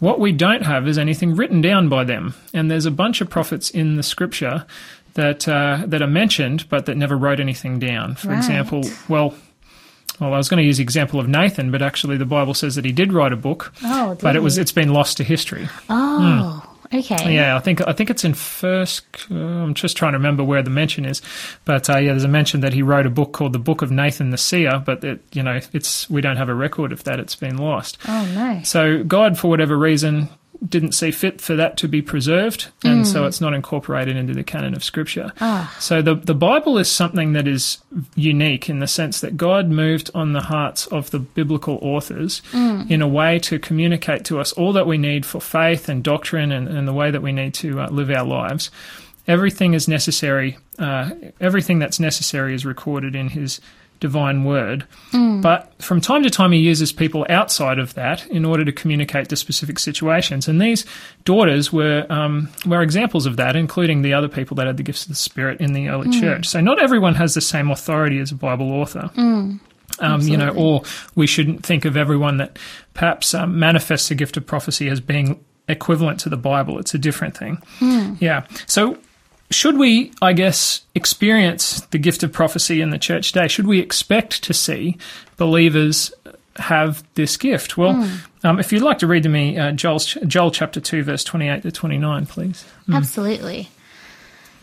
what 0.00 0.18
we 0.20 0.32
don't 0.32 0.62
have 0.64 0.88
is 0.88 0.98
anything 0.98 1.36
written 1.36 1.60
down 1.60 1.88
by 1.88 2.04
them, 2.04 2.34
and 2.52 2.70
there's 2.70 2.86
a 2.86 2.90
bunch 2.90 3.20
of 3.20 3.30
prophets 3.30 3.70
in 3.70 3.96
the 3.96 4.02
scripture 4.02 4.66
that 5.18 5.48
uh, 5.48 5.82
that 5.86 6.00
are 6.00 6.06
mentioned, 6.06 6.68
but 6.68 6.86
that 6.86 6.96
never 6.96 7.16
wrote 7.16 7.40
anything 7.40 7.78
down. 7.80 8.14
For 8.14 8.28
Right. 8.28 8.38
example, 8.38 8.82
well, 9.08 9.34
well, 10.20 10.32
I 10.32 10.36
was 10.38 10.48
going 10.48 10.58
to 10.58 10.64
use 10.64 10.78
the 10.78 10.82
example 10.84 11.18
of 11.20 11.28
Nathan, 11.28 11.70
but 11.70 11.82
actually 11.82 12.16
the 12.16 12.24
Bible 12.24 12.54
says 12.54 12.74
that 12.76 12.84
he 12.84 12.92
did 12.92 13.12
write 13.12 13.32
a 13.32 13.36
book, 13.36 13.72
Oh, 13.84 14.16
but 14.20 14.36
it 14.36 14.42
was 14.42 14.56
it's 14.58 14.72
been 14.72 14.92
lost 14.92 15.16
to 15.18 15.24
history. 15.24 15.68
Oh, 15.90 16.62
okay. 16.92 17.34
Yeah, 17.34 17.56
I 17.56 17.60
think 17.60 17.86
I 17.86 17.92
think 17.92 18.10
it's 18.10 18.24
in 18.24 18.34
first. 18.34 19.04
Uh, 19.30 19.34
I'm 19.34 19.74
just 19.74 19.96
trying 19.96 20.12
to 20.12 20.18
remember 20.18 20.42
where 20.44 20.62
the 20.62 20.70
mention 20.70 21.04
is, 21.04 21.20
but 21.64 21.90
uh, 21.90 21.98
yeah, 21.98 22.12
there's 22.12 22.24
a 22.24 22.28
mention 22.28 22.60
that 22.60 22.72
he 22.72 22.82
wrote 22.82 23.06
a 23.06 23.10
book 23.10 23.32
called 23.32 23.52
the 23.52 23.58
Book 23.58 23.82
of 23.82 23.90
Nathan 23.90 24.30
the 24.30 24.38
Seer, 24.38 24.82
but 24.84 25.02
it, 25.04 25.20
you 25.32 25.42
know, 25.42 25.60
it's 25.72 26.08
we 26.08 26.20
don't 26.20 26.36
have 26.36 26.48
a 26.48 26.54
record 26.54 26.92
of 26.92 27.02
that. 27.04 27.18
It's 27.20 27.36
been 27.36 27.56
lost. 27.58 27.98
Oh, 28.08 28.24
no. 28.34 28.60
So 28.64 29.02
God, 29.04 29.36
for 29.38 29.48
whatever 29.48 29.76
reason, 29.76 30.28
didn't 30.66 30.92
see 30.92 31.10
fit 31.10 31.40
for 31.40 31.54
that 31.56 31.76
to 31.78 31.88
be 31.88 32.02
preserved, 32.02 32.68
and 32.84 33.06
so 33.06 33.26
it's 33.26 33.40
not 33.40 33.54
incorporated 33.54 34.16
into 34.16 34.34
the 34.34 34.42
canon 34.42 34.74
of 34.74 34.82
Scripture. 34.82 35.32
So 35.78 36.02
the 36.02 36.14
the 36.16 36.34
Bible 36.34 36.78
is 36.78 36.90
something 36.90 37.32
that 37.34 37.46
is 37.46 37.78
unique 38.16 38.68
in 38.68 38.80
the 38.80 38.86
sense 38.86 39.20
that 39.20 39.36
God 39.36 39.68
moved 39.68 40.10
on 40.14 40.32
the 40.32 40.40
hearts 40.42 40.86
of 40.88 41.10
the 41.10 41.18
biblical 41.20 41.78
authors 41.80 42.42
in 42.90 43.02
a 43.02 43.08
way 43.08 43.38
to 43.40 43.58
communicate 43.58 44.24
to 44.26 44.40
us 44.40 44.52
all 44.54 44.72
that 44.72 44.86
we 44.86 44.98
need 44.98 45.24
for 45.24 45.40
faith 45.40 45.88
and 45.88 46.02
doctrine 46.02 46.50
and, 46.52 46.68
and 46.68 46.88
the 46.88 46.92
way 46.92 47.10
that 47.10 47.22
we 47.22 47.32
need 47.32 47.54
to 47.54 47.80
uh, 47.80 47.88
live 47.88 48.10
our 48.10 48.24
lives. 48.24 48.70
Everything 49.26 49.74
is 49.74 49.86
necessary. 49.86 50.58
Uh, 50.78 51.10
everything 51.40 51.78
that's 51.78 52.00
necessary 52.00 52.54
is 52.54 52.64
recorded 52.64 53.14
in 53.14 53.28
His 53.28 53.60
divine 54.00 54.44
word. 54.44 54.86
But 55.40 55.72
from 55.82 56.00
time 56.00 56.22
to 56.22 56.30
time, 56.30 56.52
he 56.52 56.58
uses 56.58 56.92
people 56.92 57.26
outside 57.28 57.78
of 57.78 57.94
that 57.94 58.26
in 58.28 58.44
order 58.44 58.64
to 58.64 58.72
communicate 58.72 59.28
the 59.28 59.36
specific 59.36 59.78
situations. 59.78 60.48
And 60.48 60.60
these 60.60 60.84
daughters 61.24 61.72
were 61.72 62.06
um, 62.10 62.48
were 62.66 62.82
examples 62.82 63.26
of 63.26 63.36
that, 63.36 63.56
including 63.56 64.02
the 64.02 64.14
other 64.14 64.28
people 64.28 64.54
that 64.56 64.66
had 64.66 64.76
the 64.76 64.82
gifts 64.82 65.02
of 65.02 65.08
the 65.08 65.14
Spirit 65.14 65.60
in 65.60 65.72
the 65.72 65.88
early 65.88 66.08
church. 66.20 66.48
So 66.48 66.60
not 66.60 66.80
everyone 66.80 67.14
has 67.16 67.34
the 67.34 67.40
same 67.40 67.70
authority 67.70 68.18
as 68.18 68.30
a 68.32 68.34
Bible 68.36 68.70
author. 68.72 69.10
Um, 70.00 70.20
you 70.22 70.36
know, 70.36 70.50
or 70.50 70.82
we 71.16 71.26
shouldn't 71.26 71.64
think 71.66 71.84
of 71.84 71.96
everyone 71.96 72.36
that 72.36 72.58
perhaps 72.94 73.34
um, 73.34 73.58
manifests 73.58 74.08
the 74.08 74.14
gift 74.14 74.36
of 74.36 74.46
prophecy 74.46 74.88
as 74.88 75.00
being 75.00 75.44
equivalent 75.68 76.20
to 76.20 76.28
the 76.28 76.36
Bible. 76.36 76.78
It's 76.78 76.94
a 76.94 76.98
different 76.98 77.36
thing. 77.36 77.60
Yeah. 78.20 78.46
So 78.66 78.96
should 79.50 79.78
we, 79.78 80.12
I 80.20 80.32
guess, 80.32 80.82
experience 80.94 81.80
the 81.86 81.98
gift 81.98 82.22
of 82.22 82.32
prophecy 82.32 82.80
in 82.80 82.90
the 82.90 82.98
church 82.98 83.32
today? 83.32 83.48
Should 83.48 83.66
we 83.66 83.80
expect 83.80 84.42
to 84.44 84.52
see 84.54 84.98
believers 85.36 86.12
have 86.56 87.02
this 87.14 87.36
gift? 87.36 87.76
Well, 87.76 88.08
um, 88.44 88.58
if 88.58 88.72
you'd 88.72 88.82
like 88.82 88.98
to 88.98 89.06
read 89.06 89.22
to 89.22 89.28
me 89.28 89.58
uh, 89.58 89.72
Joel's, 89.72 90.14
Joel 90.26 90.50
chapter 90.50 90.80
2, 90.80 91.02
verse 91.02 91.24
28 91.24 91.62
to 91.62 91.72
29, 91.72 92.26
please. 92.26 92.64
Absolutely. 92.92 93.70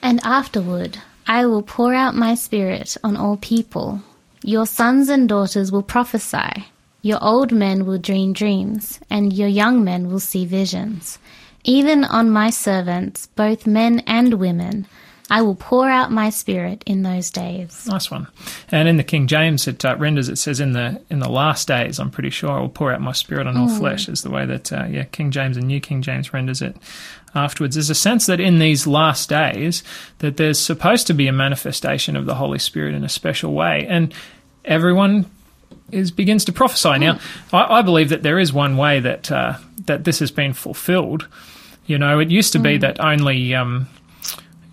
And 0.02 0.20
afterward, 0.24 1.00
I 1.26 1.48
will 1.48 1.64
pour 1.64 1.94
out 1.94 2.14
my 2.14 2.36
spirit 2.36 2.96
on 3.04 3.18
all 3.18 3.38
people. 3.38 4.02
Your 4.44 4.68
sons 4.68 5.10
and 5.10 5.28
daughters 5.28 5.72
will 5.72 5.82
prophesy. 5.82 6.68
Your 7.02 7.24
old 7.24 7.52
men 7.52 7.86
will 7.86 7.98
dream 7.98 8.34
dreams, 8.34 9.00
and 9.10 9.34
your 9.34 9.48
young 9.48 9.84
men 9.84 10.10
will 10.10 10.20
see 10.20 10.46
visions. 10.46 11.18
Even 11.66 12.03
on 12.03 12.30
my 12.30 12.51
servants, 12.51 13.26
both 13.26 13.66
men 13.66 13.99
and 14.01 14.36
women, 14.36 14.88
I 15.32 15.41
will 15.41 15.55
pour 15.55 15.89
out 15.89 16.11
my 16.11 16.30
spirit 16.30 16.84
in 16.86 17.01
those 17.01 17.32
days. 17.32 17.88
Nice 17.88 18.11
one. 18.11 18.28
And 18.72 18.88
in 18.88 18.97
the 18.97 19.03
King 19.03 19.26
James, 19.26 19.68
it 19.68 19.84
uh, 19.84 19.95
renders 19.97 20.30
it 20.30 20.38
says 20.38 20.59
in 20.59 20.74
the 20.74 21.01
in 21.09 21.20
the 21.20 21.30
last 21.30 21.68
days. 21.68 21.99
I'm 21.99 22.11
pretty 22.11 22.30
sure 22.30 22.51
I 22.51 22.59
will 22.59 22.70
pour 22.70 22.91
out 22.91 23.01
my 23.01 23.11
spirit 23.11 23.47
on 23.47 23.57
all 23.57 23.68
flesh. 23.68 24.07
Is 24.07 24.22
the 24.22 24.30
way 24.30 24.45
that 24.45 24.72
uh, 24.72 24.86
yeah 24.86 25.05
King 25.05 25.32
James 25.32 25.57
and 25.57 25.68
New 25.68 25.80
King 25.80 26.03
James 26.03 26.32
renders 26.32 26.61
it. 26.61 26.78
Afterwards, 27.34 27.76
there's 27.76 27.89
a 27.89 27.95
sense 27.95 28.28
that 28.28 28.39
in 28.39 28.59
these 28.59 28.86
last 28.86 29.28
days 29.28 29.84
that 30.20 30.38
there's 30.38 30.59
supposed 30.59 31.07
to 31.07 31.13
be 31.13 31.28
a 31.28 31.34
manifestation 31.34 32.16
of 32.16 32.28
the 32.28 32.36
Holy 32.36 32.59
Spirit 32.59 32.93
in 32.93 33.03
a 33.03 33.09
special 33.09 33.53
way, 33.53 33.88
and 33.89 34.13
everyone 34.63 35.26
is 35.91 36.11
begins 36.11 36.45
to 36.45 36.53
prophesy. 36.53 36.99
Now, 36.99 37.20
I, 37.51 37.80
I 37.80 37.82
believe 37.82 38.09
that 38.09 38.22
there 38.22 38.38
is 38.38 38.53
one 38.53 38.78
way 38.78 38.99
that 38.99 39.32
uh, 39.32 39.57
that 39.86 40.03
this 40.03 40.20
has 40.20 40.30
been 40.30 40.53
fulfilled. 40.53 41.28
You 41.86 41.98
know, 41.98 42.20
it 42.20 42.30
used 42.32 42.54
to 42.54 42.60
be 42.60 42.78
that 42.78 43.00
only 43.00 43.54
um, 43.54 43.88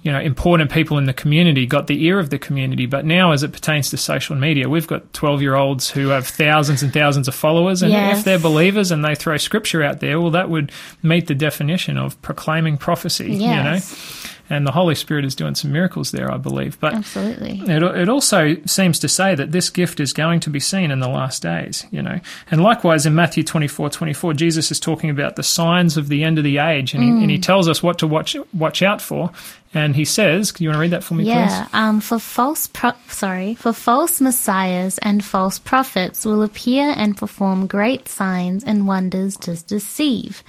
you 0.03 0.11
know 0.11 0.19
important 0.21 0.71
people 0.73 0.99
in 0.99 1.05
the 1.05 1.13
community 1.13 1.67
got 1.67 1.87
the 1.87 2.05
ear 2.07 2.19
of 2.19 2.31
the 2.31 2.39
community, 2.39 2.87
but 2.87 3.05
now, 3.05 3.33
as 3.33 3.43
it 3.43 3.53
pertains 3.53 3.91
to 3.91 3.97
social 3.97 4.35
media, 4.35 4.69
we've 4.69 4.87
got 4.87 5.13
twelve-year-olds 5.13 5.91
who 5.91 6.09
have 6.09 6.27
thousands 6.27 6.83
and 6.83 6.93
thousands 6.93 7.29
of 7.29 7.35
followers, 7.35 7.83
and 7.83 7.93
Yes. 7.93 8.19
if 8.19 8.25
they're 8.25 8.39
believers 8.39 8.91
and 8.91 9.05
they 9.05 9.15
throw 9.15 9.37
scripture 9.37 9.83
out 9.83 10.01
there, 10.01 10.21
well, 10.21 10.31
that 10.31 10.49
would 10.49 10.73
meet 11.03 11.27
the 11.27 11.35
definition 11.35 11.99
of 11.99 12.21
proclaiming 12.23 12.79
prophecy. 12.79 13.33
Yes. 13.35 13.41
You 13.41 13.63
know, 13.63 14.42
and 14.53 14.67
the 14.67 14.71
Holy 14.73 14.95
Spirit 14.95 15.25
is 15.25 15.35
doing 15.35 15.55
some 15.55 15.73
miracles 15.73 16.11
there, 16.13 16.31
I 16.31 16.37
believe. 16.37 16.79
But 16.79 16.95
Absolutely. 16.95 17.61
it, 17.67 17.83
it 17.83 18.09
also 18.09 18.57
seems 18.67 18.99
to 19.01 19.09
say 19.09 19.35
that 19.35 19.51
this 19.53 19.71
gift 19.71 19.99
is 20.01 20.13
going 20.13 20.41
to 20.41 20.51
be 20.51 20.61
seen 20.61 20.91
in 20.91 21.01
the 21.01 21.09
last 21.09 21.43
days, 21.43 21.87
you 21.91 22.03
know. 22.03 22.21
And 22.51 22.63
likewise 22.63 23.07
in 23.07 23.15
Matthew 23.15 23.43
24, 23.43 23.91
24, 23.91 24.35
Jesus 24.35 24.71
is 24.71 24.79
talking 24.79 25.11
about 25.11 25.37
the 25.37 25.43
signs 25.43 25.97
of 25.97 26.09
the 26.09 26.23
end 26.23 26.39
of 26.39 26.45
the 26.45 26.59
age 26.59 26.95
and, 26.95 27.03
he, 27.03 27.09
and 27.11 27.31
he 27.31 27.39
Mm. 27.39 27.43
tells 27.43 27.69
us 27.69 27.83
what 27.83 27.99
to 27.99 28.07
watch 28.07 28.37
watch 28.53 28.83
out 28.83 29.01
for. 29.03 29.31
And 29.75 29.97
he 29.97 30.05
says, 30.05 30.53
you 30.59 30.69
want 30.69 30.77
to 30.77 30.81
read 30.83 30.91
that 30.91 31.03
for 31.03 31.15
me, 31.15 31.25
Yeah, 31.25 31.65
please? 31.65 31.69
um, 31.73 32.01
for 32.03 32.19
false 32.19 32.67
pro- 32.67 32.93
sorry, 33.09 33.55
for 33.55 33.73
false 33.73 34.21
messiahs 34.21 34.99
and 34.99 35.25
false 35.25 35.59
prophets 35.59 36.27
will 36.27 36.43
appear 36.43 36.93
and 36.95 37.17
perform 37.17 37.67
great 37.67 38.07
signs 38.07 38.65
and 38.65 38.87
wonders 38.87 39.35
to 39.39 39.57
deceive, 39.65 40.43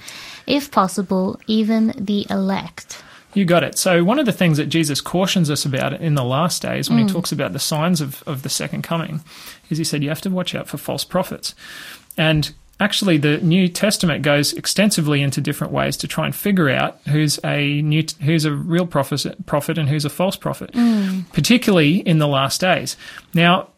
if 0.46 0.70
possible, 0.70 1.40
even 1.46 1.94
the 1.96 2.26
elect. 2.28 3.02
You 3.34 3.44
got 3.44 3.64
it. 3.64 3.76
So 3.76 4.04
one 4.04 4.18
of 4.18 4.26
the 4.26 4.32
things 4.32 4.56
that 4.58 4.66
Jesus 4.66 5.00
cautions 5.00 5.50
us 5.50 5.64
about 5.64 5.92
in 6.00 6.14
the 6.14 6.24
last 6.24 6.62
days 6.62 6.88
when 6.88 6.98
he 6.98 7.04
Mm. 7.04 7.12
talks 7.12 7.32
about 7.32 7.52
the 7.52 7.58
signs 7.58 8.00
of, 8.00 8.22
of 8.26 8.42
the 8.42 8.48
second 8.48 8.82
coming 8.82 9.20
is 9.70 9.78
he 9.78 9.84
said 9.84 10.02
you 10.02 10.08
have 10.08 10.20
to 10.22 10.30
watch 10.30 10.54
out 10.54 10.68
for 10.68 10.78
false 10.78 11.04
prophets. 11.04 11.54
And 12.16 12.52
actually 12.80 13.18
the 13.18 13.38
New 13.38 13.68
Testament 13.68 14.22
goes 14.22 14.52
extensively 14.52 15.20
into 15.22 15.40
different 15.40 15.72
ways 15.72 15.96
to 15.98 16.08
try 16.08 16.26
and 16.26 16.34
figure 16.34 16.70
out 16.70 16.98
who's 17.08 17.38
a 17.44 17.82
new 17.82 18.04
who's 18.22 18.44
a 18.44 18.52
real 18.52 18.86
prophet 18.86 19.46
prophet 19.46 19.78
and 19.78 19.88
who's 19.88 20.04
a 20.04 20.10
false 20.10 20.36
prophet. 20.36 20.70
Particularly 21.32 21.98
in 21.98 22.18
the 22.18 22.28
last 22.28 22.60
days. 22.60 22.96
Now 23.32 23.68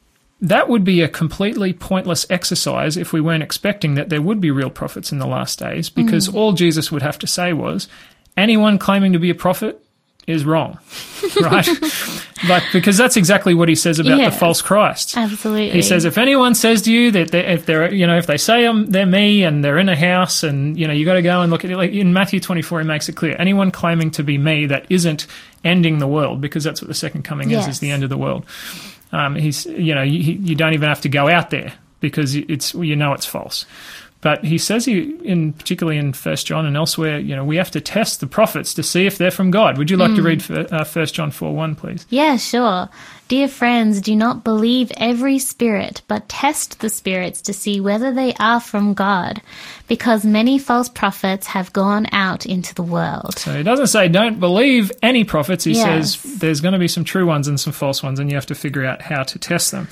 that 0.41 0.69
would 0.69 0.85
be 0.85 1.01
a 1.01 1.09
completely 1.09 1.73
pointless 1.73 2.27
exercise 2.29 2.99
if 2.99 3.11
we 3.13 3.23
weren't 3.23 3.43
expecting 3.43 3.95
that 3.95 4.11
there 4.11 4.21
would 4.21 4.39
be 4.41 4.51
real 4.51 4.69
prophets 4.69 5.11
in 5.11 5.19
the 5.19 5.27
last 5.27 5.59
days, 5.59 5.89
because 5.89 6.29
all 6.29 6.53
Jesus 6.53 6.93
would 6.93 7.01
have 7.01 7.19
to 7.21 7.27
say 7.27 7.55
was, 7.55 7.89
anyone 8.37 8.79
claiming 8.79 9.13
to 9.15 9.19
be 9.19 9.31
a 9.31 9.35
prophet 9.35 9.83
is 10.27 10.45
wrong, 10.45 10.77
right? 11.41 11.69
like 12.49 12.65
because 12.73 12.97
that's 12.97 13.17
exactly 13.17 13.55
what 13.55 13.69
he 13.69 13.77
says 13.77 14.01
about 14.01 14.19
Yes. 14.19 14.35
the 14.35 14.41
false 14.41 14.61
Christ. 14.61 15.17
Absolutely. 15.17 15.71
He 15.71 15.83
says 15.83 16.05
if 16.05 16.19
anyone 16.19 16.55
says 16.57 16.83
to 16.83 16.93
you 16.93 17.13
that 17.13 17.31
they, 17.31 17.47
if 17.47 17.65
they're 17.65 17.95
you 17.95 18.07
know 18.09 18.19
if 18.19 18.27
they 18.27 18.37
say 18.37 18.67
um, 18.67 18.87
they're 18.87 19.07
me 19.07 19.45
and 19.45 19.65
they're 19.65 19.79
in 19.79 19.89
a 19.89 19.95
house 19.97 20.43
and 20.43 20.77
you 20.77 20.89
know 20.89 20.93
you 20.93 21.05
got 21.05 21.15
to 21.15 21.23
go 21.23 21.43
and 21.43 21.51
look 21.53 21.65
at 21.65 21.71
it 21.71 21.77
like 21.77 21.93
in 21.93 22.13
Matthew 22.13 22.41
24 22.41 22.81
he 22.81 22.87
makes 22.87 23.09
it 23.09 23.13
clear 23.15 23.37
anyone 23.39 23.71
claiming 23.71 24.11
to 24.13 24.25
be 24.25 24.37
me 24.37 24.67
that 24.67 24.87
isn't 24.91 25.29
ending 25.65 25.99
the 25.99 26.09
world 26.09 26.41
because 26.41 26.65
that's 26.65 26.83
what 26.83 26.89
the 26.89 26.95
second 26.95 27.23
coming 27.23 27.53
is 27.53 27.69
is 27.69 27.79
the 27.79 27.91
end 27.93 28.03
of 28.03 28.11
the 28.11 28.19
world. 28.19 28.45
Um, 29.13 29.37
he's 29.37 29.65
you 29.67 29.95
know 29.95 30.03
you, 30.03 30.19
you 30.19 30.57
don't 30.57 30.75
even 30.75 30.89
have 30.89 31.03
to 31.03 31.09
go 31.09 31.29
out 31.29 31.51
there 31.51 31.73
because 32.01 32.35
it's 32.35 32.75
you 32.75 32.97
know 32.97 33.13
it's 33.13 33.27
false. 33.27 33.65
But 34.27 34.43
he 34.43 34.59
says 34.59 34.87
he, 34.87 35.15
in 35.23 35.53
particularly 35.53 35.99
in 35.99 36.13
First 36.13 36.49
John 36.49 36.67
and 36.67 36.77
elsewhere, 36.77 37.21
you 37.21 37.37
know, 37.37 37.45
we 37.45 37.55
have 37.59 37.71
to 37.71 37.81
test 37.81 38.19
the 38.19 38.27
prophets 38.27 38.75
to 38.75 38.83
see 38.83 39.07
if 39.07 39.19
they're 39.19 39.31
from 39.31 39.53
God. 39.53 39.79
Would 39.79 39.89
you 39.89 39.97
like 39.97 40.17
to 40.17 40.21
hmm. 40.21 40.27
read 40.27 40.73
uh, 40.73 40.83
First 40.83 41.15
John 41.15 41.31
four 41.31 41.55
one, 41.55 41.77
please? 41.77 42.07
Yeah, 42.11 42.37
sure. 42.37 42.89
Dear 43.29 43.49
friends, 43.49 44.01
do 44.01 44.15
not 44.15 44.45
believe 44.45 44.93
every 44.97 45.41
spirit, 45.41 46.01
but 46.07 46.29
test 46.29 46.79
the 46.79 46.89
spirits 46.89 47.43
to 47.43 47.53
see 47.53 47.81
whether 47.81 48.15
they 48.15 48.35
are 48.35 48.61
from 48.61 48.95
God, 48.95 49.43
because 49.89 50.25
many 50.25 50.61
false 50.61 50.89
prophets 50.89 51.49
have 51.49 51.73
gone 51.73 52.07
out 52.13 52.47
into 52.47 52.73
the 52.73 52.85
world. 52.85 53.37
So 53.37 53.57
he 53.57 53.65
doesn't 53.65 53.89
say 53.89 54.07
don't 54.07 54.39
believe 54.39 54.93
any 55.03 55.25
prophets. 55.25 55.65
He 55.65 55.73
Yes. 55.73 56.15
says 56.15 56.39
there's 56.39 56.61
going 56.61 56.75
to 56.75 56.79
be 56.79 56.87
some 56.87 57.03
true 57.03 57.27
ones 57.27 57.49
and 57.49 57.59
some 57.59 57.73
false 57.73 58.01
ones, 58.01 58.21
and 58.21 58.31
you 58.31 58.37
have 58.37 58.47
to 58.47 58.55
figure 58.55 58.85
out 58.85 59.03
how 59.03 59.25
to 59.25 59.39
test 59.41 59.73
them. 59.73 59.89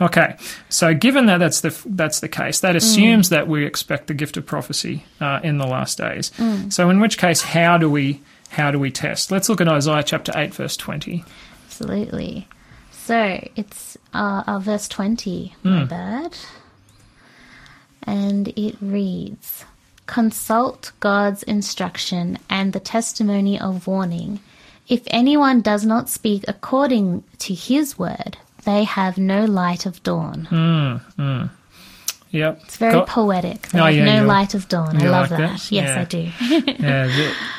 Okay, 0.00 0.36
so 0.70 0.94
given 0.94 1.26
that 1.26 1.38
that's 1.38 1.60
the 1.60 1.78
that's 1.84 2.20
the 2.20 2.28
case, 2.28 2.60
that 2.60 2.74
assumes 2.74 3.28
that 3.28 3.48
we 3.48 3.66
expect 3.66 4.06
the 4.06 4.14
gift 4.14 4.38
of 4.38 4.46
prophecy 4.46 5.04
uh, 5.20 5.40
in 5.42 5.58
the 5.58 5.66
last 5.66 5.98
days. 5.98 6.32
So 6.70 6.88
in 6.88 7.00
which 7.00 7.18
case, 7.18 7.42
how 7.42 7.76
do 7.76 7.90
we 7.90 8.22
how 8.52 8.70
do 8.70 8.78
we 8.78 8.90
test? 8.90 9.30
Let's 9.30 9.50
look 9.50 9.60
at 9.60 9.68
Isaiah 9.68 10.02
chapter 10.02 10.32
eight, 10.34 10.54
verse 10.54 10.74
twenty. 10.78 11.22
Absolutely. 11.66 12.48
So 13.08 13.48
it's 13.56 13.96
uh, 14.12 14.42
uh, 14.46 14.58
verse 14.58 14.86
20, 14.86 15.54
my 15.62 15.84
bad. 15.84 16.36
And 18.02 18.48
it 18.48 18.76
reads 18.82 19.64
Consult 20.04 20.92
God's 21.00 21.42
instruction 21.44 22.38
and 22.50 22.74
the 22.74 22.80
testimony 22.80 23.58
of 23.58 23.86
warning. 23.86 24.40
If 24.88 25.02
anyone 25.06 25.62
does 25.62 25.86
not 25.86 26.10
speak 26.10 26.44
according 26.46 27.24
to 27.38 27.54
his 27.54 27.98
word, 27.98 28.36
they 28.66 28.84
have 28.84 29.16
no 29.16 29.46
light 29.46 29.86
of 29.86 30.02
dawn. 30.02 31.00
Yep, 32.30 32.60
It's 32.64 32.76
very 32.76 32.92
Got- 32.92 33.08
poetic. 33.08 33.68
They 33.68 33.80
Oh, 33.80 33.84
have 33.86 33.94
yeah, 33.94 34.20
no 34.20 34.26
light 34.26 34.52
of 34.52 34.68
dawn. 34.68 35.00
I 35.00 35.08
love 35.08 35.30
like 35.30 35.40
that. 35.40 35.58
that? 35.60 35.72
Yes, 35.72 35.88
Yeah. 35.96 36.00
I 36.00 36.04
do. 36.04 36.30
Yeah, 36.82 37.32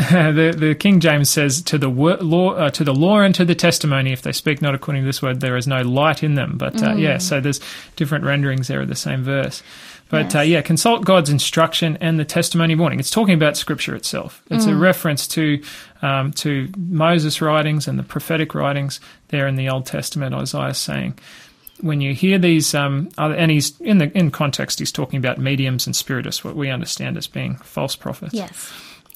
the, 0.10 0.54
the 0.56 0.74
King 0.74 0.98
James 1.00 1.28
says 1.28 1.60
to 1.62 1.76
the 1.76 1.88
law 1.88 2.54
uh, 2.54 2.70
to 2.70 2.84
the 2.84 2.94
law 2.94 3.20
and 3.20 3.34
to 3.34 3.44
the 3.44 3.54
testimony 3.54 4.12
if 4.12 4.22
they 4.22 4.32
speak 4.32 4.62
not 4.62 4.74
according 4.74 5.02
to 5.02 5.06
this 5.06 5.20
word 5.20 5.40
there 5.40 5.56
is 5.56 5.66
no 5.66 5.82
light 5.82 6.22
in 6.22 6.34
them. 6.34 6.56
But 6.56 6.82
uh, 6.82 6.94
yeah 6.94 7.18
so 7.18 7.40
there's 7.40 7.60
different 7.96 8.24
renderings 8.24 8.68
there 8.68 8.80
of 8.80 8.88
the 8.88 8.94
same 8.94 9.22
verse. 9.22 9.62
But 10.08 10.34
uh, 10.34 10.40
yeah 10.40 10.62
consult 10.62 11.04
God's 11.04 11.28
instruction 11.28 11.98
and 12.00 12.18
the 12.18 12.24
testimony 12.24 12.74
warning. 12.74 12.98
It's 12.98 13.10
talking 13.10 13.34
about 13.34 13.58
scripture 13.58 13.94
itself. 13.94 14.42
It's 14.50 14.64
a 14.66 14.74
reference 14.74 15.28
to 15.28 15.62
um, 16.00 16.32
to 16.32 16.68
Moses 16.78 17.42
writings 17.42 17.86
and 17.86 17.98
the 17.98 18.02
prophetic 18.02 18.54
writings 18.54 19.00
there 19.28 19.46
in 19.46 19.56
the 19.56 19.68
Old 19.68 19.84
Testament 19.84 20.34
Isaiah 20.34 20.72
saying 20.72 21.18
when 21.82 22.00
you 22.00 22.14
hear 22.14 22.38
these, 22.38 22.74
um, 22.74 23.08
other, 23.16 23.34
and 23.34 23.50
he's 23.50 23.78
in 23.80 23.98
the 23.98 24.16
in 24.16 24.30
context, 24.30 24.78
he's 24.78 24.92
talking 24.92 25.18
about 25.18 25.38
mediums 25.38 25.86
and 25.86 25.96
spiritists, 25.96 26.44
what 26.44 26.54
we 26.54 26.68
understand 26.68 27.16
as 27.16 27.26
being 27.26 27.56
false 27.56 27.96
prophets. 27.96 28.34
Yes. 28.34 28.72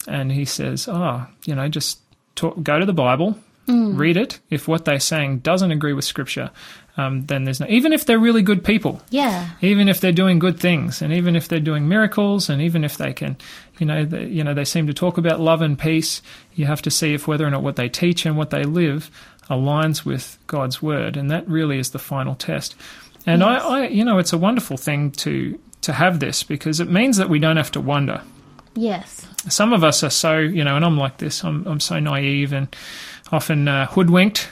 And 0.07 0.30
he 0.32 0.44
says, 0.44 0.88
"Oh, 0.88 1.26
you 1.46 1.55
know, 1.55 1.68
just 1.68 1.98
talk, 2.34 2.62
go 2.62 2.78
to 2.78 2.86
the 2.86 2.92
Bible, 2.92 3.38
Mm. 3.66 3.98
read 3.98 4.18
it. 4.18 4.40
If 4.50 4.68
what 4.68 4.84
they're 4.84 5.00
saying 5.00 5.38
doesn't 5.38 5.70
agree 5.72 5.94
with 5.94 6.05
Scripture, 6.05 6.50
um, 6.98 7.22
then 7.26 7.44
there's 7.44 7.61
no. 7.61 7.66
Even 7.70 7.94
if 7.94 8.05
they're 8.05 8.18
really 8.18 8.42
good 8.42 8.62
people, 8.62 9.00
Yeah. 9.09 9.46
even 9.62 9.88
if 9.88 10.00
they're 10.02 10.12
doing 10.12 10.38
good 10.38 10.61
things, 10.61 11.00
and 11.00 11.14
even 11.14 11.34
if 11.34 11.48
they're 11.48 11.61
doing 11.61 11.88
miracles, 11.88 12.50
and 12.50 12.61
even 12.61 12.84
if 12.84 12.98
they 12.98 13.14
can, 13.14 13.36
you 13.78 13.86
know, 13.86 14.05
they, 14.05 14.26
you 14.26 14.44
know, 14.44 14.52
they 14.52 14.66
seem 14.66 14.86
to 14.88 14.92
talk 14.92 15.16
about 15.16 15.40
love 15.40 15.62
and 15.62 15.78
peace. 15.78 16.20
You 16.55 16.66
have 16.66 16.82
to 16.82 16.90
see 16.90 17.14
if 17.14 17.26
whether 17.26 17.46
or 17.46 17.50
not 17.50 17.62
what 17.62 17.76
they 17.76 17.88
teach 17.88 18.26
and 18.26 18.36
what 18.36 18.50
they 18.50 18.64
live 18.64 19.11
aligns 19.48 20.05
with 20.05 20.36
God's 20.46 20.82
word, 20.82 21.16
and 21.16 21.30
that 21.30 21.48
really 21.48 21.78
is 21.78 21.90
the 21.92 21.98
final 21.98 22.34
test. 22.34 22.74
And 23.26 23.42
I, 23.42 23.55
I, 23.57 23.86
you 23.88 24.05
know, 24.05 24.18
it's 24.18 24.34
a 24.34 24.38
wonderful 24.38 24.76
thing 24.76 25.11
to 25.12 25.59
to 25.80 25.92
have 25.94 26.20
this 26.20 26.42
because 26.42 26.80
it 26.80 26.90
means 26.90 27.16
that 27.16 27.30
we 27.30 27.38
don't 27.38 27.57
have 27.57 27.72
to 27.72 27.80
wonder 27.80 28.20
Yes. 28.75 29.27
some 29.49 29.72
of 29.72 29.85
us 29.85 30.03
are 30.03 30.11
so 30.11 30.39
you 30.39 30.64
know 30.64 30.77
and 30.77 30.85
i'm 30.85 30.97
like 30.99 31.18
this 31.18 31.45
i'm, 31.45 31.66
I'm 31.66 31.81
so 31.81 31.99
naive 32.01 32.53
and 32.53 32.75
often 33.33 33.68
uh, 33.68 33.87
hoodwinked 33.87 34.49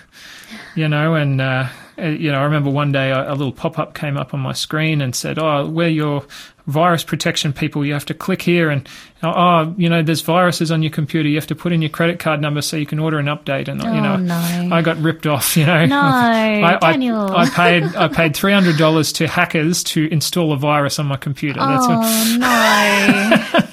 you 0.74 0.88
know 0.88 1.14
and 1.14 1.40
uh, 1.40 1.68
uh, 1.98 2.02
you 2.06 2.30
know 2.30 2.38
i 2.40 2.44
remember 2.44 2.70
one 2.70 2.92
day 2.92 3.10
a, 3.10 3.30
a 3.30 3.34
little 3.34 3.52
pop-up 3.52 3.94
came 3.94 4.16
up 4.16 4.32
on 4.34 4.40
my 4.40 4.52
screen 4.52 5.00
and 5.00 5.14
said 5.14 5.38
oh 5.38 5.66
we're 5.66 5.88
your 5.88 6.24
virus 6.68 7.02
protection 7.02 7.52
people 7.52 7.84
you 7.84 7.92
have 7.92 8.04
to 8.06 8.14
click 8.14 8.40
here 8.40 8.70
and 8.70 8.88
oh, 9.24 9.32
oh 9.34 9.74
you 9.76 9.88
know 9.88 10.00
there's 10.02 10.20
viruses 10.20 10.70
on 10.70 10.80
your 10.82 10.92
computer 10.92 11.28
you 11.28 11.34
have 11.34 11.46
to 11.48 11.56
put 11.56 11.72
in 11.72 11.82
your 11.82 11.88
credit 11.90 12.20
card 12.20 12.40
number 12.40 12.62
so 12.62 12.76
you 12.76 12.86
can 12.86 13.00
order 13.00 13.18
an 13.18 13.26
update 13.26 13.66
and 13.66 13.82
you 13.82 13.88
Oh, 13.88 14.00
know 14.00 14.16
no. 14.16 14.68
i 14.74 14.80
got 14.80 14.96
ripped 14.98 15.26
off 15.26 15.56
you 15.56 15.66
know 15.66 15.84
No, 15.86 16.00
I, 16.00 16.78
I, 16.80 16.92
Daniel. 16.92 17.30
I 17.36 17.48
paid 17.50 17.82
I 17.96 18.06
paid 18.08 18.36
three 18.36 18.52
hundred 18.52 18.76
dollars 18.78 19.12
to 19.14 19.26
hackers 19.26 19.82
to 19.84 20.06
install 20.12 20.52
a 20.52 20.56
virus 20.56 20.98
on 21.00 21.06
my 21.06 21.16
computer. 21.16 21.58
That's 21.58 21.86
what, 21.88 21.98
oh, 22.00 22.36
no. 22.38 23.68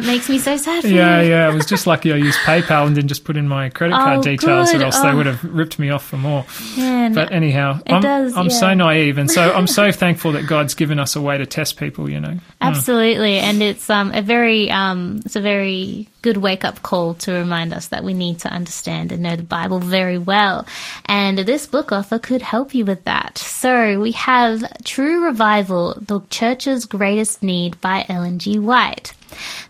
that 0.00 0.06
makes 0.06 0.28
me 0.28 0.38
so 0.38 0.56
sad 0.56 0.82
for 0.82 0.88
Yeah, 0.88 1.20
you. 1.20 1.30
yeah. 1.30 1.46
I 1.46 1.50
was 1.50 1.66
just 1.66 1.86
lucky 1.86 2.12
I 2.12 2.16
used 2.16 2.38
PayPal 2.40 2.86
and 2.86 2.94
didn't 2.94 3.08
just 3.08 3.24
put 3.24 3.36
in 3.36 3.46
my 3.48 3.68
credit 3.68 3.94
card 3.94 4.18
Oh, 4.18 4.22
details, 4.22 4.72
good. 4.72 4.80
or 4.80 4.84
else 4.86 4.96
Oh. 4.98 5.08
they 5.08 5.14
would 5.14 5.26
have 5.26 5.42
ripped 5.44 5.78
me 5.78 5.90
off 5.90 6.04
for 6.06 6.16
more. 6.16 6.44
Man. 6.76 7.12
But 7.14 7.32
anyhow, 7.32 7.80
It 7.86 7.92
I'm, 7.92 8.02
does, 8.02 8.36
I'm 8.36 8.46
yeah. 8.46 8.56
so 8.56 8.74
naive, 8.74 9.18
and 9.18 9.30
so 9.30 9.52
I'm 9.52 9.66
so 9.66 9.92
thankful 10.02 10.32
that 10.32 10.46
God's 10.46 10.74
given 10.74 10.98
us 10.98 11.16
a 11.16 11.20
way 11.20 11.38
to 11.38 11.46
test 11.46 11.76
people. 11.78 12.08
You 12.08 12.20
know, 12.20 12.38
Absolutely, 12.60 13.38
and 13.38 13.62
it's 13.62 13.88
um 13.90 14.12
a 14.14 14.22
very 14.22 14.70
um 14.70 15.20
it's 15.24 15.36
a 15.36 15.40
very 15.40 16.08
good 16.22 16.36
wake 16.36 16.64
up 16.64 16.82
call 16.82 17.14
to 17.14 17.32
remind 17.32 17.72
us 17.72 17.88
that 17.88 18.04
we 18.04 18.12
need 18.12 18.38
to 18.40 18.48
understand 18.48 19.10
and 19.10 19.22
know 19.22 19.36
the 19.36 19.42
Bible 19.42 19.78
very 19.78 20.18
well, 20.18 20.66
and 21.06 21.38
this 21.38 21.66
book 21.66 21.92
offer 21.92 22.18
could 22.18 22.42
help 22.42 22.74
you 22.74 22.84
with 22.84 23.04
that. 23.04 23.38
So 23.38 24.00
we 24.00 24.12
have 24.12 24.62
True 24.84 25.24
Revival: 25.24 25.96
The 26.00 26.20
Church's 26.30 26.86
Greatest 26.86 27.42
Need 27.42 27.80
by 27.80 28.04
Ellen 28.08 28.38
G. 28.38 28.58
White. 28.58 29.12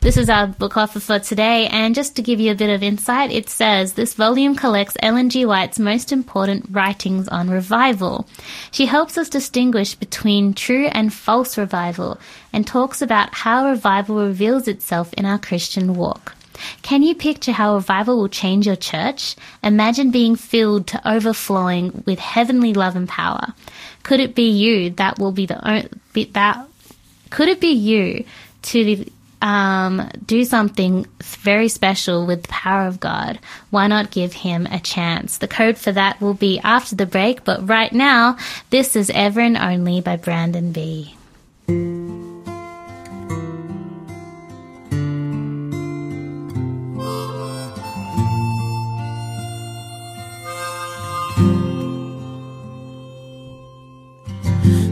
This 0.01 0.17
is 0.17 0.31
our 0.31 0.47
book 0.47 0.77
offer 0.77 1.01
for 1.01 1.19
today, 1.19 1.67
and 1.67 1.95
just 1.95 2.17
to 2.17 2.23
give 2.23 2.41
you 2.41 2.53
a 2.53 2.55
bit 2.55 2.71
of 2.71 2.83
insight, 2.83 3.31
it 3.31 3.49
says 3.49 3.93
this 3.93 4.15
volume 4.15 4.55
collects 4.55 4.97
Ellen 5.01 5.31
G. 5.31 5.45
White's 5.45 5.79
most 5.79 6.13
important 6.13 6.67
writings 6.71 7.29
on 7.29 7.51
revival. 7.51 8.27
She 8.71 8.87
helps 8.87 9.19
us 9.19 9.29
distinguish 9.29 9.95
between 9.95 10.55
true 10.55 10.87
and 10.87 11.13
false 11.13 11.59
revival 11.59 12.19
and 12.53 12.67
talks 12.67 13.03
about 13.03 13.35
how 13.35 13.69
revival 13.69 14.17
reveals 14.17 14.69
itself 14.69 15.13
in 15.15 15.27
our 15.27 15.39
Christian 15.39 15.95
walk. 15.95 16.35
Can 16.83 17.03
you 17.03 17.15
picture 17.15 17.53
how 17.53 17.75
revival 17.75 18.19
will 18.19 18.29
change 18.29 18.67
your 18.67 18.77
church? 18.77 19.37
Imagine 19.63 20.11
being 20.11 20.37
filled 20.37 20.87
to 20.89 21.09
overflowing 21.11 22.03
with 22.07 22.19
heavenly 22.19 22.75
love 22.75 22.97
and 22.97 23.09
power. 23.09 23.55
Could 24.03 24.21
it 24.21 24.35
be 24.35 24.51
you 24.51 24.91
that 24.91 25.19
will 25.19 25.33
be 25.33 25.47
the 25.47 25.89
that 26.33 26.67
could 27.31 27.49
it 27.49 27.61
be 27.61 27.73
you 27.73 28.25
to 28.63 29.11
um, 29.43 30.09
do 30.25 30.45
something 30.45 31.07
very 31.23 31.69
special 31.69 32.27
with 32.27 32.43
the 32.43 32.49
power 32.49 32.87
of 32.87 33.01
God? 33.01 33.39
Why 33.71 33.87
not 33.87 34.11
give 34.11 34.33
him 34.33 34.67
a 34.67 34.79
chance? 34.81 35.39
The 35.39 35.49
code 35.49 35.79
for 35.79 35.93
that 35.93 36.21
will 36.21 36.35
be 36.35 36.61
after 36.61 36.95
the 36.97 37.07
break, 37.07 37.45
but 37.45 37.69
right 37.69 37.93
now, 37.93 38.37
this 38.71 38.97
is 38.97 39.11
Ever 39.11 39.41
and 39.41 39.57
Only 39.57 40.01
by 40.01 40.17
Brandon 40.17 40.73
B. 40.73 41.15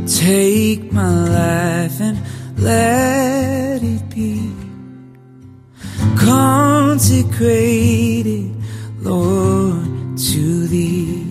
Take 0.06 0.92
my 0.92 1.08
life 1.08 2.00
and 2.00 2.18
let 2.58 3.67
it 3.82 4.08
be 4.10 4.52
consecrated, 6.18 7.44
Lord, 9.00 10.16
to 10.18 10.66
Thee. 10.66 11.24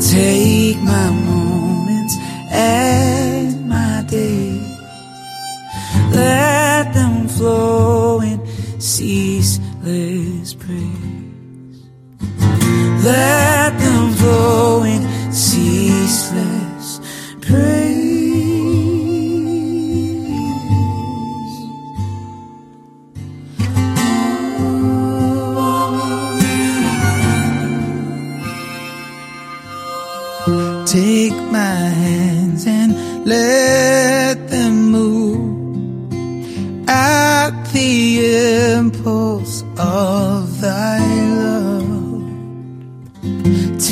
Take 0.00 0.78
my 0.82 1.10
moments 1.10 2.16
and 2.50 3.68
my 3.68 4.04
days, 4.08 4.78
let 6.12 6.92
them 6.94 7.28
flow 7.28 8.20
in 8.20 8.40
ceaseless 8.80 10.54
praise. 10.54 11.82
Let 13.04 13.43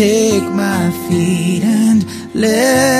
Take 0.03 0.42
my 0.42 0.90
feet 1.09 1.62
and 1.62 2.05
let 2.34 2.91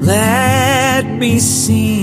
let 0.00 1.04
me 1.06 1.38
sing. 1.38 1.99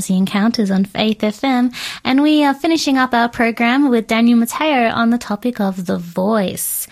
Tassie 0.00 0.16
Encounters 0.16 0.70
on 0.70 0.86
Faith 0.86 1.18
FM, 1.18 1.74
and 2.04 2.22
we 2.22 2.42
are 2.42 2.54
finishing 2.54 2.96
up 2.96 3.12
our 3.12 3.28
program 3.28 3.90
with 3.90 4.06
Daniel 4.06 4.38
Matteo 4.38 4.88
on 4.88 5.10
the 5.10 5.18
topic 5.18 5.60
of 5.60 5.84
the 5.84 5.98
voice. 5.98 6.88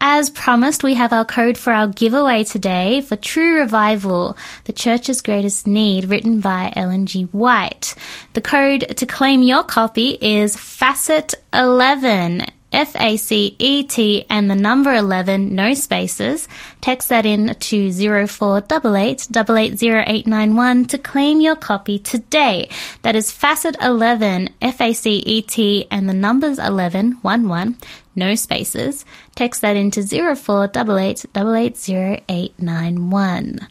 As 0.00 0.30
promised, 0.30 0.84
we 0.84 0.94
have 0.94 1.12
our 1.12 1.24
code 1.24 1.58
for 1.58 1.72
our 1.72 1.88
giveaway 1.88 2.44
today 2.44 3.00
for 3.00 3.16
True 3.16 3.58
Revival, 3.58 4.36
the 4.64 4.72
Church's 4.72 5.22
Greatest 5.22 5.66
Need, 5.66 6.04
written 6.04 6.40
by 6.40 6.72
Ellen 6.76 7.06
G. 7.06 7.24
White. 7.24 7.96
The 8.34 8.40
code 8.40 8.96
to 8.96 9.06
claim 9.06 9.42
your 9.42 9.64
copy 9.64 10.16
is 10.20 10.56
FACET11. 10.56 12.48
F 12.72 12.96
A 12.96 13.16
C 13.16 13.54
E 13.58 13.84
T 13.84 14.24
and 14.30 14.50
the 14.50 14.54
number 14.54 14.94
11, 14.94 15.54
no 15.54 15.74
spaces. 15.74 16.48
Text 16.80 17.10
that 17.10 17.26
in 17.26 17.54
to 17.54 17.92
0488 17.92 19.28
880891 19.36 20.86
to 20.86 20.98
claim 20.98 21.40
your 21.40 21.56
copy 21.56 21.98
today. 21.98 22.68
That 23.02 23.14
is 23.14 23.30
Facet 23.30 23.76
11, 23.82 24.50
F 24.60 24.80
A 24.80 24.92
C 24.92 25.18
E 25.18 25.42
T 25.42 25.86
and 25.90 26.08
the 26.08 26.14
numbers 26.14 26.58
11, 26.58 27.20
11, 27.24 27.76
no 28.14 28.34
spaces. 28.34 29.04
Text 29.34 29.60
that 29.60 29.76
into 29.76 30.02
0488 30.02 31.26
880891. 31.34 33.68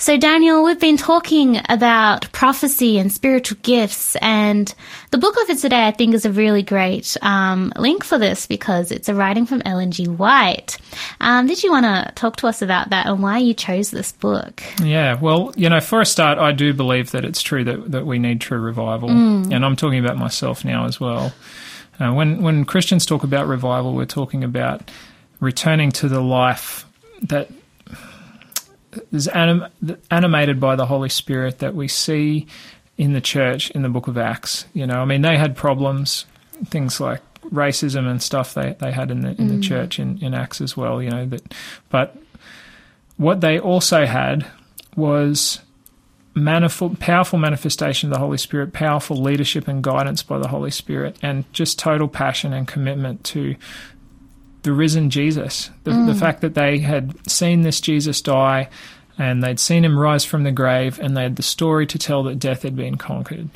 So, 0.00 0.16
Daniel, 0.16 0.62
we've 0.62 0.78
been 0.78 0.96
talking 0.96 1.60
about 1.68 2.30
prophecy 2.30 3.00
and 3.00 3.12
spiritual 3.12 3.58
gifts, 3.62 4.14
and 4.22 4.72
the 5.10 5.18
book 5.18 5.36
of 5.42 5.50
it 5.50 5.58
today, 5.58 5.88
I 5.88 5.90
think, 5.90 6.14
is 6.14 6.24
a 6.24 6.30
really 6.30 6.62
great 6.62 7.16
um, 7.20 7.72
link 7.74 8.04
for 8.04 8.16
this 8.16 8.46
because 8.46 8.92
it's 8.92 9.08
a 9.08 9.14
writing 9.14 9.44
from 9.44 9.60
Ellen 9.64 9.90
G. 9.90 10.06
White. 10.06 10.78
Um, 11.20 11.48
did 11.48 11.64
you 11.64 11.72
want 11.72 11.84
to 11.84 12.12
talk 12.14 12.36
to 12.36 12.46
us 12.46 12.62
about 12.62 12.90
that 12.90 13.06
and 13.06 13.20
why 13.20 13.38
you 13.38 13.54
chose 13.54 13.90
this 13.90 14.12
book? 14.12 14.62
Yeah, 14.80 15.18
well, 15.20 15.52
you 15.56 15.68
know, 15.68 15.80
for 15.80 16.00
a 16.00 16.06
start, 16.06 16.38
I 16.38 16.52
do 16.52 16.72
believe 16.72 17.10
that 17.10 17.24
it's 17.24 17.42
true 17.42 17.64
that, 17.64 17.90
that 17.90 18.06
we 18.06 18.20
need 18.20 18.40
true 18.40 18.60
revival, 18.60 19.10
and 19.10 19.64
I'm 19.64 19.74
talking 19.74 19.98
about 19.98 20.16
myself 20.16 20.64
now 20.64 20.86
as 20.86 21.00
well. 21.00 21.32
Uh, 21.98 22.12
when 22.12 22.40
when 22.40 22.64
Christians 22.64 23.04
talk 23.04 23.24
about 23.24 23.48
revival, 23.48 23.94
we're 23.94 24.04
talking 24.04 24.44
about 24.44 24.88
returning 25.40 25.90
to 25.90 26.08
the 26.08 26.20
life 26.20 26.86
that 27.22 27.50
is 29.12 29.28
anim- 29.28 29.66
animated 30.10 30.60
by 30.60 30.76
the 30.76 30.86
Holy 30.86 31.08
Spirit 31.08 31.58
that 31.58 31.74
we 31.74 31.88
see 31.88 32.46
in 32.96 33.12
the 33.12 33.20
church 33.20 33.70
in 33.70 33.82
the 33.82 33.88
book 33.88 34.08
of 34.08 34.18
Acts. 34.18 34.66
You 34.74 34.86
know, 34.86 35.00
I 35.00 35.04
mean, 35.04 35.22
they 35.22 35.36
had 35.36 35.56
problems, 35.56 36.26
things 36.66 37.00
like 37.00 37.20
racism 37.42 38.10
and 38.10 38.22
stuff 38.22 38.54
they, 38.54 38.76
they 38.80 38.92
had 38.92 39.10
in 39.10 39.20
the 39.20 39.30
in 39.30 39.48
the 39.48 39.54
mm. 39.54 39.62
church 39.62 39.98
in, 39.98 40.18
in 40.22 40.34
Acts 40.34 40.60
as 40.60 40.76
well. 40.76 41.02
You 41.02 41.10
know 41.10 41.26
that, 41.26 41.54
but 41.88 42.16
what 43.16 43.40
they 43.40 43.58
also 43.58 44.06
had 44.06 44.46
was 44.96 45.60
manifold, 46.34 46.98
powerful 47.00 47.38
manifestation 47.38 48.08
of 48.08 48.14
the 48.14 48.20
Holy 48.20 48.38
Spirit, 48.38 48.72
powerful 48.72 49.16
leadership 49.16 49.68
and 49.68 49.82
guidance 49.82 50.22
by 50.22 50.38
the 50.38 50.48
Holy 50.48 50.70
Spirit, 50.70 51.16
and 51.22 51.50
just 51.52 51.78
total 51.78 52.08
passion 52.08 52.52
and 52.52 52.66
commitment 52.66 53.24
to 53.24 53.56
the 54.62 54.72
risen 54.72 55.10
Jesus. 55.10 55.70
The, 55.84 55.90
the 55.90 55.96
mm. 56.12 56.18
fact 56.18 56.40
that 56.40 56.54
they 56.54 56.78
had 56.78 57.14
seen 57.28 57.62
this 57.62 57.80
Jesus 57.80 58.20
die 58.20 58.68
and 59.16 59.42
they'd 59.42 59.60
seen 59.60 59.84
him 59.84 59.98
rise 59.98 60.24
from 60.24 60.44
the 60.44 60.52
grave 60.52 60.98
and 60.98 61.16
they 61.16 61.22
had 61.22 61.36
the 61.36 61.42
story 61.42 61.86
to 61.86 61.98
tell 61.98 62.22
that 62.24 62.38
death 62.38 62.62
had 62.62 62.76
been 62.76 62.96
conquered. 62.96 63.48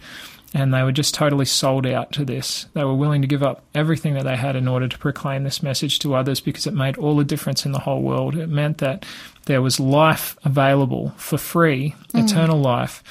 And 0.54 0.74
they 0.74 0.82
were 0.82 0.92
just 0.92 1.14
totally 1.14 1.46
sold 1.46 1.86
out 1.86 2.12
to 2.12 2.26
this. 2.26 2.66
They 2.74 2.84
were 2.84 2.94
willing 2.94 3.22
to 3.22 3.28
give 3.28 3.42
up 3.42 3.62
everything 3.74 4.14
that 4.14 4.24
they 4.24 4.36
had 4.36 4.54
in 4.54 4.68
order 4.68 4.86
to 4.86 4.98
proclaim 4.98 5.44
this 5.44 5.62
message 5.62 5.98
to 6.00 6.14
others 6.14 6.40
because 6.40 6.66
it 6.66 6.74
made 6.74 6.98
all 6.98 7.16
the 7.16 7.24
difference 7.24 7.64
in 7.64 7.72
the 7.72 7.78
whole 7.78 8.02
world. 8.02 8.36
It 8.36 8.50
meant 8.50 8.78
that 8.78 9.06
there 9.46 9.62
was 9.62 9.80
life 9.80 10.36
available 10.44 11.14
for 11.16 11.38
free, 11.38 11.94
mm. 12.08 12.24
eternal 12.24 12.60
life, 12.60 13.02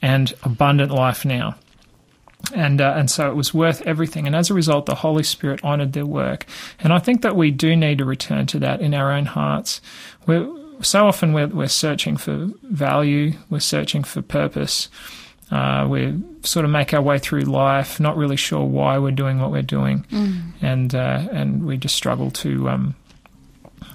and 0.00 0.32
abundant 0.42 0.90
life 0.90 1.24
now 1.24 1.56
and 2.54 2.80
uh, 2.80 2.94
and 2.96 3.10
so 3.10 3.28
it 3.30 3.34
was 3.34 3.52
worth 3.52 3.82
everything. 3.82 4.26
And 4.26 4.36
as 4.36 4.50
a 4.50 4.54
result, 4.54 4.86
the 4.86 4.94
Holy 4.94 5.22
Spirit 5.22 5.62
honoured 5.64 5.92
their 5.92 6.06
work. 6.06 6.46
And 6.78 6.92
I 6.92 6.98
think 6.98 7.22
that 7.22 7.36
we 7.36 7.50
do 7.50 7.74
need 7.76 7.98
to 7.98 8.04
return 8.04 8.46
to 8.46 8.58
that 8.60 8.80
in 8.80 8.94
our 8.94 9.12
own 9.12 9.26
hearts. 9.26 9.80
We're, 10.26 10.48
so 10.82 11.06
often 11.06 11.32
we're, 11.32 11.48
we're 11.48 11.68
searching 11.68 12.16
for 12.16 12.50
value, 12.62 13.32
we're 13.50 13.60
searching 13.60 14.04
for 14.04 14.22
purpose. 14.22 14.88
Uh, 15.50 15.86
we 15.88 16.20
sort 16.42 16.64
of 16.64 16.70
make 16.72 16.92
our 16.92 17.00
way 17.00 17.18
through 17.18 17.42
life, 17.42 18.00
not 18.00 18.16
really 18.16 18.36
sure 18.36 18.64
why 18.64 18.98
we're 18.98 19.12
doing 19.12 19.40
what 19.40 19.52
we're 19.52 19.62
doing, 19.62 20.04
and 20.60 20.92
uh, 20.94 21.28
and 21.30 21.64
we 21.64 21.76
just 21.76 21.94
struggle 21.94 22.32
to, 22.32 22.68
um, 22.68 22.94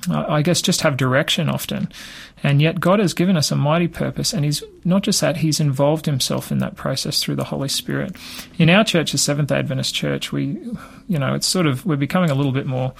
I 0.09 0.41
guess, 0.41 0.61
just 0.61 0.81
have 0.81 0.95
direction 0.95 1.49
often. 1.49 1.91
And 2.43 2.61
yet, 2.61 2.79
God 2.79 2.99
has 2.99 3.13
given 3.13 3.37
us 3.37 3.51
a 3.51 3.55
mighty 3.55 3.87
purpose, 3.87 4.33
and 4.33 4.43
He's 4.43 4.63
not 4.83 5.03
just 5.03 5.21
that, 5.21 5.37
He's 5.37 5.59
involved 5.59 6.05
Himself 6.07 6.51
in 6.51 6.57
that 6.59 6.75
process 6.75 7.21
through 7.21 7.35
the 7.35 7.43
Holy 7.45 7.69
Spirit. 7.69 8.15
In 8.57 8.69
our 8.69 8.83
church, 8.83 9.11
the 9.11 9.17
Seventh 9.17 9.49
day 9.49 9.59
Adventist 9.59 9.93
Church, 9.93 10.31
we, 10.31 10.57
you 11.07 11.19
know, 11.19 11.35
it's 11.35 11.47
sort 11.47 11.67
of, 11.67 11.85
we're 11.85 11.95
becoming 11.97 12.31
a 12.31 12.35
little 12.35 12.51
bit 12.51 12.65
more, 12.65 12.93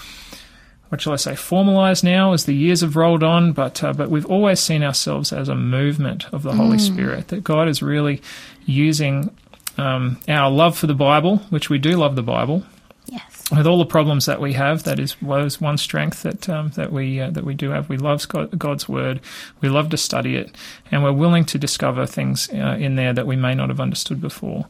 what 0.89 1.01
shall 1.01 1.13
I 1.13 1.15
say, 1.15 1.35
formalized 1.35 2.03
now 2.03 2.33
as 2.33 2.45
the 2.45 2.53
years 2.53 2.81
have 2.81 2.95
rolled 2.95 3.23
on, 3.23 3.51
but, 3.53 3.83
uh, 3.83 3.93
but 3.93 4.09
we've 4.11 4.25
always 4.25 4.59
seen 4.59 4.83
ourselves 4.83 5.33
as 5.33 5.49
a 5.49 5.55
movement 5.55 6.31
of 6.33 6.43
the 6.43 6.53
Holy 6.53 6.77
Spirit, 6.77 7.29
that 7.29 7.43
God 7.43 7.67
is 7.67 7.81
really 7.81 8.21
using 8.65 9.35
um, 9.77 10.19
our 10.27 10.51
love 10.51 10.77
for 10.77 10.85
the 10.85 10.93
Bible, 10.93 11.37
which 11.49 11.69
we 11.69 11.79
do 11.79 11.91
love 11.97 12.15
the 12.15 12.21
Bible, 12.23 12.63
Yes. 13.07 13.40
With 13.55 13.67
all 13.67 13.77
the 13.77 13.85
problems 13.85 14.25
that 14.25 14.39
we 14.39 14.53
have, 14.53 14.83
that 14.83 14.99
is 14.99 15.21
was 15.21 15.59
one 15.59 15.77
strength 15.77 16.23
that 16.23 16.47
um, 16.47 16.69
that 16.71 16.91
we 16.91 17.19
uh, 17.19 17.29
that 17.31 17.43
we 17.43 17.53
do 17.53 17.69
have. 17.69 17.89
We 17.89 17.97
love 17.97 18.25
God's 18.57 18.87
word. 18.87 19.19
We 19.61 19.69
love 19.69 19.89
to 19.89 19.97
study 19.97 20.35
it, 20.35 20.55
and 20.89 21.03
we're 21.03 21.11
willing 21.11 21.45
to 21.45 21.57
discover 21.57 22.05
things 22.05 22.49
uh, 22.53 22.77
in 22.79 22.95
there 22.95 23.13
that 23.13 23.27
we 23.27 23.35
may 23.35 23.53
not 23.53 23.69
have 23.69 23.79
understood 23.79 24.21
before. 24.21 24.65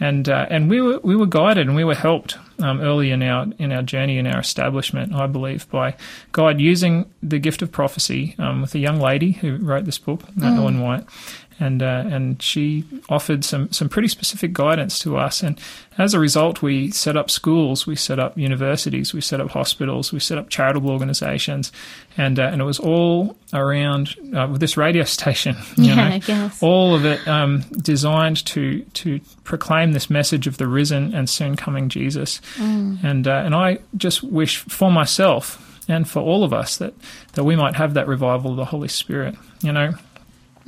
And 0.00 0.28
uh, 0.28 0.46
and 0.50 0.68
we 0.68 0.80
were 0.80 0.98
we 1.02 1.16
were 1.16 1.26
guided 1.26 1.66
and 1.66 1.76
we 1.76 1.84
were 1.84 1.94
helped 1.94 2.36
um, 2.58 2.80
early 2.80 3.10
in 3.10 3.22
our 3.22 3.46
in 3.58 3.72
our 3.72 3.82
journey 3.82 4.18
in 4.18 4.26
our 4.26 4.40
establishment. 4.40 5.14
I 5.14 5.26
believe 5.26 5.68
by 5.70 5.96
God 6.32 6.60
using 6.60 7.10
the 7.22 7.38
gift 7.38 7.62
of 7.62 7.72
prophecy 7.72 8.34
um, 8.38 8.60
with 8.60 8.74
a 8.74 8.78
young 8.78 9.00
lady 9.00 9.32
who 9.32 9.56
wrote 9.56 9.84
this 9.84 9.98
book, 9.98 10.22
uh, 10.42 10.46
Ellen 10.46 10.80
White 10.80 11.04
and 11.60 11.82
uh, 11.82 12.04
and 12.10 12.42
she 12.42 12.84
offered 13.08 13.44
some 13.44 13.70
some 13.70 13.88
pretty 13.88 14.08
specific 14.08 14.52
guidance 14.52 14.98
to 15.00 15.16
us. 15.18 15.42
And 15.42 15.60
as 15.98 16.14
a 16.14 16.18
result, 16.18 16.62
we 16.62 16.90
set 16.90 17.16
up 17.16 17.30
schools, 17.30 17.86
we 17.86 17.94
set 17.96 18.18
up 18.18 18.36
universities, 18.38 19.12
we 19.12 19.20
set 19.20 19.40
up 19.40 19.50
hospitals, 19.50 20.12
we 20.12 20.18
set 20.20 20.38
up 20.38 20.48
charitable 20.48 20.90
organisations, 20.90 21.70
and 22.16 22.38
uh, 22.40 22.44
and 22.44 22.60
it 22.60 22.64
was 22.64 22.78
all 22.78 23.36
around 23.52 24.16
uh, 24.34 24.48
with 24.50 24.60
this 24.60 24.76
radio 24.76 25.04
station. 25.18 25.54
You 25.76 25.84
Yeah, 25.84 25.94
know, 25.96 26.02
I 26.14 26.18
guess. 26.18 26.62
all 26.62 26.94
of 26.94 27.04
it 27.04 27.26
um, 27.28 27.60
designed 27.82 28.44
to 28.46 28.80
to 28.82 29.20
proclaim 29.44 29.92
this 29.92 30.08
message 30.08 30.46
of 30.46 30.56
the 30.56 30.66
risen 30.66 31.14
and 31.14 31.28
soon 31.28 31.56
coming 31.56 31.88
Jesus. 31.90 32.40
And 32.58 33.28
uh, 33.28 33.42
and 33.44 33.54
I 33.54 33.78
just 33.96 34.22
wish 34.22 34.56
for 34.58 34.90
myself. 34.90 35.66
And 35.88 36.08
for 36.08 36.20
all 36.20 36.44
of 36.44 36.52
us, 36.52 36.76
that, 36.76 36.94
that 37.32 37.42
we 37.42 37.56
might 37.56 37.74
have 37.74 37.94
that 37.94 38.06
revival 38.06 38.52
of 38.52 38.56
the 38.56 38.64
Holy 38.64 38.86
Spirit, 38.86 39.34
you 39.60 39.72
know, 39.72 39.94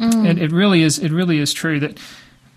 it, 0.02 0.38
it 0.38 0.52
really 0.52 0.82
is. 0.82 0.98
It 0.98 1.12
really 1.12 1.38
is 1.38 1.52
true 1.52 1.80
that 1.80 1.98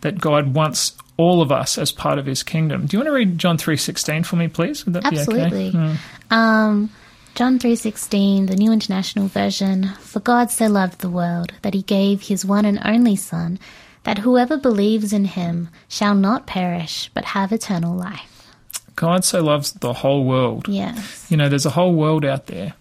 that 0.01 0.19
God 0.19 0.53
wants 0.53 0.95
all 1.17 1.41
of 1.41 1.51
us 1.51 1.77
as 1.77 1.91
part 1.91 2.19
of 2.19 2.25
His 2.25 2.43
kingdom. 2.43 2.85
Do 2.85 2.97
you 2.97 2.99
want 2.99 3.07
to 3.07 3.13
read 3.13 3.37
John 3.37 3.57
three 3.57 3.77
sixteen 3.77 4.23
for 4.23 4.35
me, 4.35 4.47
please? 4.47 4.85
Would 4.85 4.93
that 4.95 5.05
Absolutely. 5.05 5.71
be 5.71 5.77
okay? 5.77 5.97
Um, 6.31 6.89
John 7.35 7.59
3:16, 7.59 8.47
the 8.47 8.55
New 8.55 8.71
International 8.71 9.27
Version, 9.27 9.89
for 9.99 10.21
God 10.21 10.51
so 10.51 10.67
loved 10.67 10.99
the 10.99 11.09
world 11.09 11.51
that 11.63 11.73
he 11.73 11.81
gave 11.81 12.21
his 12.21 12.45
one 12.45 12.63
and 12.63 12.79
only 12.85 13.17
son 13.17 13.59
that 14.03 14.19
whoever 14.19 14.55
believes 14.55 15.11
in 15.11 15.25
him 15.25 15.67
shall 15.89 16.15
not 16.15 16.47
perish 16.47 17.11
but 17.13 17.25
have 17.25 17.51
eternal 17.51 17.93
life. 17.93 18.53
God 18.95 19.25
so 19.25 19.43
loves 19.43 19.73
the 19.73 19.91
whole 19.91 20.23
world. 20.23 20.69
Yes. 20.69 21.27
You 21.29 21.35
know, 21.35 21.49
there's 21.49 21.65
a 21.65 21.71
whole 21.71 21.93
world 21.93 22.23
out 22.23 22.45
there, 22.45 22.73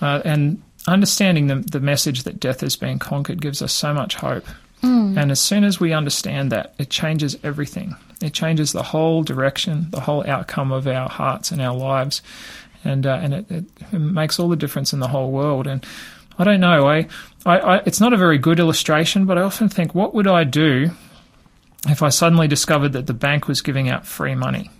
uh, 0.00 0.22
and 0.24 0.62
understanding 0.86 1.46
the 1.46 1.56
the 1.56 1.80
message 1.80 2.22
that 2.24 2.40
death 2.40 2.60
has 2.60 2.76
been 2.76 2.98
conquered 2.98 3.40
gives 3.40 3.62
us 3.62 3.72
so 3.72 3.94
much 3.94 4.16
hope. 4.16 4.46
And 5.16 5.30
as 5.30 5.40
soon 5.40 5.64
as 5.64 5.80
we 5.80 5.94
understand 5.94 6.52
that, 6.52 6.74
it 6.78 6.90
changes 6.90 7.38
everything. 7.42 7.96
It 8.20 8.34
changes 8.34 8.72
the 8.72 8.82
whole 8.82 9.22
direction, 9.22 9.86
the 9.90 10.00
whole 10.00 10.26
outcome 10.26 10.72
of 10.72 10.86
our 10.86 11.08
hearts 11.08 11.50
and 11.50 11.62
our 11.62 11.74
lives, 11.74 12.20
and 12.84 13.06
uh, 13.06 13.18
and 13.22 13.32
it, 13.32 13.50
it, 13.50 13.64
it 13.92 13.98
makes 13.98 14.38
all 14.38 14.50
the 14.50 14.56
difference 14.56 14.92
in 14.92 15.00
the 15.00 15.08
whole 15.08 15.30
world. 15.30 15.66
And 15.66 15.86
I 16.38 16.44
don't 16.44 16.60
know. 16.60 16.86
I, 16.86 17.08
I, 17.46 17.58
I, 17.58 17.76
it's 17.86 17.98
not 17.98 18.12
a 18.12 18.18
very 18.18 18.36
good 18.36 18.60
illustration, 18.60 19.24
but 19.24 19.38
I 19.38 19.40
often 19.40 19.70
think, 19.70 19.94
what 19.94 20.14
would 20.14 20.26
I 20.26 20.44
do 20.44 20.90
if 21.88 22.02
I 22.02 22.10
suddenly 22.10 22.46
discovered 22.46 22.92
that 22.92 23.06
the 23.06 23.14
bank 23.14 23.48
was 23.48 23.62
giving 23.62 23.88
out 23.88 24.06
free 24.06 24.34
money? 24.34 24.70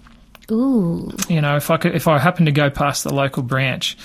Ooh. 0.51 1.11
You 1.31 1.41
know, 1.41 1.57
if 1.57 1.71
I 1.71 1.79
could, 1.79 1.95
if 1.95 2.09
I 2.09 2.19
happened 2.19 2.47
to 2.47 2.53
go 2.53 2.69
past 2.69 3.05
the 3.05 3.15
local 3.15 3.43
branch, 3.43 3.97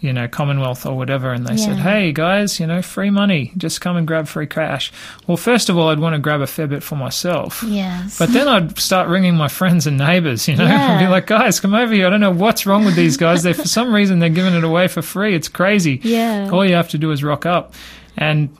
you 0.00 0.12
know, 0.12 0.28
Commonwealth 0.28 0.86
or 0.86 0.96
whatever, 0.96 1.32
and 1.32 1.46
they 1.46 1.56
said, 1.56 1.76
"Hey 1.76 2.12
guys, 2.12 2.60
you 2.60 2.66
know, 2.66 2.82
free 2.82 3.10
money, 3.10 3.52
just 3.56 3.80
come 3.80 3.96
and 3.96 4.06
grab 4.06 4.28
free 4.28 4.46
cash." 4.46 4.92
Well, 5.26 5.36
first 5.36 5.68
of 5.68 5.76
all, 5.76 5.88
I'd 5.88 5.98
want 5.98 6.14
to 6.14 6.18
grab 6.18 6.40
a 6.40 6.46
fair 6.46 6.66
bit 6.66 6.82
for 6.82 6.96
myself. 6.96 7.62
Yes. 7.66 8.18
But 8.18 8.32
then 8.32 8.48
I'd 8.48 8.78
start 8.78 9.08
ringing 9.08 9.36
my 9.36 9.48
friends 9.48 9.86
and 9.86 9.98
neighbours, 9.98 10.48
you 10.48 10.56
know, 10.56 10.64
and 10.66 11.00
be 11.04 11.08
like, 11.08 11.26
guys, 11.26 11.60
come 11.60 11.74
over 11.74 11.92
here. 11.92 12.06
I 12.06 12.10
don't 12.10 12.20
know 12.20 12.30
what's 12.30 12.66
wrong 12.66 12.84
with 12.84 12.96
these 12.96 13.16
guys. 13.16 13.42
They, 13.42 13.52
for 13.52 13.68
some 13.68 13.94
reason, 13.94 14.18
they're 14.18 14.28
giving 14.28 14.54
it 14.54 14.64
away 14.64 14.88
for 14.88 15.02
free. 15.02 15.34
It's 15.34 15.48
crazy. 15.48 16.00
Yeah. 16.02 16.50
All 16.52 16.64
you 16.64 16.74
have 16.74 16.88
to 16.90 16.98
do 16.98 17.10
is 17.10 17.24
rock 17.24 17.46
up. 17.46 17.74
And 18.16 18.56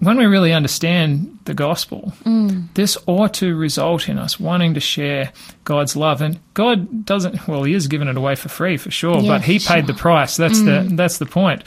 when 0.00 0.16
we 0.16 0.26
really 0.26 0.52
understand 0.52 1.31
the 1.44 1.54
gospel, 1.54 2.12
Mm. 2.24 2.68
this 2.74 2.96
ought 3.06 3.34
to 3.34 3.54
result 3.56 4.08
in 4.08 4.18
us 4.18 4.38
wanting 4.38 4.74
to 4.74 4.80
share 4.80 5.32
God's 5.64 5.96
love. 5.96 6.20
And 6.22 6.38
God 6.54 7.04
doesn't, 7.04 7.46
well, 7.48 7.62
He 7.64 7.74
is 7.74 7.88
giving 7.88 8.08
it 8.08 8.16
away 8.16 8.34
for 8.34 8.48
free 8.48 8.76
for 8.76 8.90
sure, 8.90 9.18
Yeah, 9.20 9.28
but 9.28 9.42
He 9.42 9.58
for 9.58 9.72
paid 9.74 9.86
the 9.86 9.94
price. 9.94 10.36
That's 10.36 10.60
Mm. 10.60 10.88
the, 10.90 10.96
that's 10.96 11.18
the 11.18 11.26
point. 11.26 11.62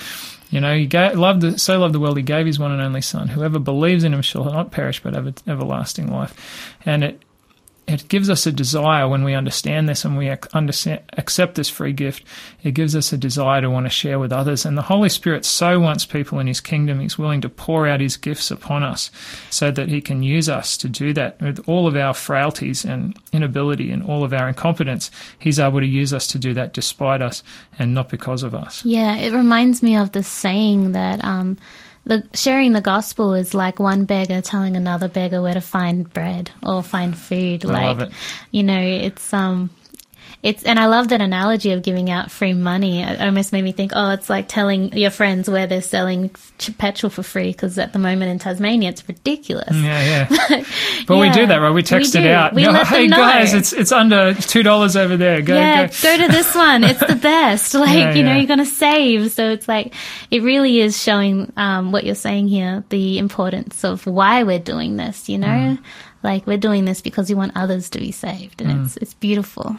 You 0.51 0.61
know, 0.61 0.75
he 0.77 0.85
gave, 0.85 1.17
loved 1.17 1.41
the, 1.41 1.57
so 1.59 1.79
loved 1.79 1.93
the 1.93 1.99
world, 1.99 2.15
he 2.15 2.23
gave 2.23 2.45
his 2.45 2.59
one 2.59 2.71
and 2.71 2.79
only 2.81 3.01
Son. 3.01 3.27
Whoever 3.27 3.59
believes 3.59 4.03
in 4.03 4.13
him 4.13 4.21
shall 4.21 4.45
not 4.45 4.71
perish, 4.71 5.01
but 5.03 5.13
have 5.15 5.33
everlasting 5.47 6.09
life. 6.11 6.33
And 6.85 7.03
it 7.03 7.21
it 7.87 8.07
gives 8.07 8.29
us 8.29 8.47
a 8.47 8.51
desire 8.51 9.07
when 9.07 9.23
we 9.23 9.35
understand 9.35 9.87
this 9.87 10.05
and 10.05 10.17
we 10.17 10.35
understand, 10.53 11.01
accept 11.13 11.55
this 11.55 11.69
free 11.69 11.93
gift. 11.93 12.23
It 12.63 12.71
gives 12.71 12.95
us 12.95 13.13
a 13.13 13.17
desire 13.17 13.61
to 13.61 13.69
want 13.69 13.85
to 13.85 13.91
share 13.91 14.17
with 14.17 14.31
others. 14.31 14.65
And 14.65 14.75
the 14.75 14.83
Holy 14.83 15.09
Spirit 15.09 15.45
so 15.45 15.79
wants 15.79 16.05
people 16.05 16.39
in 16.39 16.47
His 16.47 16.61
kingdom. 16.61 16.99
He's 16.99 17.19
willing 17.19 17.41
to 17.41 17.49
pour 17.49 17.87
out 17.87 17.99
His 17.99 18.17
gifts 18.17 18.49
upon 18.49 18.81
us 18.81 19.11
so 19.51 19.69
that 19.69 19.89
He 19.89 20.01
can 20.01 20.23
use 20.23 20.49
us 20.49 20.77
to 20.77 20.89
do 20.89 21.13
that 21.13 21.39
with 21.39 21.63
all 21.67 21.85
of 21.85 21.95
our 21.95 22.15
frailties 22.15 22.85
and 22.85 23.15
inability 23.31 23.91
and 23.91 24.01
all 24.01 24.23
of 24.23 24.33
our 24.33 24.47
incompetence. 24.47 25.11
He's 25.37 25.59
able 25.59 25.79
to 25.79 25.85
use 25.85 26.11
us 26.11 26.25
to 26.27 26.39
do 26.39 26.55
that 26.55 26.73
despite 26.73 27.21
us 27.21 27.43
and 27.77 27.93
not 27.93 28.09
because 28.09 28.41
of 28.41 28.55
us. 28.55 28.83
Yeah, 28.83 29.15
it 29.15 29.31
reminds 29.31 29.83
me 29.83 29.95
of 29.95 30.11
the 30.11 30.23
saying 30.23 30.93
that 30.93 31.23
um, 31.23 31.57
the 32.05 32.23
sharing 32.33 32.73
the 32.73 32.81
gospel 32.81 33.33
is 33.33 33.53
like 33.53 33.79
one 33.79 34.05
beggar 34.05 34.41
telling 34.41 34.75
another 34.75 35.07
beggar 35.07 35.41
where 35.41 35.53
to 35.53 35.61
find 35.61 36.11
bread 36.13 36.51
or 36.63 36.83
find 36.83 37.17
food. 37.17 37.65
I 37.65 37.69
like, 37.69 37.83
love 37.83 38.01
it. 38.01 38.11
you 38.51 38.63
know, 38.63 38.79
it's 38.79 39.33
um, 39.33 39.69
it's 40.45 40.63
and 40.63 40.77
I 40.79 40.85
love 40.85 41.07
that 41.09 41.21
analogy 41.21 41.71
of 41.71 41.81
giving 41.81 42.09
out 42.11 42.29
free 42.29 42.53
money. 42.53 43.01
It 43.01 43.19
almost 43.19 43.51
made 43.51 43.63
me 43.63 43.71
think, 43.71 43.91
oh, 43.95 44.11
it's 44.11 44.29
like 44.29 44.47
telling 44.47 44.95
your 44.95 45.09
friends 45.09 45.49
where 45.49 45.65
they're 45.65 45.81
selling 45.81 46.29
petrol 46.77 47.09
for 47.09 47.23
free 47.23 47.51
because 47.51 47.77
at 47.79 47.93
the 47.93 47.99
moment 47.99 48.29
in 48.31 48.37
Tasmania 48.39 48.89
it's 48.89 49.07
ridiculous. 49.07 49.73
Yeah, 49.75 50.27
yeah. 50.29 50.63
But 51.07 51.17
we 51.17 51.27
Yeah, 51.27 51.33
do 51.33 51.45
that, 51.47 51.57
right? 51.57 51.71
We 51.71 51.81
text 51.83 52.13
we 52.13 52.21
it 52.21 52.27
out. 52.27 52.53
We 52.53 52.63
know, 52.63 52.71
let 52.71 52.83
them 52.87 52.93
hey 52.95 53.07
know. 53.07 53.17
guys, 53.17 53.53
it's 53.53 53.73
it's 53.73 53.91
under 53.91 54.33
two 54.35 54.61
dollars 54.63 54.95
over 54.95 55.17
there. 55.17 55.41
Go, 55.41 55.55
yeah, 55.55 55.87
go. 55.87 55.93
go 56.03 56.25
to 56.27 56.31
this 56.31 56.53
one. 56.55 56.83
It's 56.83 56.99
the 56.99 57.15
best. 57.21 57.73
Like, 57.73 57.89
Yeah, 57.97 58.13
you 58.13 58.23
know, 58.23 58.35
you're 58.35 58.45
going 58.47 58.59
to 58.59 58.65
save. 58.65 59.31
So 59.31 59.49
it's 59.49 59.67
like, 59.67 59.93
it 60.31 60.43
really 60.43 60.79
is 60.79 61.01
showing 61.01 61.51
um, 61.57 61.91
what 61.91 62.03
you're 62.03 62.15
saying 62.15 62.47
here, 62.49 62.83
the 62.89 63.17
importance 63.17 63.83
of 63.83 64.05
why 64.05 64.43
we're 64.43 64.59
doing 64.59 64.95
this, 64.97 65.27
you 65.27 65.37
know? 65.39 65.47
Mm. 65.47 65.79
Like, 66.23 66.45
we're 66.47 66.57
doing 66.57 66.85
this 66.85 67.01
because 67.01 67.29
we 67.29 67.35
want 67.35 67.53
others 67.55 67.89
to 67.91 67.99
be 67.99 68.11
saved. 68.11 68.61
And 68.61 68.71
Mm. 68.71 68.85
it's, 68.85 68.97
it's 68.97 69.13
beautiful. 69.15 69.75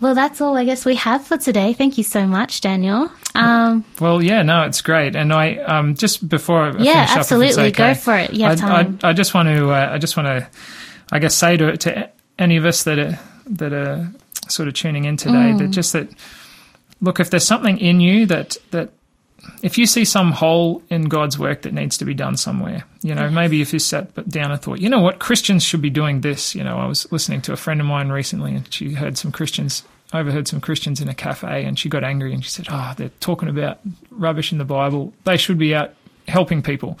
Well, 0.00 0.14
that's 0.14 0.40
all 0.40 0.56
I 0.56 0.64
guess 0.64 0.84
we 0.84 0.94
have 0.96 1.26
for 1.26 1.38
today. 1.38 1.72
Thank 1.72 1.96
you 1.96 2.04
so 2.04 2.26
much, 2.26 2.60
Daniel. 2.60 3.10
Um, 3.34 3.84
Well, 4.00 4.22
yeah, 4.22 4.42
no, 4.42 4.62
it's 4.62 4.82
great. 4.82 5.16
And 5.16 5.32
I 5.32 5.56
um, 5.56 5.94
just 5.94 6.28
before 6.28 6.60
I 6.62 6.66
Yeah, 6.66 6.72
finish 6.72 6.84
up, 6.84 6.92
if 6.92 7.08
it's 7.08 7.16
absolutely. 7.16 7.70
Go 7.72 7.84
okay, 7.84 7.94
for 7.94 8.16
it. 8.16 8.32
Yeah, 8.34 8.54
I. 8.62 8.80
I, 9.02 9.10
I 9.10 9.12
just 9.14 9.32
want 9.34 9.48
to, 9.48 9.70
uh, 9.70 9.90
I 9.92 9.98
just 9.98 10.16
want 10.16 10.26
to, 10.26 10.48
I 11.12 11.18
guess, 11.18 11.34
say 11.34 11.56
to 11.56 11.76
to 11.78 12.10
any 12.38 12.56
of 12.56 12.64
us 12.66 12.82
that 12.84 12.98
are 12.98 13.18
that 13.48 13.72
are 13.72 14.10
sort 14.48 14.68
of 14.68 14.74
tuning 14.74 15.04
in 15.06 15.16
today 15.16 15.52
Mm. 15.52 15.58
that 15.58 15.68
just 15.70 15.92
that, 15.92 16.08
look, 17.00 17.18
if 17.20 17.30
there's 17.30 17.44
something 17.46 17.78
in 17.78 18.00
you 18.00 18.26
that 18.26 18.56
that 18.72 18.90
if 19.62 19.78
you 19.78 19.86
see 19.86 20.04
some 20.04 20.32
hole 20.32 20.82
in 20.90 21.04
God's 21.04 21.38
work 21.38 21.62
that 21.62 21.72
needs 21.72 21.98
to 21.98 22.04
be 22.04 22.14
done 22.14 22.36
somewhere, 22.36 22.84
you 23.02 23.14
know, 23.14 23.30
maybe 23.30 23.60
if 23.60 23.72
you 23.72 23.78
sat 23.78 24.28
down 24.28 24.50
and 24.50 24.60
thought, 24.60 24.80
you 24.80 24.88
know 24.88 25.00
what, 25.00 25.18
Christians 25.18 25.62
should 25.62 25.82
be 25.82 25.90
doing 25.90 26.20
this. 26.20 26.54
You 26.54 26.64
know, 26.64 26.78
I 26.78 26.86
was 26.86 27.10
listening 27.12 27.42
to 27.42 27.52
a 27.52 27.56
friend 27.56 27.80
of 27.80 27.86
mine 27.86 28.10
recently 28.10 28.54
and 28.54 28.72
she 28.72 28.92
heard 28.94 29.18
some 29.18 29.32
Christians, 29.32 29.82
overheard 30.12 30.48
some 30.48 30.60
Christians 30.60 31.00
in 31.00 31.08
a 31.08 31.14
cafe 31.14 31.64
and 31.64 31.78
she 31.78 31.88
got 31.88 32.04
angry 32.04 32.32
and 32.32 32.44
she 32.44 32.50
said, 32.50 32.66
oh, 32.70 32.94
they're 32.96 33.10
talking 33.20 33.48
about 33.48 33.80
rubbish 34.10 34.52
in 34.52 34.58
the 34.58 34.64
Bible. 34.64 35.12
They 35.24 35.36
should 35.36 35.58
be 35.58 35.74
out 35.74 35.94
helping 36.28 36.62
people. 36.62 36.98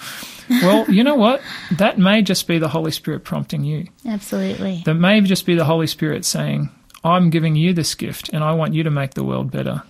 Well, 0.48 0.88
you 0.90 1.02
know 1.02 1.16
what? 1.16 1.42
That 1.72 1.98
may 1.98 2.22
just 2.22 2.46
be 2.46 2.58
the 2.58 2.68
Holy 2.68 2.92
Spirit 2.92 3.24
prompting 3.24 3.64
you. 3.64 3.86
absolutely. 4.06 4.82
That 4.84 4.94
may 4.94 5.20
just 5.20 5.46
be 5.46 5.54
the 5.54 5.64
Holy 5.64 5.86
Spirit 5.86 6.24
saying, 6.24 6.70
I'm 7.04 7.30
giving 7.30 7.54
you 7.54 7.72
this 7.72 7.94
gift 7.94 8.30
and 8.32 8.42
I 8.42 8.52
want 8.52 8.74
you 8.74 8.82
to 8.82 8.90
make 8.90 9.14
the 9.14 9.24
world 9.24 9.50
better 9.50 9.82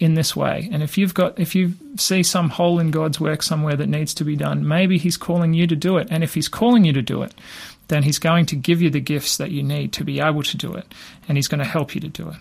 in 0.00 0.14
this 0.14 0.34
way. 0.34 0.68
And 0.72 0.82
if 0.82 0.98
you've 0.98 1.14
got 1.14 1.38
if 1.38 1.54
you 1.54 1.74
see 1.96 2.22
some 2.22 2.48
hole 2.48 2.78
in 2.78 2.90
God's 2.90 3.20
work 3.20 3.42
somewhere 3.42 3.76
that 3.76 3.88
needs 3.88 4.14
to 4.14 4.24
be 4.24 4.36
done, 4.36 4.66
maybe 4.66 4.98
he's 4.98 5.16
calling 5.16 5.54
you 5.54 5.66
to 5.66 5.76
do 5.76 5.96
it. 5.98 6.08
And 6.10 6.22
if 6.22 6.34
he's 6.34 6.48
calling 6.48 6.84
you 6.84 6.92
to 6.92 7.02
do 7.02 7.22
it, 7.22 7.34
then 7.88 8.02
he's 8.02 8.18
going 8.18 8.46
to 8.46 8.56
give 8.56 8.80
you 8.80 8.90
the 8.90 9.00
gifts 9.00 9.36
that 9.36 9.50
you 9.50 9.62
need 9.62 9.92
to 9.94 10.04
be 10.04 10.20
able 10.20 10.42
to 10.42 10.56
do 10.56 10.72
it. 10.74 10.86
And 11.28 11.36
he's 11.36 11.48
going 11.48 11.58
to 11.58 11.64
help 11.64 11.94
you 11.94 12.00
to 12.00 12.08
do 12.08 12.28
it. 12.28 12.36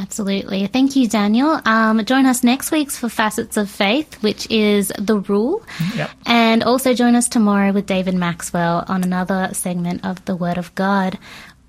Absolutely. 0.00 0.64
Thank 0.68 0.94
you, 0.94 1.08
Daniel. 1.08 1.60
Um, 1.64 2.04
join 2.04 2.24
us 2.24 2.44
next 2.44 2.70
week 2.70 2.88
for 2.88 3.08
Facets 3.08 3.56
of 3.56 3.68
Faith, 3.68 4.22
which 4.22 4.48
is 4.48 4.92
the 4.96 5.18
rule. 5.18 5.64
Yep. 5.96 6.10
And 6.24 6.62
also 6.62 6.94
join 6.94 7.16
us 7.16 7.28
tomorrow 7.28 7.72
with 7.72 7.86
David 7.86 8.14
Maxwell 8.14 8.84
on 8.86 9.02
another 9.02 9.50
segment 9.54 10.06
of 10.06 10.24
the 10.24 10.36
Word 10.36 10.56
of 10.56 10.72
God. 10.76 11.18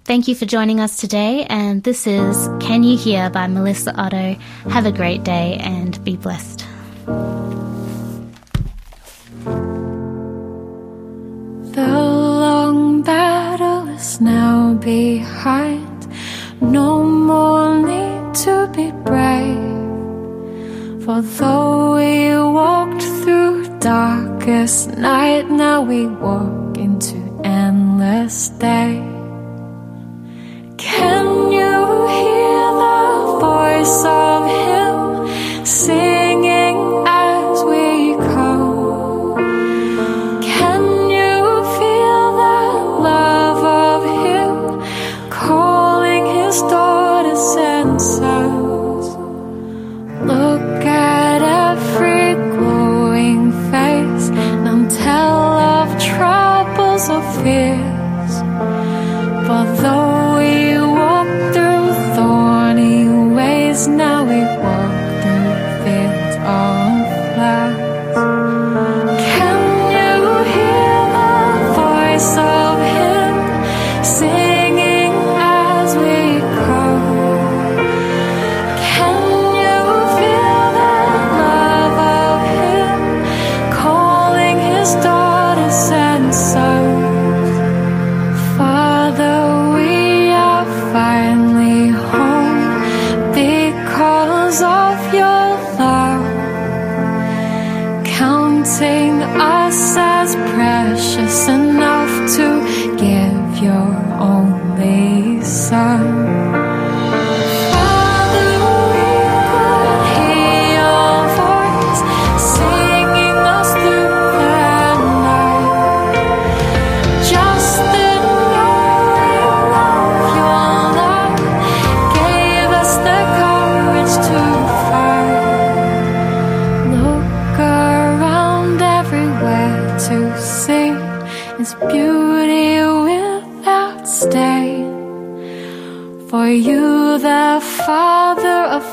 Thank 0.10 0.28
you 0.28 0.34
for 0.34 0.47
joining 0.47 0.80
us 0.80 0.97
today. 0.97 1.45
And 1.51 1.84
this 1.84 2.07
is 2.07 2.49
Can 2.60 2.82
You 2.82 2.97
Hear 2.97 3.30
by 3.30 3.45
Melissa 3.45 3.95
Otto. 3.95 4.34
Have 4.72 4.88
a 4.88 4.91
great 4.91 5.24
day 5.24 5.57
and 5.62 6.03
be 6.03 6.18
blessed. 6.18 6.66
The 11.76 11.88
long 11.88 13.03
battle 13.03 13.88
is 13.89 14.20
now 14.20 14.74
behind. 14.74 16.07
No 16.60 17.03
more 17.03 17.76
need 17.76 18.34
to 18.45 18.68
be 18.76 18.89
brave. 19.05 19.60
For 21.05 21.22
though 21.22 21.97
we 21.97 22.34
walked 22.51 23.03
through 23.03 23.78
darkest 23.78 24.89
night, 24.97 25.51
now 25.51 25.84
we 25.84 26.07
walk 26.07 26.80
into 26.80 27.16
endless 27.43 28.49
day. 28.49 29.09
Voice 33.80 34.05
of 34.05 34.45
Him. 34.49 35.65
Singing 35.65 36.18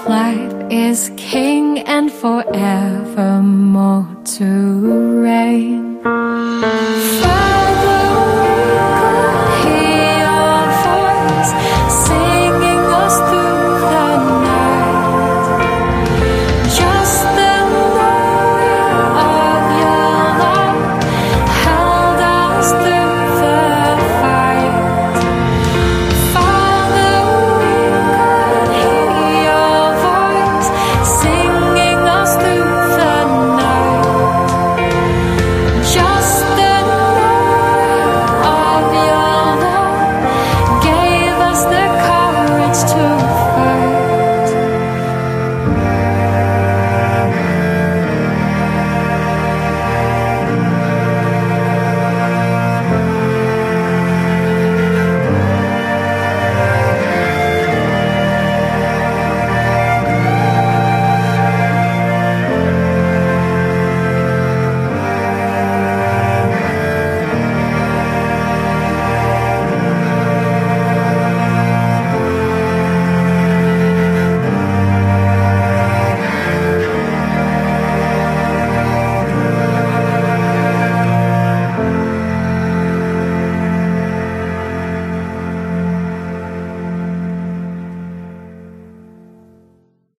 life 0.08 0.52
is 0.70 1.10
King 1.16 1.80
and 1.80 2.12
forevermore 2.12 3.05